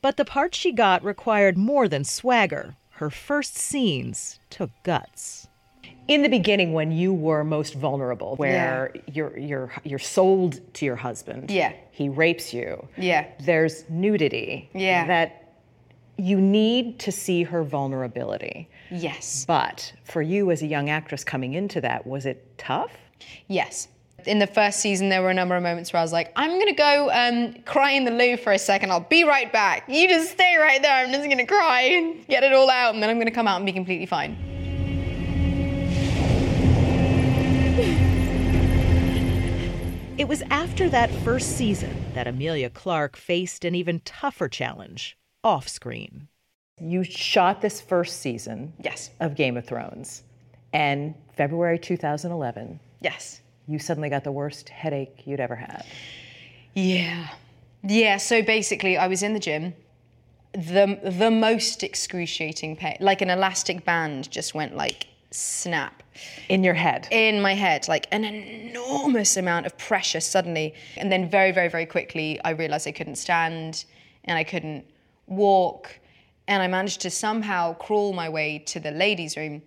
But 0.01 0.17
the 0.17 0.25
part 0.25 0.55
she 0.55 0.73
got 0.73 1.03
required 1.03 1.59
more 1.59 1.89
than 1.89 2.05
swagger. 2.05 2.77
Her 2.91 3.11
first 3.11 3.57
scenes 3.57 4.41
took 4.51 4.71
guts 4.83 5.49
in 6.09 6.23
the 6.23 6.29
beginning 6.29 6.73
when 6.73 6.91
you 6.91 7.13
were 7.13 7.45
most 7.45 7.75
vulnerable 7.75 8.35
where 8.37 8.91
yeah. 8.95 9.03
you're 9.13 9.39
you're 9.39 9.73
you're 9.85 9.99
sold 9.99 10.61
to 10.75 10.87
your 10.87 10.97
husband 10.97 11.51
yeah 11.51 11.73
he 11.93 12.09
rapes 12.09 12.53
you 12.53 12.89
yeah 12.97 13.27
there's 13.41 13.85
nudity 13.91 14.69
yeah 14.73 15.07
that 15.07 15.53
you 16.17 16.41
need 16.41 16.99
to 16.99 17.13
see 17.13 17.43
her 17.43 17.63
vulnerability 17.63 18.69
yes 18.91 19.45
but 19.47 19.93
for 20.05 20.23
you 20.23 20.51
as 20.51 20.63
a 20.63 20.67
young 20.67 20.91
actress 20.91 21.25
coming 21.25 21.55
into 21.55 21.81
that 21.81 22.07
was 22.07 22.27
it 22.27 22.57
tough 22.59 22.93
yes 23.47 23.89
in 24.27 24.41
the 24.41 24.47
first 24.47 24.81
season, 24.81 25.09
there 25.09 25.23
were 25.23 25.31
a 25.31 25.35
number 25.35 25.57
of 25.57 25.63
moments 25.63 25.93
where 25.93 26.01
I 26.01 26.03
was 26.03 26.13
like, 26.13 26.33
I'm 26.37 26.51
going 26.51 26.67
to 26.67 26.73
go 26.73 27.11
um, 27.13 27.55
cry 27.65 27.93
in 27.93 28.05
the 28.05 28.11
loo 28.11 28.37
for 28.37 28.53
a 28.53 28.59
second. 28.59 28.91
I'll 28.91 29.01
be 29.01 29.25
right 29.25 29.51
back. 29.53 29.85
You 29.89 30.09
just 30.09 30.33
stay 30.33 30.57
right 30.57 30.83
there. 30.83 30.93
I'm 31.05 31.13
just 31.13 31.25
going 31.25 31.39
to 31.39 31.47
cry 31.47 31.83
and 31.83 32.27
get 32.27 32.43
it 32.43 32.53
all 32.53 32.69
out, 32.69 32.95
and 32.95 33.03
then 33.03 33.11
I'm 33.11 33.17
going 33.17 33.27
to 33.27 33.33
come 33.33 33.47
out 33.47 33.57
and 33.57 33.67
be 33.67 33.73
completely 33.73 34.07
fine. 34.07 34.37
It 40.19 40.27
was 40.27 40.43
after 40.51 40.89
that 40.89 41.11
first 41.23 41.57
season 41.57 41.95
that 42.15 42.27
Emilia 42.27 42.71
Clarke 42.71 43.17
faced 43.17 43.65
an 43.65 43.77
even 43.77 44.01
tougher 44.01 44.49
challenge 44.49 45.17
off 45.45 45.69
screen. 45.69 46.27
You 46.81 47.05
shot 47.05 47.61
this 47.61 47.81
first 47.81 48.21
season 48.21 48.73
yes. 48.83 49.11
of 49.21 49.35
Game 49.35 49.57
of 49.57 49.67
Thrones, 49.67 50.23
and 50.73 51.15
February 51.37 51.79
2011. 51.79 52.81
Yes. 53.01 53.41
You 53.67 53.79
suddenly 53.79 54.09
got 54.09 54.25
the 54.25 54.33
worst 54.33 54.69
headache 54.69 55.23
you'd 55.27 55.41
ever 55.41 55.57
had. 55.57 55.85
Yeah. 56.75 57.29
Yeah, 57.83 58.17
so 58.17 58.43
basically, 58.43 58.97
I 58.97 59.07
was 59.07 59.23
in 59.23 59.35
the 59.35 59.41
gym. 59.41 59.75
The, 60.53 60.99
the 61.05 61.31
most 61.31 61.83
excruciating 61.83 62.77
pain, 62.77 62.97
like 63.01 63.21
an 63.21 63.31
elastic 63.31 63.85
band 63.85 64.31
just 64.31 64.55
went 64.55 64.75
like 64.75 65.07
snap. 65.31 66.03
In 66.49 66.65
your 66.65 66.75
head? 66.75 67.07
In 67.11 67.41
my 67.41 67.55
head, 67.55 67.87
like 67.87 68.07
an 68.11 68.25
enormous 68.25 69.37
amount 69.37 69.67
of 69.67 69.77
pressure 69.79 70.21
suddenly. 70.21 70.75
And 70.97 71.13
then 71.13 71.29
very, 71.29 71.53
very, 71.53 71.69
very 71.69 71.87
quickly, 71.87 72.41
I 72.45 72.51
realized 72.51 72.89
I 72.89 72.93
couldn't 72.93 73.17
stand 73.17 73.85
and 74.25 74.37
I 74.37 74.45
couldn't 74.45 74.85
walk. 75.27 75.99
And 76.49 76.63
I 76.63 76.67
managed 76.67 77.03
to 77.03 77.11
somehow 77.11 77.75
crawl 77.75 78.13
my 78.13 78.29
way 78.29 78.59
to 78.67 78.81
the 78.81 78.91
ladies' 78.91 79.37
room 79.37 79.63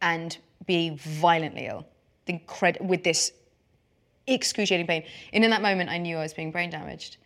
and 0.00 0.38
be 0.66 0.90
violently 0.90 1.66
ill 1.66 1.86
incred- 2.28 2.80
with 2.80 3.02
this 3.02 3.32
excruciating 4.26 4.86
pain. 4.86 5.02
And 5.32 5.44
in 5.44 5.50
that 5.50 5.62
moment, 5.62 5.90
I 5.90 5.98
knew 5.98 6.18
I 6.18 6.22
was 6.22 6.34
being 6.34 6.50
brain 6.50 6.70
damaged. 6.70 7.16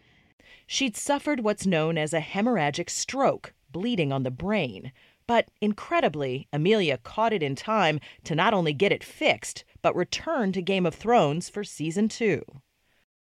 She'd 0.66 0.96
suffered 0.96 1.40
what's 1.40 1.66
known 1.66 1.98
as 1.98 2.14
a 2.14 2.20
hemorrhagic 2.20 2.88
stroke, 2.88 3.52
bleeding 3.70 4.12
on 4.12 4.22
the 4.22 4.30
brain. 4.30 4.92
But 5.26 5.48
incredibly, 5.60 6.48
Emilia 6.52 6.98
caught 6.98 7.32
it 7.32 7.42
in 7.42 7.54
time 7.54 8.00
to 8.24 8.34
not 8.34 8.54
only 8.54 8.72
get 8.72 8.92
it 8.92 9.04
fixed, 9.04 9.64
but 9.82 9.94
return 9.96 10.52
to 10.52 10.62
Game 10.62 10.86
of 10.86 10.94
Thrones 10.94 11.48
for 11.48 11.64
season 11.64 12.08
two. 12.08 12.42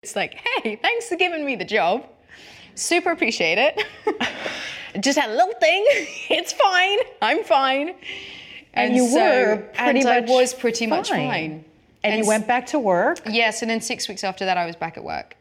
It's 0.02 0.16
like, 0.16 0.36
hey, 0.36 0.78
thanks 0.78 1.08
for 1.08 1.16
giving 1.16 1.46
me 1.46 1.56
the 1.56 1.66
job. 1.66 2.06
Super 2.76 3.12
appreciate 3.12 3.58
it. 3.58 3.84
Just 5.00 5.18
had 5.20 5.30
a 5.30 5.34
little 5.34 5.54
thing. 5.60 5.86
It's 6.30 6.54
fine. 6.54 7.00
I'm 7.22 7.43
fine. 7.43 7.89
And, 8.74 8.89
and 8.89 8.96
you 8.96 9.08
so, 9.08 9.20
were 9.20 9.56
pretty 9.74 10.00
and 10.00 10.04
much 10.04 10.06
I 10.06 10.20
was 10.22 10.54
pretty 10.54 10.86
fine. 10.86 10.89
much 10.89 11.10
fine. 11.10 11.66
And, 12.04 12.14
and 12.14 12.24
you 12.24 12.28
went 12.28 12.48
back 12.48 12.68
to 12.68 12.80
work? 12.80 13.20
Yes, 13.26 13.62
and 13.62 13.72
then 13.72 13.82
six 13.82 14.08
weeks 14.08 14.24
after 14.24 14.46
that, 14.46 14.58
I 14.58 14.66
was 14.66 14.76
back 14.76 14.98
at 14.98 15.04
work. 15.04 15.38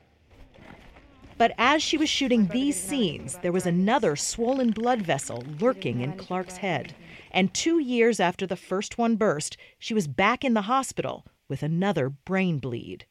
But 1.36 1.52
as 1.58 1.82
she 1.82 1.98
was 1.98 2.08
shooting 2.08 2.46
these 2.46 2.80
scenes, 2.80 3.38
there 3.42 3.52
was 3.52 3.66
another 3.66 4.14
swollen 4.14 4.70
blood 4.70 5.02
vessel 5.02 5.42
lurking 5.60 6.00
in 6.00 6.12
Clarke's 6.16 6.58
head. 6.58 6.94
And 7.30 7.52
two 7.52 7.80
years 7.80 8.20
after 8.20 8.46
the 8.46 8.56
first 8.56 8.98
one 8.98 9.16
burst, 9.16 9.56
she 9.78 9.94
was 9.94 10.06
back 10.06 10.44
in 10.44 10.54
the 10.54 10.62
hospital 10.62 11.26
with 11.48 11.62
another 11.62 12.08
brain 12.08 12.58
bleed. 12.60 13.04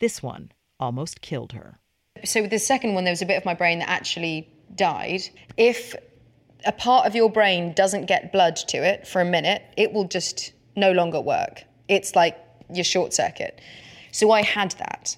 This 0.00 0.22
one 0.22 0.50
almost 0.80 1.20
killed 1.20 1.52
her. 1.52 1.78
So, 2.24 2.42
with 2.42 2.50
the 2.50 2.58
second 2.58 2.94
one, 2.94 3.04
there 3.04 3.12
was 3.12 3.22
a 3.22 3.26
bit 3.26 3.36
of 3.36 3.44
my 3.44 3.54
brain 3.54 3.78
that 3.78 3.88
actually 3.88 4.48
died. 4.76 5.22
If 5.56 5.94
a 6.66 6.72
part 6.72 7.06
of 7.06 7.14
your 7.14 7.30
brain 7.30 7.72
doesn't 7.74 8.06
get 8.06 8.32
blood 8.32 8.56
to 8.68 8.78
it 8.78 9.06
for 9.06 9.20
a 9.20 9.24
minute, 9.24 9.62
it 9.76 9.92
will 9.92 10.04
just 10.04 10.52
no 10.76 10.92
longer 10.92 11.20
work. 11.20 11.64
It's 11.88 12.14
like 12.14 12.36
your 12.72 12.84
short 12.84 13.12
circuit. 13.12 13.60
So, 14.12 14.30
I 14.30 14.42
had 14.42 14.72
that. 14.72 15.16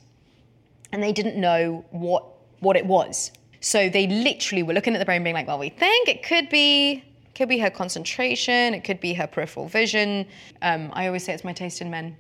And 0.92 1.02
they 1.02 1.12
didn't 1.12 1.36
know 1.36 1.84
what 1.90 2.24
what 2.60 2.76
it 2.76 2.84
was. 2.84 3.30
So 3.60 3.88
they 3.88 4.06
literally 4.06 4.62
were 4.62 4.72
looking 4.74 4.94
at 4.94 4.98
the 4.98 5.04
brain, 5.04 5.22
being 5.22 5.34
like, 5.34 5.46
"Well, 5.46 5.58
we 5.58 5.68
think 5.70 6.08
it 6.08 6.22
could 6.22 6.48
be." 6.48 7.04
Could 7.36 7.48
be 7.48 7.58
her 7.60 7.70
concentration. 7.70 8.74
It 8.74 8.84
could 8.84 9.00
be 9.00 9.14
her 9.14 9.26
peripheral 9.26 9.66
vision. 9.66 10.26
Um, 10.60 10.90
I 10.92 11.06
always 11.06 11.24
say 11.24 11.32
it's 11.32 11.44
my 11.44 11.54
taste 11.54 11.80
in 11.80 11.88
men. 11.88 12.14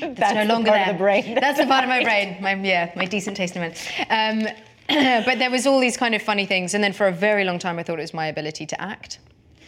That's, 0.00 0.18
That's 0.18 0.34
no 0.34 0.44
longer 0.54 0.70
part 0.70 0.84
there. 0.86 0.92
the 0.94 0.98
brain. 0.98 1.34
That's 1.34 1.58
the 1.58 1.66
part 1.66 1.84
of 1.84 1.90
my 1.90 2.02
brain. 2.08 2.36
My 2.40 2.54
yeah, 2.54 2.92
my 2.96 3.04
decent 3.04 3.36
taste 3.36 3.56
in 3.56 3.62
men. 3.62 3.74
Um, 4.08 4.48
but 5.24 5.38
there 5.38 5.50
was 5.50 5.66
all 5.66 5.80
these 5.80 5.96
kind 5.96 6.14
of 6.14 6.22
funny 6.22 6.46
things, 6.46 6.74
and 6.74 6.82
then 6.82 6.92
for 6.92 7.06
a 7.06 7.12
very 7.12 7.44
long 7.44 7.58
time, 7.58 7.78
I 7.78 7.82
thought 7.82 7.98
it 7.98 8.02
was 8.02 8.14
my 8.14 8.26
ability 8.26 8.66
to 8.66 8.80
act. 8.80 9.18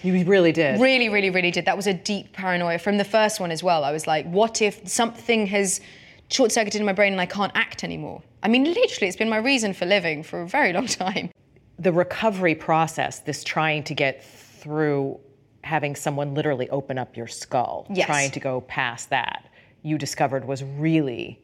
You 0.03 0.25
really 0.25 0.53
did. 0.53 0.81
Really, 0.81 1.09
really, 1.09 1.31
really 1.31 1.51
did. 1.51 1.65
That 1.65 1.77
was 1.77 1.87
a 1.87 1.95
deep 1.95 2.33
paranoia 2.33 2.79
from 2.79 2.99
the 2.99 3.05
first 3.05 3.39
one 3.39 3.51
as 3.51 3.63
well. 3.63 3.85
I 3.85 3.93
was 3.93 4.07
like, 4.07 4.27
what 4.27 4.61
if 4.61 4.87
something 4.89 5.47
has 5.47 5.81
short 6.29 6.51
circuited 6.51 6.81
in 6.81 6.87
my 6.87 6.93
brain 6.93 7.13
and 7.13 7.21
I 7.21 7.27
can't 7.27 7.53
act 7.55 7.85
anymore? 7.85 8.23
I 8.43 8.49
mean, 8.49 8.65
literally, 8.65 9.07
it's 9.07 9.17
been 9.17 9.29
my 9.29 9.37
reason 9.37 9.73
for 9.73 9.87
living 9.87 10.23
for 10.25 10.43
a 10.43 10.49
very 10.49 10.73
long 10.79 10.87
time. 10.87 11.31
The 11.79 11.93
recovery 11.93 12.55
process, 12.55 13.21
this 13.21 13.45
trying 13.45 13.85
to 13.85 13.95
get 13.95 14.25
through 14.25 15.21
having 15.63 15.95
someone 15.95 16.35
literally 16.35 16.69
open 16.71 16.99
up 16.99 17.17
your 17.17 17.29
skull, 17.29 17.87
yes. 17.89 18.07
trying 18.07 18.33
to 18.33 18.41
go 18.41 18.63
past 18.63 19.11
that, 19.11 19.47
you 19.83 19.99
discovered 19.99 20.45
was 20.45 20.65
really 20.65 21.41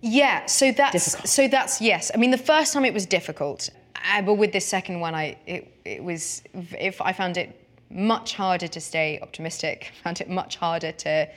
Yeah, 0.00 0.46
so 0.46 0.72
that's 0.72 1.30
so 1.30 1.46
that's 1.48 1.80
yes. 1.80 2.10
I 2.14 2.16
mean, 2.16 2.30
the 2.30 2.38
first 2.38 2.72
time 2.72 2.84
it 2.84 2.94
was 2.94 3.04
difficult, 3.04 3.68
uh, 4.12 4.22
but 4.22 4.34
with 4.34 4.52
this 4.52 4.66
second 4.66 5.00
one, 5.00 5.14
I 5.14 5.36
it 5.46 5.76
it 5.84 6.02
was 6.02 6.42
if 6.54 7.00
I 7.02 7.12
found 7.12 7.36
it 7.36 7.60
much 7.90 8.34
harder 8.34 8.68
to 8.68 8.80
stay 8.80 9.18
optimistic. 9.20 9.92
Found 10.04 10.20
it 10.20 10.30
much 10.30 10.56
harder 10.56 10.92
to 10.92 11.28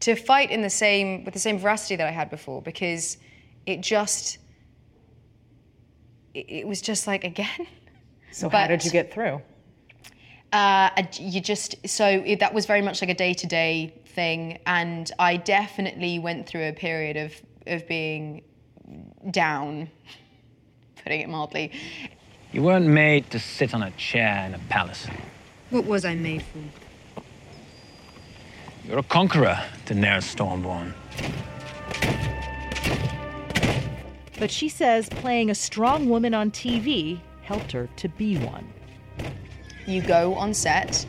to 0.00 0.16
fight 0.16 0.50
in 0.50 0.62
the 0.62 0.70
same 0.70 1.24
with 1.24 1.34
the 1.34 1.40
same 1.40 1.58
veracity 1.58 1.96
that 1.96 2.06
I 2.06 2.10
had 2.10 2.28
before 2.28 2.60
because 2.60 3.18
it 3.66 3.82
just 3.82 4.38
it, 6.34 6.46
it 6.48 6.66
was 6.66 6.80
just 6.80 7.06
like 7.06 7.24
again. 7.24 7.66
So 8.34 8.48
how 8.48 8.66
did 8.66 8.82
you 8.82 8.90
get 8.90 9.12
through? 9.12 9.42
Uh, 10.54 10.88
you 11.20 11.38
just 11.42 11.76
so 11.86 12.06
it, 12.06 12.40
that 12.40 12.54
was 12.54 12.64
very 12.64 12.80
much 12.80 13.02
like 13.02 13.10
a 13.10 13.14
day 13.14 13.34
to 13.34 13.46
day 13.46 13.92
thing, 14.06 14.58
and 14.64 15.12
I 15.18 15.36
definitely 15.36 16.18
went 16.18 16.46
through 16.46 16.66
a 16.68 16.72
period 16.72 17.18
of 17.18 17.34
of 17.66 17.86
being 17.86 18.42
down, 19.30 19.88
putting 21.02 21.20
it 21.20 21.28
mildly. 21.28 21.72
You 22.52 22.62
weren't 22.62 22.86
made 22.86 23.30
to 23.30 23.38
sit 23.38 23.74
on 23.74 23.82
a 23.82 23.90
chair 23.92 24.44
in 24.46 24.54
a 24.54 24.58
palace. 24.68 25.06
What 25.70 25.84
was 25.84 26.04
I 26.04 26.14
made 26.14 26.42
for? 26.42 26.58
You're 28.86 28.98
a 28.98 29.02
conqueror, 29.02 29.58
Daenerys 29.86 30.34
Stormborn. 30.34 30.92
But 34.38 34.50
she 34.50 34.68
says 34.68 35.08
playing 35.08 35.50
a 35.50 35.54
strong 35.54 36.08
woman 36.08 36.34
on 36.34 36.50
TV 36.50 37.20
helped 37.42 37.72
her 37.72 37.88
to 37.96 38.08
be 38.08 38.36
one. 38.38 38.72
You 39.86 40.02
go 40.02 40.34
on 40.34 40.52
set 40.52 41.06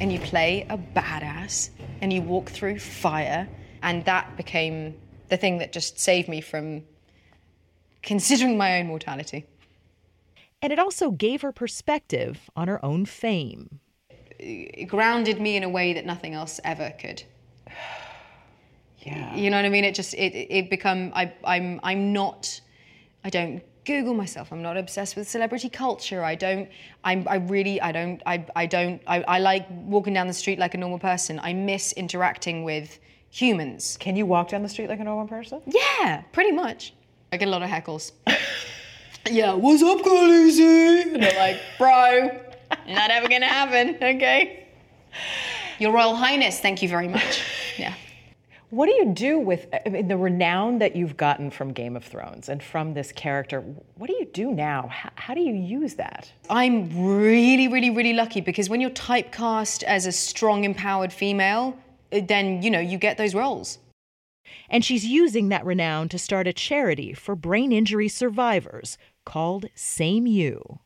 and 0.00 0.12
you 0.12 0.20
play 0.20 0.66
a 0.70 0.78
badass 0.78 1.70
and 2.00 2.12
you 2.12 2.22
walk 2.22 2.50
through 2.50 2.78
fire, 2.78 3.48
and 3.82 4.04
that 4.04 4.36
became 4.36 4.94
the 5.28 5.36
thing 5.36 5.58
that 5.58 5.72
just 5.72 5.98
saved 5.98 6.28
me 6.28 6.40
from 6.40 6.82
considering 8.02 8.56
my 8.56 8.78
own 8.78 8.86
mortality. 8.86 9.46
And 10.62 10.72
it 10.72 10.78
also 10.78 11.10
gave 11.10 11.42
her 11.42 11.52
perspective 11.52 12.50
on 12.56 12.68
her 12.68 12.82
own 12.84 13.04
fame. 13.04 13.80
It 14.38 14.86
grounded 14.86 15.40
me 15.40 15.56
in 15.56 15.62
a 15.62 15.68
way 15.68 15.92
that 15.92 16.06
nothing 16.06 16.34
else 16.34 16.60
ever 16.64 16.92
could. 16.98 17.22
Yeah. 18.98 19.36
You 19.36 19.50
know 19.50 19.56
what 19.58 19.64
I 19.64 19.68
mean? 19.68 19.84
It 19.84 19.94
just 19.94 20.14
it 20.14 20.34
it 20.34 20.68
become 20.68 21.12
I 21.14 21.32
I'm 21.44 21.78
I'm 21.84 22.12
not 22.12 22.60
I 23.22 23.30
don't 23.30 23.62
Google 23.86 24.14
myself. 24.14 24.52
I'm 24.52 24.62
not 24.62 24.76
obsessed 24.76 25.16
with 25.16 25.28
celebrity 25.28 25.68
culture. 25.68 26.22
I 26.24 26.34
don't. 26.34 26.68
I'm. 27.04 27.26
I 27.28 27.36
really. 27.36 27.80
I 27.80 27.92
don't. 27.92 28.20
I. 28.26 28.44
I 28.56 28.66
don't. 28.66 29.00
I, 29.06 29.22
I 29.22 29.38
like 29.38 29.66
walking 29.70 30.12
down 30.12 30.26
the 30.26 30.34
street 30.34 30.58
like 30.58 30.74
a 30.74 30.78
normal 30.78 30.98
person. 30.98 31.38
I 31.40 31.52
miss 31.54 31.92
interacting 31.92 32.64
with 32.64 32.98
humans. 33.30 33.96
Can 33.98 34.16
you 34.16 34.26
walk 34.26 34.48
down 34.48 34.62
the 34.62 34.68
street 34.68 34.88
like 34.88 35.00
a 35.00 35.04
normal 35.04 35.26
person? 35.26 35.60
Yeah, 35.66 36.22
pretty 36.32 36.52
much. 36.52 36.94
I 37.32 37.36
get 37.36 37.48
a 37.48 37.50
lot 37.50 37.62
of 37.62 37.68
heckles. 37.68 38.12
yeah, 39.30 39.52
what's 39.52 39.82
up, 39.82 39.98
Khaleesi? 39.98 41.14
And 41.14 41.22
they're 41.22 41.38
like, 41.38 41.60
bro, 41.78 42.30
not 42.88 43.10
ever 43.10 43.28
gonna 43.28 43.46
happen. 43.46 43.96
Okay. 44.02 44.66
Your 45.78 45.92
Royal 45.92 46.14
Highness, 46.14 46.60
thank 46.60 46.82
you 46.82 46.88
very 46.88 47.08
much. 47.08 47.42
Yeah. 47.78 47.92
What 48.70 48.86
do 48.86 48.92
you 48.92 49.12
do 49.12 49.38
with 49.38 49.66
I 49.72 49.88
mean, 49.90 50.08
the 50.08 50.16
renown 50.16 50.78
that 50.78 50.96
you've 50.96 51.16
gotten 51.16 51.50
from 51.50 51.72
Game 51.72 51.94
of 51.94 52.02
Thrones 52.04 52.48
and 52.48 52.62
from 52.62 52.94
this 52.94 53.12
character? 53.12 53.60
What 53.96 54.08
do 54.08 54.14
you 54.14 54.24
do 54.32 54.50
now? 54.50 54.88
How, 54.88 55.10
how 55.14 55.34
do 55.34 55.42
you 55.42 55.52
use 55.52 55.94
that? 55.96 56.32
I'm 56.48 56.88
really, 57.06 57.68
really, 57.68 57.90
really 57.90 58.14
lucky 58.14 58.40
because 58.40 58.70
when 58.70 58.80
you're 58.80 58.90
typecast 58.90 59.82
as 59.82 60.06
a 60.06 60.12
strong, 60.12 60.64
empowered 60.64 61.12
female, 61.12 61.76
Uh, 62.12 62.20
then 62.26 62.62
you 62.62 62.70
know 62.70 62.80
you 62.80 62.98
get 62.98 63.18
those 63.18 63.34
roles. 63.34 63.78
And 64.68 64.84
she's 64.84 65.04
using 65.04 65.48
that 65.48 65.64
renown 65.64 66.08
to 66.10 66.18
start 66.18 66.46
a 66.46 66.52
charity 66.52 67.12
for 67.12 67.34
brain 67.34 67.72
injury 67.72 68.08
survivors 68.08 68.96
called 69.24 69.66
SameYou. 69.76 70.78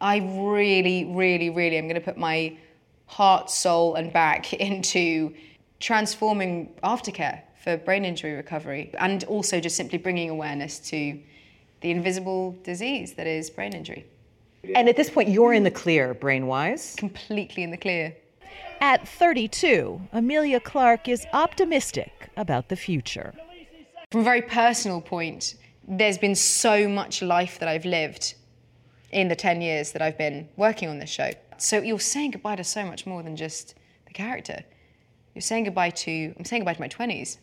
I 0.00 0.18
really, 0.18 1.04
really, 1.04 1.50
really 1.50 1.76
am 1.76 1.84
going 1.84 1.94
to 1.94 2.00
put 2.00 2.18
my 2.18 2.56
heart, 3.06 3.50
soul, 3.50 3.94
and 3.94 4.12
back 4.12 4.52
into 4.68 5.34
transforming 5.80 6.74
aftercare 6.82 7.42
for 7.62 7.76
brain 7.76 8.04
injury 8.04 8.32
recovery 8.32 8.90
and 8.98 9.24
also 9.24 9.60
just 9.60 9.76
simply 9.76 9.98
bringing 9.98 10.30
awareness 10.30 10.78
to 10.78 11.18
the 11.80 11.90
invisible 11.90 12.56
disease 12.62 13.14
that 13.14 13.26
is 13.26 13.50
brain 13.50 13.72
injury. 13.72 14.06
And 14.74 14.88
at 14.88 14.96
this 14.96 15.10
point, 15.10 15.28
you're 15.28 15.52
in 15.52 15.62
the 15.62 15.70
clear, 15.70 16.14
brain 16.14 16.46
wise? 16.46 16.94
Completely 16.96 17.62
in 17.62 17.70
the 17.70 17.76
clear. 17.76 18.14
At 18.80 19.08
32, 19.08 20.00
Emilia 20.12 20.60
Clarke 20.60 21.08
is 21.08 21.26
optimistic 21.32 22.28
about 22.36 22.68
the 22.68 22.76
future. 22.76 23.34
From 24.10 24.20
a 24.20 24.24
very 24.24 24.42
personal 24.42 25.00
point, 25.00 25.54
there's 25.88 26.18
been 26.18 26.34
so 26.34 26.86
much 26.86 27.22
life 27.22 27.58
that 27.58 27.68
I've 27.68 27.86
lived 27.86 28.34
in 29.10 29.28
the 29.28 29.36
10 29.36 29.62
years 29.62 29.92
that 29.92 30.02
I've 30.02 30.18
been 30.18 30.48
working 30.56 30.88
on 30.88 30.98
this 30.98 31.10
show. 31.10 31.30
So 31.56 31.80
you're 31.80 31.98
saying 31.98 32.32
goodbye 32.32 32.56
to 32.56 32.64
so 32.64 32.84
much 32.84 33.06
more 33.06 33.22
than 33.22 33.34
just 33.34 33.74
the 34.06 34.12
character. 34.12 34.62
You're 35.34 35.42
saying 35.42 35.64
goodbye 35.64 35.90
to, 35.90 36.34
I'm 36.38 36.44
saying 36.44 36.60
goodbye 36.60 36.74
to 36.74 36.80
my 36.80 36.88
20s. 36.88 37.38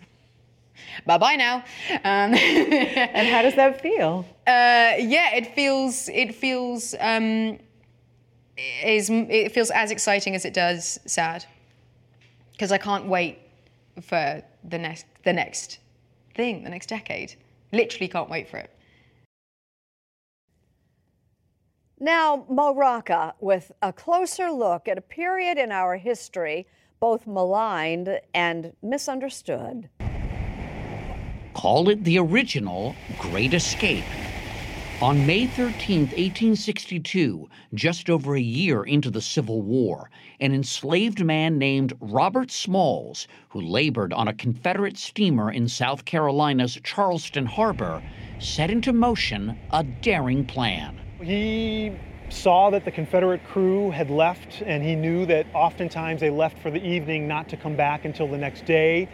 Bye 1.06 1.18
bye 1.18 1.36
now. 1.36 1.58
Um, 1.90 2.34
and 2.36 3.28
how 3.28 3.42
does 3.42 3.56
that 3.56 3.82
feel? 3.82 4.26
Uh, 4.46 4.98
yeah, 5.00 5.36
it 5.36 5.56
feels, 5.56 6.10
it 6.10 6.36
feels, 6.36 6.96
um, 7.00 7.60
is, 8.58 9.10
it 9.10 9.52
feels 9.52 9.72
as 9.72 9.92
exciting 9.92 10.36
as 10.36 10.46
it 10.46 10.54
does 10.54 11.00
sad. 11.06 11.46
Because 12.52 12.72
I 12.72 12.78
can't 12.78 13.08
wait 13.08 13.40
for 14.02 14.44
the 14.64 14.78
next, 14.78 15.06
the 15.24 15.34
next 15.34 15.80
thing, 16.36 16.64
the 16.64 16.70
next 16.70 16.88
decade. 16.88 17.36
Literally 17.72 18.08
can't 18.08 18.30
wait 18.30 18.48
for 18.48 18.58
it. 18.58 18.70
Now, 22.00 22.46
Mo 22.50 22.76
Rocca 22.76 23.34
with 23.40 23.72
a 23.82 23.94
closer 23.94 24.52
look 24.52 24.88
at 24.88 24.98
a 24.98 25.02
period 25.02 25.58
in 25.58 25.72
our 25.72 25.96
history 25.96 26.68
both 27.00 27.26
maligned 27.26 28.20
and 28.34 28.74
misunderstood. 28.82 29.90
Call 31.54 31.90
it 31.90 32.04
the 32.04 32.20
original 32.20 32.96
Great 33.20 33.54
Escape. 33.54 34.04
On 35.04 35.28
May 35.28 35.48
13, 35.48 36.00
1862, 36.04 37.50
just 37.74 38.10
over 38.10 38.38
a 38.38 38.42
year 38.42 38.84
into 38.84 39.12
the 39.12 39.20
Civil 39.20 39.62
War, 39.62 40.10
an 40.40 40.54
enslaved 40.54 41.26
man 41.26 41.58
named 41.58 41.92
Robert 42.00 42.50
Smalls, 42.50 43.28
who 43.50 43.60
labored 43.60 44.14
on 44.14 44.30
a 44.30 44.34
Confederate 44.34 44.98
steamer 44.98 45.52
in 45.52 45.68
South 45.68 46.06
Carolina's 46.06 46.80
Charleston 46.86 47.46
Harbor, 47.46 48.02
set 48.40 48.72
into 48.72 48.94
motion 48.94 49.60
a 49.72 49.84
daring 49.84 50.46
plan. 50.46 50.98
He 51.22 51.92
saw 52.30 52.70
that 52.70 52.86
the 52.86 52.92
Confederate 52.92 53.44
crew 53.44 53.92
had 53.92 54.10
left, 54.10 54.64
and 54.66 54.82
he 54.82 54.96
knew 54.96 55.26
that 55.26 55.46
oftentimes 55.54 56.22
they 56.22 56.30
left 56.30 56.58
for 56.60 56.72
the 56.72 56.82
evening 56.82 57.28
not 57.28 57.50
to 57.50 57.58
come 57.58 57.76
back 57.76 58.06
until 58.06 58.30
the 58.30 58.38
next 58.38 58.64
day. 58.66 59.10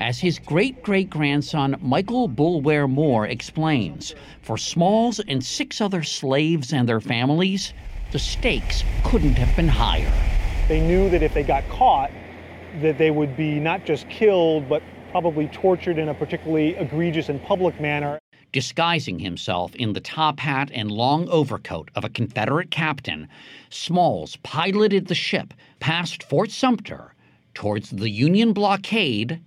As 0.00 0.20
his 0.20 0.38
great 0.38 0.82
great 0.84 1.10
grandson 1.10 1.76
Michael 1.80 2.28
Boulware 2.28 2.88
Moore 2.88 3.26
explains, 3.26 4.14
for 4.42 4.56
Smalls 4.56 5.18
and 5.18 5.44
six 5.44 5.80
other 5.80 6.04
slaves 6.04 6.72
and 6.72 6.88
their 6.88 7.00
families, 7.00 7.72
the 8.12 8.18
stakes 8.18 8.84
couldn't 9.02 9.34
have 9.34 9.54
been 9.56 9.66
higher. 9.66 10.12
They 10.68 10.80
knew 10.80 11.10
that 11.10 11.22
if 11.22 11.34
they 11.34 11.42
got 11.42 11.68
caught, 11.68 12.12
that 12.80 12.96
they 12.96 13.10
would 13.10 13.36
be 13.36 13.58
not 13.58 13.84
just 13.84 14.08
killed, 14.08 14.68
but 14.68 14.82
probably 15.10 15.48
tortured 15.48 15.98
in 15.98 16.08
a 16.08 16.14
particularly 16.14 16.76
egregious 16.76 17.28
and 17.28 17.42
public 17.42 17.80
manner. 17.80 18.20
Disguising 18.52 19.18
himself 19.18 19.74
in 19.74 19.94
the 19.94 20.00
top 20.00 20.38
hat 20.38 20.70
and 20.72 20.92
long 20.92 21.28
overcoat 21.28 21.90
of 21.96 22.04
a 22.04 22.08
Confederate 22.08 22.70
captain, 22.70 23.28
Smalls 23.68 24.36
piloted 24.36 25.08
the 25.08 25.14
ship 25.14 25.52
past 25.80 26.22
Fort 26.22 26.50
Sumter 26.50 27.14
towards 27.52 27.90
the 27.90 28.10
Union 28.10 28.52
blockade 28.52 29.40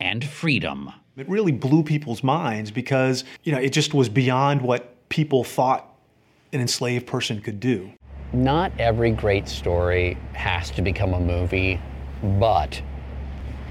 and 0.00 0.24
freedom. 0.24 0.90
It 1.16 1.28
really 1.28 1.52
blew 1.52 1.82
people's 1.82 2.22
minds 2.22 2.70
because, 2.70 3.24
you 3.44 3.52
know, 3.52 3.58
it 3.58 3.70
just 3.70 3.94
was 3.94 4.08
beyond 4.08 4.62
what 4.62 5.08
people 5.08 5.44
thought 5.44 5.94
an 6.52 6.60
enslaved 6.60 7.06
person 7.06 7.40
could 7.40 7.60
do. 7.60 7.92
Not 8.32 8.72
every 8.78 9.10
great 9.10 9.48
story 9.48 10.16
has 10.32 10.70
to 10.72 10.82
become 10.82 11.14
a 11.14 11.20
movie, 11.20 11.80
but 12.38 12.80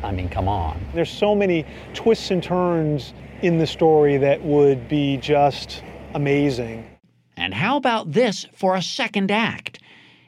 I 0.04 0.12
mean, 0.12 0.30
come 0.30 0.48
on. 0.48 0.86
There's 0.94 1.10
so 1.10 1.36
many 1.36 1.66
twists 1.94 2.32
and 2.32 2.42
turns 2.42 3.14
in 3.42 3.58
the 3.58 3.68
story 3.68 4.18
that 4.18 4.42
would 4.44 4.88
be 4.88 5.18
just 5.18 5.84
amazing. 6.14 6.86
And 7.38 7.54
how 7.54 7.78
about 7.78 8.12
this 8.12 8.46
for 8.54 8.76
a 8.76 8.82
second 8.82 9.32
act? 9.32 9.80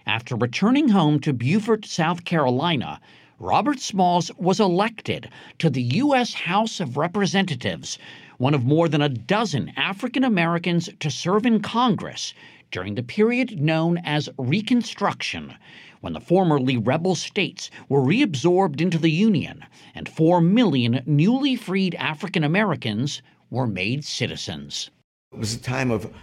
After 0.06 0.36
returning 0.36 0.90
home 0.90 1.20
to 1.22 1.34
Beaufort, 1.34 1.86
South 1.86 2.26
Carolina, 2.26 3.00
Robert 3.42 3.80
Smalls 3.80 4.30
was 4.38 4.60
elected 4.60 5.28
to 5.58 5.72
the 5.72 5.82
U.S. 5.82 6.32
House 6.32 6.80
of 6.80 6.96
Representatives, 6.96 7.98
one 8.38 8.54
of 8.54 8.66
more 8.66 8.88
than 8.88 9.02
a 9.02 9.10
dozen 9.10 9.74
African 9.76 10.24
Americans 10.24 10.92
to 11.00 11.10
serve 11.10 11.48
in 11.48 11.60
Congress 11.60 12.36
during 12.70 12.94
the 12.94 13.02
period 13.02 13.60
known 13.60 13.98
as 14.06 14.30
Reconstruction, 14.38 15.56
when 16.02 16.14
the 16.14 16.20
formerly 16.20 16.78
rebel 16.78 17.16
states 17.16 17.72
were 17.90 18.04
reabsorbed 18.04 18.80
into 18.80 19.00
the 19.00 19.10
Union 19.10 19.66
and 19.96 20.08
4 20.08 20.40
million 20.40 21.02
newly 21.08 21.56
freed 21.56 21.96
African 21.96 22.44
Americans 22.44 23.24
were 23.50 23.66
made 23.66 24.06
citizens. 24.06 24.92
It 25.34 25.40
was 25.40 25.56
a 25.56 25.60
time 25.60 25.90
of 25.90 26.14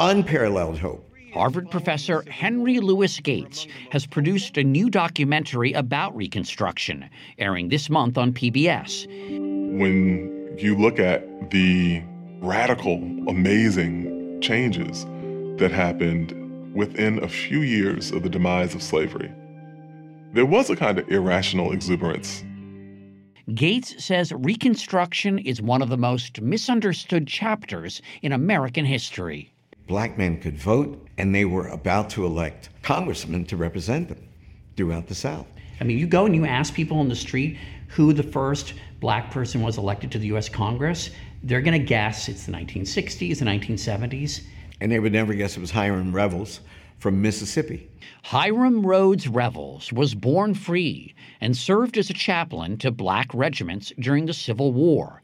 unparalleled 0.00 0.78
hope. 0.78 1.15
Harvard 1.36 1.70
professor 1.70 2.24
Henry 2.30 2.80
Louis 2.80 3.20
Gates 3.20 3.66
has 3.90 4.06
produced 4.06 4.56
a 4.56 4.64
new 4.64 4.88
documentary 4.88 5.74
about 5.74 6.16
Reconstruction, 6.16 7.10
airing 7.36 7.68
this 7.68 7.90
month 7.90 8.16
on 8.16 8.32
PBS. 8.32 9.06
When 9.78 10.56
you 10.56 10.74
look 10.74 10.98
at 10.98 11.50
the 11.50 12.02
radical, 12.40 12.94
amazing 13.28 14.40
changes 14.40 15.04
that 15.58 15.70
happened 15.72 16.74
within 16.74 17.22
a 17.22 17.28
few 17.28 17.60
years 17.60 18.12
of 18.12 18.22
the 18.22 18.30
demise 18.30 18.74
of 18.74 18.82
slavery, 18.82 19.30
there 20.32 20.46
was 20.46 20.70
a 20.70 20.76
kind 20.76 20.98
of 20.98 21.06
irrational 21.10 21.70
exuberance. 21.72 22.44
Gates 23.54 24.02
says 24.02 24.32
Reconstruction 24.32 25.38
is 25.38 25.60
one 25.60 25.82
of 25.82 25.90
the 25.90 25.98
most 25.98 26.40
misunderstood 26.40 27.26
chapters 27.26 28.00
in 28.22 28.32
American 28.32 28.86
history. 28.86 29.52
Black 29.86 30.18
men 30.18 30.40
could 30.40 30.58
vote, 30.58 31.06
and 31.16 31.34
they 31.34 31.44
were 31.44 31.68
about 31.68 32.10
to 32.10 32.26
elect 32.26 32.70
congressmen 32.82 33.44
to 33.46 33.56
represent 33.56 34.08
them 34.08 34.28
throughout 34.76 35.06
the 35.06 35.14
South. 35.14 35.46
I 35.80 35.84
mean, 35.84 35.98
you 35.98 36.06
go 36.06 36.26
and 36.26 36.34
you 36.34 36.44
ask 36.44 36.74
people 36.74 36.98
on 36.98 37.08
the 37.08 37.16
street 37.16 37.58
who 37.88 38.12
the 38.12 38.22
first 38.22 38.74
black 39.00 39.30
person 39.30 39.62
was 39.62 39.78
elected 39.78 40.10
to 40.12 40.18
the 40.18 40.26
U.S. 40.28 40.48
Congress, 40.48 41.10
they're 41.42 41.60
going 41.60 41.78
to 41.78 41.84
guess 41.84 42.28
it's 42.28 42.46
the 42.46 42.52
1960s, 42.52 43.38
the 43.38 43.44
1970s. 43.44 44.42
And 44.80 44.90
they 44.90 44.98
would 44.98 45.12
never 45.12 45.34
guess 45.34 45.56
it 45.56 45.60
was 45.60 45.70
Hiram 45.70 46.12
Revels 46.12 46.60
from 46.98 47.22
Mississippi. 47.22 47.88
Hiram 48.24 48.84
Rhodes 48.84 49.28
Revels 49.28 49.92
was 49.92 50.14
born 50.14 50.54
free 50.54 51.14
and 51.40 51.56
served 51.56 51.96
as 51.96 52.10
a 52.10 52.14
chaplain 52.14 52.76
to 52.78 52.90
black 52.90 53.32
regiments 53.32 53.92
during 54.00 54.26
the 54.26 54.34
Civil 54.34 54.72
War. 54.72 55.22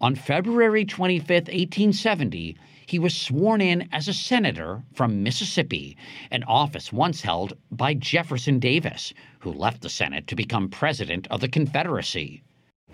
On 0.00 0.14
February 0.14 0.84
25, 0.84 1.28
1870, 1.28 2.56
he 2.86 2.98
was 2.98 3.16
sworn 3.16 3.60
in 3.60 3.88
as 3.92 4.08
a 4.08 4.14
senator 4.14 4.82
from 4.94 5.22
Mississippi, 5.22 5.96
an 6.30 6.44
office 6.44 6.92
once 6.92 7.20
held 7.20 7.54
by 7.70 7.94
Jefferson 7.94 8.58
Davis, 8.58 9.12
who 9.40 9.52
left 9.52 9.82
the 9.82 9.90
Senate 9.90 10.26
to 10.28 10.36
become 10.36 10.68
president 10.68 11.26
of 11.30 11.40
the 11.40 11.48
Confederacy. 11.48 12.42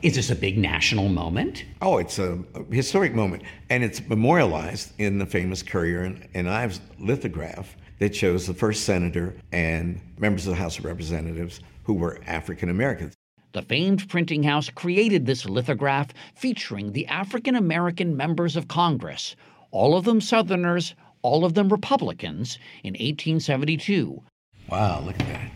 Is 0.01 0.17
this 0.17 0.31
a 0.31 0.35
big 0.35 0.59
national 0.59 1.09
moment? 1.09 1.65
Oh, 1.81 1.99
it's 1.99 2.19
a, 2.19 2.43
historic 2.71 3.15
moment. 3.15 3.45
And 3.71 3.85
it's 3.85 4.01
memorialized 4.09 4.93
in 4.99 5.19
the 5.19 5.27
famous 5.27 5.63
Currier 5.63 6.03
and, 6.03 6.27
and 6.35 6.49
Ives 6.49 6.81
lithograph 6.99 7.77
that 8.01 8.17
shows 8.17 8.47
the 8.47 8.55
first 8.55 8.85
senator 8.85 9.37
and 9.53 10.01
members 10.19 10.47
of 10.47 10.51
the 10.51 10.57
House 10.57 10.79
of 10.79 10.87
Representatives 10.87 11.61
who 11.85 11.95
were 11.95 12.19
African 12.27 12.69
Americans. 12.69 13.15
The 13.53 13.63
famed 13.63 14.09
printing 14.09 14.43
house 14.43 14.71
created 14.71 15.27
this 15.27 15.45
lithograph 15.45 16.09
featuring 16.35 16.93
the 16.93 17.07
African 17.07 17.55
American 17.55 18.17
members 18.17 18.57
of 18.57 18.67
Congress, 18.67 19.37
all 19.73 19.97
of 19.97 20.05
them 20.05 20.21
Southerners, 20.21 20.95
all 21.23 21.45
of 21.45 21.55
them 21.55 21.69
Republicans, 21.69 22.59
in 22.85 22.93
1872. 22.93 24.23
Wow, 24.69 25.01
look 25.01 25.19
at 25.19 25.27
that. 25.27 25.51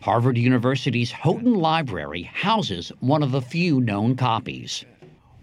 Harvard 0.00 0.36
University's 0.36 1.10
Houghton 1.10 1.54
Library 1.54 2.22
houses 2.22 2.92
one 3.00 3.22
of 3.22 3.32
the 3.32 3.40
few 3.40 3.80
known 3.80 4.16
copies. 4.16 4.84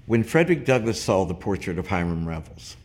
When 0.05 0.23
Frederick 0.23 0.65
Douglass 0.65 1.01
saw 1.01 1.25
the 1.25 1.33
portrait 1.33 1.79
of 1.79 1.87
Hiram 1.87 2.27
Revels, 2.27 2.77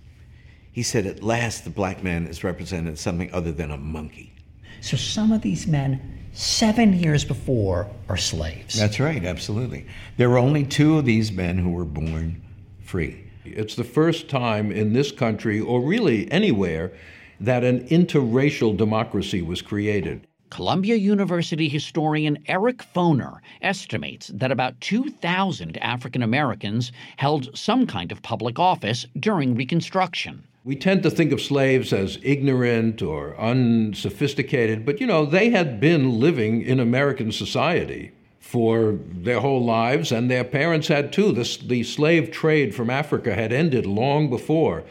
he 0.72 0.82
said, 0.82 1.06
At 1.06 1.22
last 1.22 1.64
the 1.64 1.70
black 1.70 2.02
man 2.02 2.26
is 2.26 2.42
represented 2.42 2.94
as 2.94 3.00
something 3.00 3.32
other 3.32 3.52
than 3.52 3.70
a 3.70 3.76
monkey. 3.76 4.32
So 4.80 4.96
some 4.96 5.32
of 5.32 5.42
these 5.42 5.66
men, 5.66 6.18
seven 6.32 6.92
years 6.92 7.24
before, 7.24 7.90
are 8.08 8.16
slaves. 8.16 8.78
That's 8.78 9.00
right, 9.00 9.24
absolutely. 9.24 9.86
There 10.16 10.30
were 10.30 10.38
only 10.38 10.64
two 10.64 10.98
of 10.98 11.04
these 11.04 11.30
men 11.32 11.58
who 11.58 11.70
were 11.70 11.84
born 11.84 12.42
free. 12.80 13.25
It's 13.56 13.74
the 13.74 13.84
first 13.84 14.28
time 14.28 14.72
in 14.72 14.92
this 14.92 15.12
country, 15.12 15.60
or 15.60 15.80
really 15.80 16.30
anywhere, 16.30 16.92
that 17.40 17.64
an 17.64 17.86
interracial 17.88 18.76
democracy 18.76 19.42
was 19.42 19.62
created. 19.62 20.26
Columbia 20.50 20.94
University 20.94 21.68
historian 21.68 22.38
Eric 22.46 22.78
Foner 22.94 23.40
estimates 23.62 24.28
that 24.28 24.52
about 24.52 24.80
2,000 24.80 25.76
African 25.78 26.22
Americans 26.22 26.92
held 27.16 27.56
some 27.56 27.86
kind 27.86 28.12
of 28.12 28.22
public 28.22 28.58
office 28.58 29.06
during 29.18 29.54
Reconstruction. 29.54 30.44
We 30.64 30.76
tend 30.76 31.02
to 31.02 31.10
think 31.10 31.32
of 31.32 31.40
slaves 31.40 31.92
as 31.92 32.18
ignorant 32.22 33.02
or 33.02 33.38
unsophisticated, 33.38 34.86
but 34.86 35.00
you 35.00 35.06
know, 35.06 35.26
they 35.26 35.50
had 35.50 35.80
been 35.80 36.18
living 36.20 36.62
in 36.62 36.80
American 36.80 37.32
society 37.32 38.12
for 38.46 38.96
their 39.10 39.40
whole 39.40 39.64
lives, 39.64 40.12
and 40.12 40.30
their 40.30 40.44
parents 40.44 40.86
had 40.86 41.12
too. 41.12 41.32
The, 41.32 41.58
the 41.66 41.82
slave 41.82 42.30
trade 42.30 42.76
from 42.76 42.90
Africa 42.90 43.34
had 43.34 43.52
ended 43.52 43.86
long 43.86 44.30
before. 44.30 44.84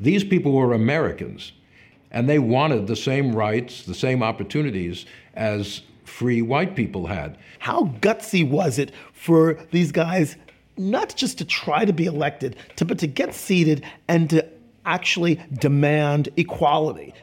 These 0.00 0.24
people 0.24 0.50
were 0.50 0.72
Americans, 0.72 1.52
and 2.10 2.28
they 2.28 2.40
wanted 2.40 2.88
the 2.88 2.96
same 2.96 3.32
rights, 3.32 3.84
the 3.84 3.94
same 3.94 4.24
opportunities 4.24 5.06
as 5.34 5.82
free 6.04 6.42
white 6.42 6.74
people 6.74 7.06
had. 7.06 7.38
How 7.60 7.94
gutsy 8.00 8.48
was 8.48 8.76
it 8.76 8.90
for 9.12 9.56
these 9.70 9.92
guys 9.92 10.34
not 10.76 11.14
just 11.14 11.38
to 11.38 11.44
try 11.44 11.84
to 11.84 11.92
be 11.92 12.06
elected, 12.06 12.56
to, 12.74 12.84
but 12.84 12.98
to 12.98 13.06
get 13.06 13.34
seated 13.34 13.84
and 14.08 14.28
to 14.30 14.44
actually 14.84 15.40
demand 15.60 16.28
equality? 16.36 17.14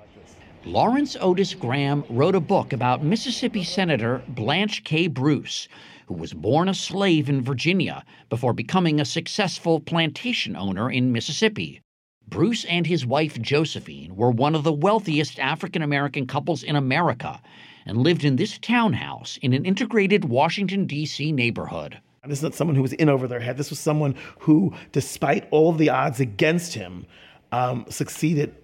Lawrence 0.65 1.17
Otis 1.19 1.53
Graham 1.53 2.05
wrote 2.09 2.35
a 2.35 2.39
book 2.39 2.71
about 2.71 3.03
Mississippi 3.03 3.65
Senator 3.65 4.23
Blanche 4.29 4.85
K. 4.85 5.07
Bruce, 5.07 5.67
who 6.07 6.13
was 6.13 6.33
born 6.33 6.69
a 6.69 6.73
slave 6.73 7.27
in 7.27 7.41
Virginia 7.41 8.05
before 8.29 8.53
becoming 8.53 9.01
a 9.01 9.05
successful 9.05 9.81
plantation 9.81 10.55
owner 10.55 10.89
in 10.89 11.11
Mississippi. 11.11 11.81
Bruce 12.29 12.63
and 12.65 12.87
his 12.87 13.05
wife 13.05 13.41
Josephine 13.41 14.15
were 14.15 14.31
one 14.31 14.55
of 14.55 14.63
the 14.63 14.71
wealthiest 14.71 15.37
African 15.37 15.81
American 15.81 16.25
couples 16.25 16.63
in 16.63 16.77
America 16.77 17.41
and 17.85 17.97
lived 17.97 18.23
in 18.23 18.37
this 18.37 18.57
townhouse 18.57 19.37
in 19.41 19.51
an 19.51 19.65
integrated 19.65 20.23
Washington, 20.23 20.85
D.C. 20.85 21.33
neighborhood. 21.33 21.99
This 22.25 22.39
is 22.39 22.43
not 22.43 22.55
someone 22.55 22.77
who 22.77 22.81
was 22.81 22.93
in 22.93 23.09
over 23.09 23.27
their 23.27 23.41
head. 23.41 23.57
This 23.57 23.69
was 23.69 23.79
someone 23.79 24.15
who, 24.39 24.73
despite 24.93 25.45
all 25.51 25.73
the 25.73 25.89
odds 25.89 26.21
against 26.21 26.73
him, 26.73 27.05
um, 27.51 27.85
succeeded 27.89 28.55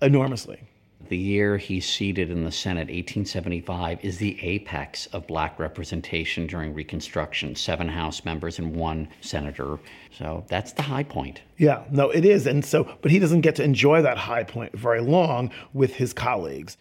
enormously. 0.00 0.60
The 1.08 1.16
year 1.16 1.56
he's 1.56 1.88
seated 1.88 2.30
in 2.30 2.44
the 2.44 2.50
Senate, 2.50 2.88
1875, 2.88 4.04
is 4.04 4.18
the 4.18 4.36
apex 4.42 5.06
of 5.06 5.26
black 5.26 5.58
representation 5.58 6.48
during 6.48 6.74
Reconstruction. 6.74 7.54
Seven 7.54 7.88
House 7.88 8.24
members 8.24 8.58
and 8.58 8.74
one 8.74 9.08
senator. 9.20 9.78
So 10.10 10.44
that's 10.48 10.72
the 10.72 10.82
high 10.82 11.04
point. 11.04 11.42
Yeah, 11.58 11.84
no, 11.90 12.10
it 12.10 12.24
is. 12.24 12.46
And 12.46 12.64
so, 12.64 12.88
but 13.02 13.12
he 13.12 13.20
doesn't 13.20 13.42
get 13.42 13.54
to 13.56 13.62
enjoy 13.62 14.02
that 14.02 14.18
high 14.18 14.42
point 14.42 14.76
very 14.76 15.00
long 15.00 15.52
with 15.72 15.94
his 15.94 16.12
colleagues. 16.12 16.76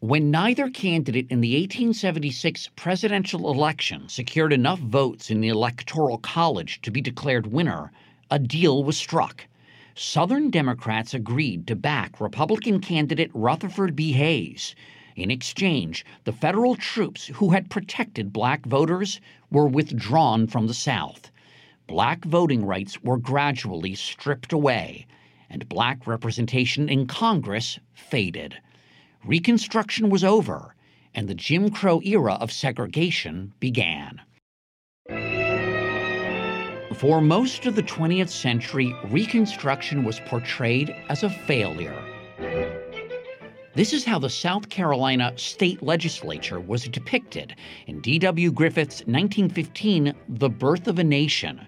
When 0.00 0.30
neither 0.30 0.68
candidate 0.68 1.28
in 1.30 1.40
the 1.40 1.54
1876 1.54 2.70
presidential 2.76 3.50
election 3.50 4.08
secured 4.08 4.52
enough 4.52 4.80
votes 4.80 5.30
in 5.30 5.40
the 5.40 5.48
Electoral 5.48 6.18
College 6.18 6.82
to 6.82 6.90
be 6.90 7.00
declared 7.00 7.46
winner, 7.46 7.92
a 8.30 8.38
deal 8.38 8.82
was 8.82 8.96
struck. 8.96 9.46
Southern 9.98 10.50
Democrats 10.50 11.14
agreed 11.14 11.66
to 11.66 11.74
back 11.74 12.20
Republican 12.20 12.80
candidate 12.80 13.30
Rutherford 13.32 13.96
B. 13.96 14.12
Hayes. 14.12 14.74
In 15.14 15.30
exchange, 15.30 16.04
the 16.24 16.34
federal 16.34 16.74
troops 16.74 17.28
who 17.28 17.52
had 17.52 17.70
protected 17.70 18.30
black 18.30 18.66
voters 18.66 19.22
were 19.50 19.66
withdrawn 19.66 20.48
from 20.48 20.66
the 20.66 20.74
South. 20.74 21.30
Black 21.86 22.26
voting 22.26 22.62
rights 22.66 23.02
were 23.02 23.16
gradually 23.16 23.94
stripped 23.94 24.52
away, 24.52 25.06
and 25.48 25.66
black 25.66 26.06
representation 26.06 26.90
in 26.90 27.06
Congress 27.06 27.78
faded. 27.94 28.54
Reconstruction 29.24 30.10
was 30.10 30.22
over, 30.22 30.74
and 31.14 31.26
the 31.26 31.34
Jim 31.34 31.70
Crow 31.70 32.02
era 32.02 32.34
of 32.34 32.52
segregation 32.52 33.54
began. 33.60 34.20
For 36.98 37.20
most 37.20 37.66
of 37.66 37.76
the 37.76 37.82
20th 37.82 38.30
century, 38.30 38.94
Reconstruction 39.10 40.02
was 40.02 40.20
portrayed 40.20 40.96
as 41.10 41.24
a 41.24 41.28
failure. 41.28 42.02
This 43.74 43.92
is 43.92 44.06
how 44.06 44.18
the 44.18 44.30
South 44.30 44.70
Carolina 44.70 45.34
state 45.36 45.82
legislature 45.82 46.58
was 46.58 46.88
depicted 46.88 47.54
in 47.86 48.00
D.W. 48.00 48.50
Griffith's 48.50 49.00
1915 49.00 50.14
The 50.26 50.48
Birth 50.48 50.88
of 50.88 50.98
a 50.98 51.04
Nation. 51.04 51.66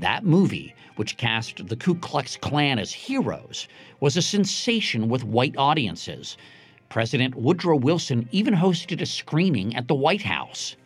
That 0.00 0.26
movie, 0.26 0.74
which 0.96 1.16
cast 1.16 1.66
the 1.68 1.76
Ku 1.76 1.94
Klux 1.94 2.36
Klan 2.36 2.78
as 2.78 2.92
heroes, 2.92 3.68
was 4.00 4.18
a 4.18 4.22
sensation 4.22 5.08
with 5.08 5.24
white 5.24 5.56
audiences. 5.56 6.36
President 6.90 7.34
Woodrow 7.36 7.78
Wilson 7.78 8.28
even 8.32 8.52
hosted 8.52 9.00
a 9.00 9.06
screening 9.06 9.74
at 9.74 9.88
the 9.88 9.94
White 9.94 10.22
House 10.22 10.76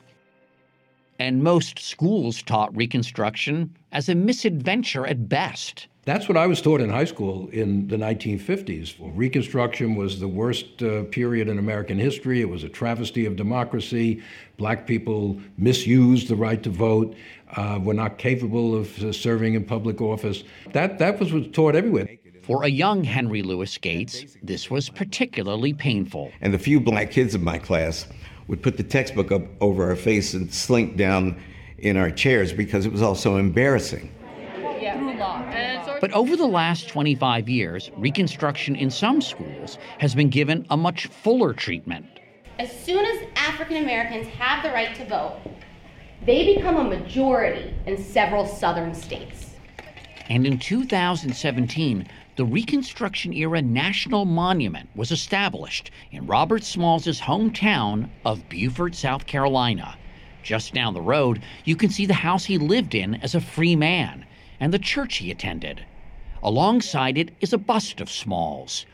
and 1.22 1.44
most 1.44 1.78
schools 1.78 2.42
taught 2.42 2.76
Reconstruction 2.76 3.72
as 3.92 4.08
a 4.08 4.14
misadventure 4.14 5.06
at 5.06 5.28
best. 5.28 5.86
That's 6.04 6.26
what 6.28 6.36
I 6.36 6.48
was 6.48 6.60
taught 6.60 6.80
in 6.80 6.90
high 6.90 7.04
school 7.04 7.48
in 7.50 7.86
the 7.86 7.96
1950s. 7.96 8.96
Reconstruction 8.98 9.94
was 9.94 10.18
the 10.18 10.26
worst 10.26 10.82
uh, 10.82 11.04
period 11.04 11.48
in 11.48 11.60
American 11.60 11.96
history. 11.96 12.40
It 12.40 12.48
was 12.48 12.64
a 12.64 12.68
travesty 12.68 13.24
of 13.24 13.36
democracy. 13.36 14.20
Black 14.56 14.84
people 14.84 15.40
misused 15.58 16.26
the 16.26 16.34
right 16.34 16.60
to 16.64 16.70
vote, 16.70 17.14
uh, 17.56 17.78
were 17.80 17.94
not 17.94 18.18
capable 18.18 18.74
of 18.74 19.00
uh, 19.04 19.12
serving 19.12 19.54
in 19.54 19.64
public 19.64 20.00
office. 20.00 20.42
That, 20.72 20.98
that 20.98 21.20
was 21.20 21.32
was 21.32 21.46
taught 21.52 21.76
everywhere. 21.76 22.08
For 22.42 22.64
a 22.64 22.68
young 22.68 23.04
Henry 23.04 23.42
Louis 23.42 23.78
Gates, 23.78 24.36
this 24.42 24.68
was 24.68 24.88
particularly 24.88 25.72
painful. 25.72 26.32
And 26.40 26.52
the 26.52 26.58
few 26.58 26.80
black 26.80 27.12
kids 27.12 27.36
in 27.36 27.44
my 27.44 27.58
class 27.58 28.08
would 28.52 28.62
put 28.62 28.76
the 28.76 28.82
textbook 28.82 29.32
up 29.32 29.40
over 29.62 29.88
our 29.88 29.96
face 29.96 30.34
and 30.34 30.52
slink 30.52 30.94
down 30.94 31.42
in 31.78 31.96
our 31.96 32.10
chairs 32.10 32.52
because 32.52 32.84
it 32.84 32.92
was 32.92 33.00
all 33.00 33.14
so 33.14 33.38
embarrassing. 33.38 34.14
But 36.02 36.12
over 36.12 36.36
the 36.36 36.46
last 36.46 36.86
25 36.88 37.48
years, 37.48 37.90
Reconstruction 37.96 38.76
in 38.76 38.90
some 38.90 39.22
schools 39.22 39.78
has 40.00 40.14
been 40.14 40.28
given 40.28 40.66
a 40.68 40.76
much 40.76 41.06
fuller 41.06 41.54
treatment. 41.54 42.04
As 42.58 42.70
soon 42.84 43.06
as 43.06 43.26
African 43.36 43.78
Americans 43.78 44.26
have 44.34 44.62
the 44.62 44.68
right 44.70 44.94
to 44.96 45.06
vote, 45.06 45.38
they 46.26 46.54
become 46.54 46.76
a 46.76 46.84
majority 46.84 47.74
in 47.86 47.96
several 47.96 48.46
southern 48.46 48.94
states. 48.94 49.56
And 50.28 50.46
in 50.46 50.58
2017, 50.58 52.06
the 52.34 52.44
Reconstruction 52.46 53.34
era 53.34 53.60
National 53.60 54.24
Monument 54.24 54.88
was 54.94 55.12
established 55.12 55.90
in 56.10 56.26
Robert 56.26 56.64
Smalls' 56.64 57.20
hometown 57.20 58.08
of 58.24 58.48
Beaufort, 58.48 58.94
South 58.94 59.26
Carolina. 59.26 59.98
Just 60.42 60.72
down 60.72 60.94
the 60.94 61.02
road, 61.02 61.42
you 61.64 61.76
can 61.76 61.90
see 61.90 62.06
the 62.06 62.14
house 62.14 62.46
he 62.46 62.56
lived 62.56 62.94
in 62.94 63.16
as 63.16 63.34
a 63.34 63.40
free 63.40 63.76
man 63.76 64.24
and 64.58 64.72
the 64.72 64.78
church 64.78 65.16
he 65.16 65.30
attended. 65.30 65.84
Alongside 66.42 67.18
it 67.18 67.34
is 67.40 67.52
a 67.52 67.58
bust 67.58 68.00
of 68.00 68.10
Smalls, 68.10 68.86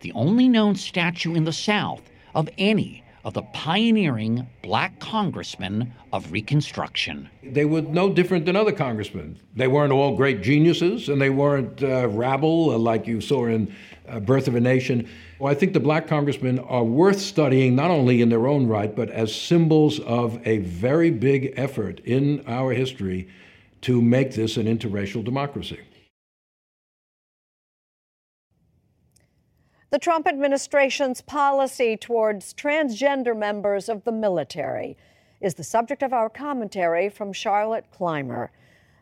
the 0.00 0.12
only 0.12 0.48
known 0.48 0.74
statue 0.74 1.34
in 1.34 1.44
the 1.44 1.52
South 1.52 2.10
of 2.34 2.48
any 2.56 3.04
of 3.26 3.34
the 3.34 3.42
pioneering 3.42 4.46
black 4.62 5.00
congressmen 5.00 5.92
of 6.12 6.30
Reconstruction. 6.30 7.28
They 7.42 7.64
were 7.64 7.82
no 7.82 8.12
different 8.12 8.46
than 8.46 8.54
other 8.54 8.70
congressmen. 8.70 9.40
They 9.56 9.66
weren't 9.66 9.92
all 9.92 10.14
great 10.14 10.44
geniuses, 10.44 11.08
and 11.08 11.20
they 11.20 11.30
weren't 11.30 11.82
uh, 11.82 12.06
rabble 12.06 12.70
uh, 12.70 12.78
like 12.78 13.08
you 13.08 13.20
saw 13.20 13.46
in 13.46 13.74
uh, 14.08 14.20
Birth 14.20 14.46
of 14.46 14.54
a 14.54 14.60
Nation. 14.60 15.08
Well, 15.40 15.50
I 15.50 15.56
think 15.56 15.72
the 15.72 15.80
black 15.80 16.06
congressmen 16.06 16.60
are 16.60 16.84
worth 16.84 17.18
studying 17.18 17.74
not 17.74 17.90
only 17.90 18.22
in 18.22 18.28
their 18.28 18.46
own 18.46 18.68
right, 18.68 18.94
but 18.94 19.10
as 19.10 19.34
symbols 19.34 19.98
of 20.00 20.38
a 20.46 20.58
very 20.58 21.10
big 21.10 21.52
effort 21.56 21.98
in 22.04 22.44
our 22.46 22.74
history 22.74 23.26
to 23.80 24.00
make 24.00 24.34
this 24.34 24.56
an 24.56 24.66
interracial 24.66 25.24
democracy. 25.24 25.80
The 29.90 30.00
Trump 30.00 30.26
administration's 30.26 31.20
policy 31.20 31.96
towards 31.96 32.52
transgender 32.52 33.36
members 33.36 33.88
of 33.88 34.02
the 34.02 34.10
military 34.10 34.96
is 35.40 35.54
the 35.54 35.62
subject 35.62 36.02
of 36.02 36.12
our 36.12 36.28
commentary 36.28 37.08
from 37.08 37.32
Charlotte 37.32 37.84
Clymer, 37.92 38.50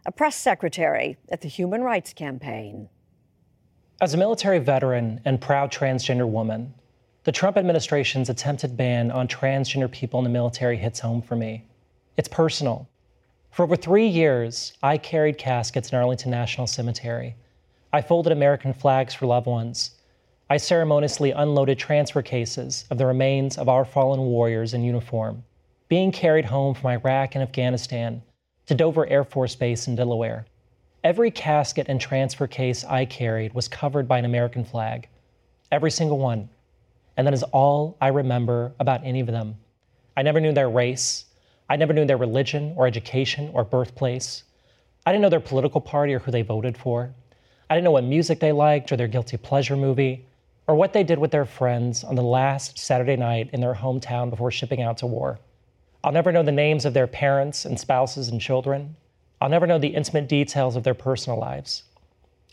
a 0.05 0.12
press 0.12 0.37
secretary 0.37 1.16
at 1.30 1.41
the 1.41 1.49
Human 1.49 1.82
Rights 1.82 2.12
Campaign. 2.12 2.91
As 4.03 4.12
a 4.12 4.18
military 4.18 4.59
veteran 4.59 5.22
and 5.24 5.41
proud 5.41 5.72
transgender 5.72 6.28
woman, 6.28 6.74
the 7.22 7.32
Trump 7.32 7.57
administration's 7.57 8.28
attempted 8.28 8.76
ban 8.76 9.11
on 9.11 9.26
transgender 9.26 9.91
people 9.91 10.20
in 10.20 10.24
the 10.24 10.30
military 10.30 10.76
hits 10.76 11.01
home 11.01 11.22
for 11.22 11.35
me. 11.35 11.64
It's 12.18 12.28
personal. 12.28 12.91
For 13.53 13.62
over 13.62 13.76
three 13.76 14.07
years, 14.07 14.74
I 14.82 14.99
carried 14.99 15.39
caskets 15.39 15.91
in 15.93 15.99
Arlington 15.99 16.30
National 16.30 16.66
Cemetery. 16.66 17.37
I 17.91 18.03
folded 18.03 18.32
American 18.32 18.74
flags 18.74 19.14
for 19.14 19.24
loved 19.24 19.47
ones. 19.47 19.93
I 20.51 20.59
ceremoniously 20.59 21.31
unloaded 21.31 21.79
transfer 21.79 22.21
cases 22.21 22.85
of 22.91 22.99
the 22.99 23.07
remains 23.07 23.57
of 23.57 23.71
our 23.71 23.87
fallen 23.87 24.21
warriors 24.21 24.75
in 24.75 24.85
uniform, 24.85 25.43
being 25.89 26.13
carried 26.13 26.45
home 26.45 26.75
from 26.75 26.91
Iraq 26.91 27.35
and 27.35 27.43
Afghanistan 27.43 28.23
to 28.67 28.75
Dover 28.75 29.07
Air 29.07 29.25
Force 29.25 29.55
Base 29.55 29.89
in 29.89 29.97
Delaware. 29.97 30.45
Every 31.03 31.31
casket 31.31 31.87
and 31.89 31.99
transfer 31.99 32.47
case 32.47 32.85
I 32.85 33.07
carried 33.07 33.55
was 33.55 33.69
covered 33.69 34.07
by 34.07 34.19
an 34.19 34.27
American 34.27 34.67
flag. 34.67 35.09
Every 35.73 35.91
single 35.91 36.19
one. 36.19 36.51
And 37.17 37.27
that 37.27 37.33
is 37.33 37.43
all 37.45 37.97
I 38.03 38.09
remember 38.09 38.75
about 38.79 39.03
any 39.03 39.21
of 39.21 39.29
them. 39.29 39.57
I 40.15 40.21
never 40.21 40.41
knew 40.41 40.53
their 40.53 40.69
race. 40.69 41.25
I 41.71 41.77
never 41.77 41.95
knew 41.95 42.05
their 42.05 42.19
religion 42.19 42.75
or 42.77 42.87
education 42.87 43.49
or 43.55 43.65
birthplace. 43.65 44.45
I 45.07 45.13
didn't 45.13 45.23
know 45.23 45.31
their 45.31 45.41
political 45.41 45.81
party 45.81 46.13
or 46.13 46.19
who 46.19 46.31
they 46.31 46.43
voted 46.43 46.77
for. 46.77 47.15
I 47.71 47.75
didn't 47.75 47.85
know 47.85 47.93
what 47.93 48.05
music 48.05 48.41
they 48.41 48.53
liked 48.53 48.93
or 48.93 48.99
their 48.99 49.09
guilty 49.09 49.39
pleasure 49.39 49.75
movie 49.75 50.27
or 50.67 50.75
what 50.75 50.93
they 50.93 51.05
did 51.05 51.19
with 51.19 51.31
their 51.31 51.45
friends 51.45 52.05
on 52.05 52.15
the 52.15 52.23
last 52.23 52.79
Saturday 52.79 53.17
night 53.17 53.51
in 53.53 53.61
their 53.61 53.75
hometown 53.75 54.31
before 54.31 54.51
shipping 54.51 54.81
out 54.81 54.99
to 54.99 55.07
war. 55.07 55.39
I'll 56.03 56.12
never 56.12 56.33
know 56.33 56.43
the 56.43 56.53
names 56.53 56.85
of 56.85 56.95
their 56.95 57.07
parents 57.07 57.65
and 57.65 57.79
spouses 57.79 58.29
and 58.29 58.41
children. 58.41 58.97
I'll 59.41 59.49
never 59.49 59.67
know 59.67 59.79
the 59.79 59.95
intimate 59.95 60.29
details 60.29 60.77
of 60.77 60.83
their 60.83 60.95
personal 60.95 61.39
lives. 61.39 61.85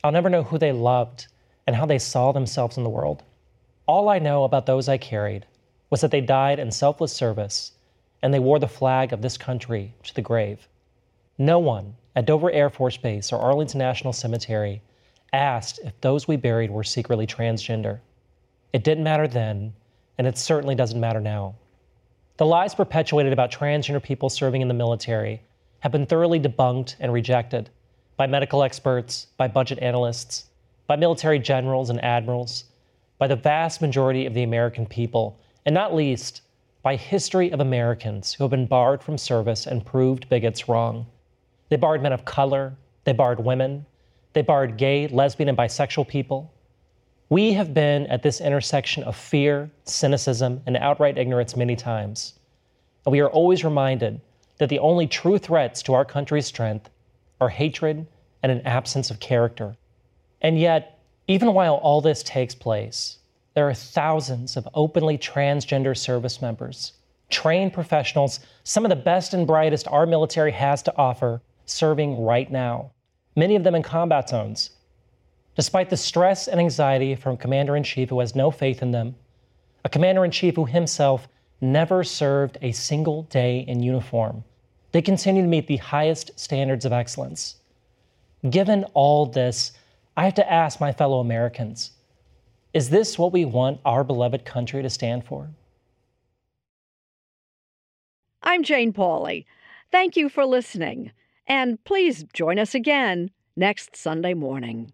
I'll 0.03 0.11
never 0.11 0.29
know 0.29 0.43
who 0.43 0.57
they 0.57 0.71
loved 0.71 1.27
and 1.67 1.75
how 1.75 1.85
they 1.85 1.99
saw 1.99 2.31
themselves 2.31 2.77
in 2.77 2.83
the 2.83 2.89
world. 2.89 3.23
All 3.87 4.09
I 4.09 4.19
know 4.19 4.43
about 4.43 4.65
those 4.65 4.89
I 4.89 4.97
carried 4.97 5.45
was 5.89 6.01
that 6.01 6.11
they 6.11 6.21
died 6.21 6.59
in 6.59 6.71
selfless 6.71 7.13
service 7.13 7.73
and 8.21 8.33
they 8.33 8.39
wore 8.39 8.59
the 8.59 8.67
flag 8.67 9.13
of 9.13 9.21
this 9.21 9.37
country 9.37 9.93
to 10.03 10.15
the 10.15 10.21
grave. 10.21 10.67
No 11.37 11.59
one 11.59 11.95
at 12.15 12.25
Dover 12.25 12.51
Air 12.51 12.69
Force 12.69 12.97
Base 12.97 13.31
or 13.31 13.39
Arlington 13.39 13.79
National 13.79 14.13
Cemetery 14.13 14.81
asked 15.33 15.79
if 15.83 15.99
those 16.01 16.27
we 16.27 16.35
buried 16.35 16.71
were 16.71 16.83
secretly 16.83 17.25
transgender. 17.25 17.99
It 18.73 18.83
didn't 18.83 19.03
matter 19.03 19.27
then, 19.27 19.73
and 20.17 20.27
it 20.27 20.37
certainly 20.37 20.75
doesn't 20.75 20.99
matter 20.99 21.21
now. 21.21 21.55
The 22.37 22.45
lies 22.45 22.75
perpetuated 22.75 23.33
about 23.33 23.51
transgender 23.51 24.01
people 24.01 24.29
serving 24.29 24.61
in 24.61 24.67
the 24.67 24.73
military 24.73 25.41
have 25.79 25.91
been 25.91 26.05
thoroughly 26.05 26.39
debunked 26.39 26.95
and 26.99 27.11
rejected 27.11 27.69
by 28.17 28.27
medical 28.27 28.63
experts, 28.63 29.27
by 29.37 29.47
budget 29.47 29.79
analysts, 29.79 30.45
by 30.87 30.95
military 30.95 31.39
generals 31.39 31.89
and 31.89 32.03
admirals, 32.03 32.65
by 33.17 33.27
the 33.27 33.35
vast 33.35 33.81
majority 33.81 34.25
of 34.25 34.33
the 34.33 34.43
American 34.43 34.85
people, 34.85 35.39
and 35.65 35.73
not 35.73 35.95
least 35.95 36.41
by 36.83 36.95
history 36.95 37.51
of 37.51 37.59
Americans 37.59 38.33
who 38.33 38.43
have 38.43 38.51
been 38.51 38.65
barred 38.65 39.03
from 39.03 39.17
service 39.17 39.67
and 39.67 39.85
proved 39.85 40.27
bigots 40.29 40.67
wrong. 40.67 41.05
They 41.69 41.75
barred 41.77 42.01
men 42.01 42.13
of 42.13 42.25
color, 42.25 42.73
they 43.03 43.13
barred 43.13 43.39
women, 43.39 43.85
they 44.33 44.41
barred 44.41 44.77
gay, 44.77 45.07
lesbian, 45.07 45.49
and 45.49 45.57
bisexual 45.57 46.07
people. 46.07 46.51
We 47.29 47.53
have 47.53 47.73
been 47.73 48.07
at 48.07 48.23
this 48.23 48.41
intersection 48.41 49.03
of 49.03 49.15
fear, 49.15 49.69
cynicism, 49.83 50.61
and 50.65 50.77
outright 50.77 51.17
ignorance 51.17 51.55
many 51.55 51.75
times. 51.75 52.33
And 53.05 53.11
we 53.11 53.19
are 53.19 53.29
always 53.29 53.63
reminded 53.63 54.21
that 54.57 54.69
the 54.69 54.79
only 54.79 55.07
true 55.07 55.37
threats 55.37 55.81
to 55.83 55.93
our 55.93 56.05
country's 56.05 56.45
strength 56.45 56.89
are 57.39 57.49
hatred 57.49 58.05
and 58.43 58.51
an 58.51 58.61
absence 58.61 59.09
of 59.09 59.19
character. 59.19 59.75
And 60.41 60.59
yet, 60.59 60.99
even 61.27 61.53
while 61.53 61.75
all 61.75 62.01
this 62.01 62.23
takes 62.23 62.55
place, 62.55 63.17
there 63.53 63.67
are 63.67 63.73
thousands 63.73 64.55
of 64.55 64.67
openly 64.73 65.17
transgender 65.17 65.97
service 65.97 66.41
members, 66.41 66.93
trained 67.29 67.73
professionals, 67.73 68.39
some 68.63 68.85
of 68.85 68.89
the 68.89 68.95
best 68.95 69.33
and 69.33 69.45
brightest 69.45 69.87
our 69.87 70.05
military 70.05 70.51
has 70.51 70.81
to 70.83 70.97
offer, 70.97 71.41
serving 71.65 72.21
right 72.21 72.51
now 72.51 72.91
many 73.35 73.55
of 73.55 73.63
them 73.63 73.75
in 73.75 73.83
combat 73.83 74.29
zones. 74.29 74.71
Despite 75.55 75.89
the 75.89 75.97
stress 75.97 76.47
and 76.47 76.59
anxiety 76.59 77.15
from 77.15 77.33
a 77.33 77.37
commander 77.37 77.75
in 77.75 77.83
chief 77.83 78.09
who 78.09 78.19
has 78.19 78.35
no 78.35 78.51
faith 78.51 78.81
in 78.81 78.91
them, 78.91 79.15
a 79.83 79.89
commander 79.89 80.23
in 80.23 80.31
chief 80.31 80.55
who 80.55 80.65
himself 80.65 81.27
never 81.59 82.03
served 82.03 82.57
a 82.61 82.71
single 82.71 83.23
day 83.23 83.65
in 83.67 83.83
uniform, 83.83 84.43
they 84.91 85.01
continue 85.01 85.41
to 85.41 85.47
meet 85.47 85.67
the 85.67 85.77
highest 85.77 86.37
standards 86.39 86.85
of 86.85 86.93
excellence. 86.93 87.57
Given 88.49 88.85
all 88.93 89.25
this, 89.25 89.71
I 90.17 90.25
have 90.25 90.33
to 90.35 90.51
ask 90.51 90.79
my 90.79 90.91
fellow 90.91 91.19
Americans 91.19 91.91
is 92.73 92.89
this 92.89 93.19
what 93.19 93.33
we 93.33 93.43
want 93.43 93.81
our 93.83 94.03
beloved 94.03 94.45
country 94.45 94.81
to 94.81 94.89
stand 94.89 95.25
for? 95.25 95.49
I'm 98.41 98.63
Jane 98.63 98.93
Pauley. 98.93 99.45
Thank 99.91 100.15
you 100.15 100.29
for 100.29 100.45
listening. 100.45 101.11
And 101.51 101.83
please 101.83 102.23
join 102.31 102.59
us 102.59 102.73
again 102.73 103.29
next 103.57 103.97
Sunday 103.97 104.33
morning. 104.33 104.93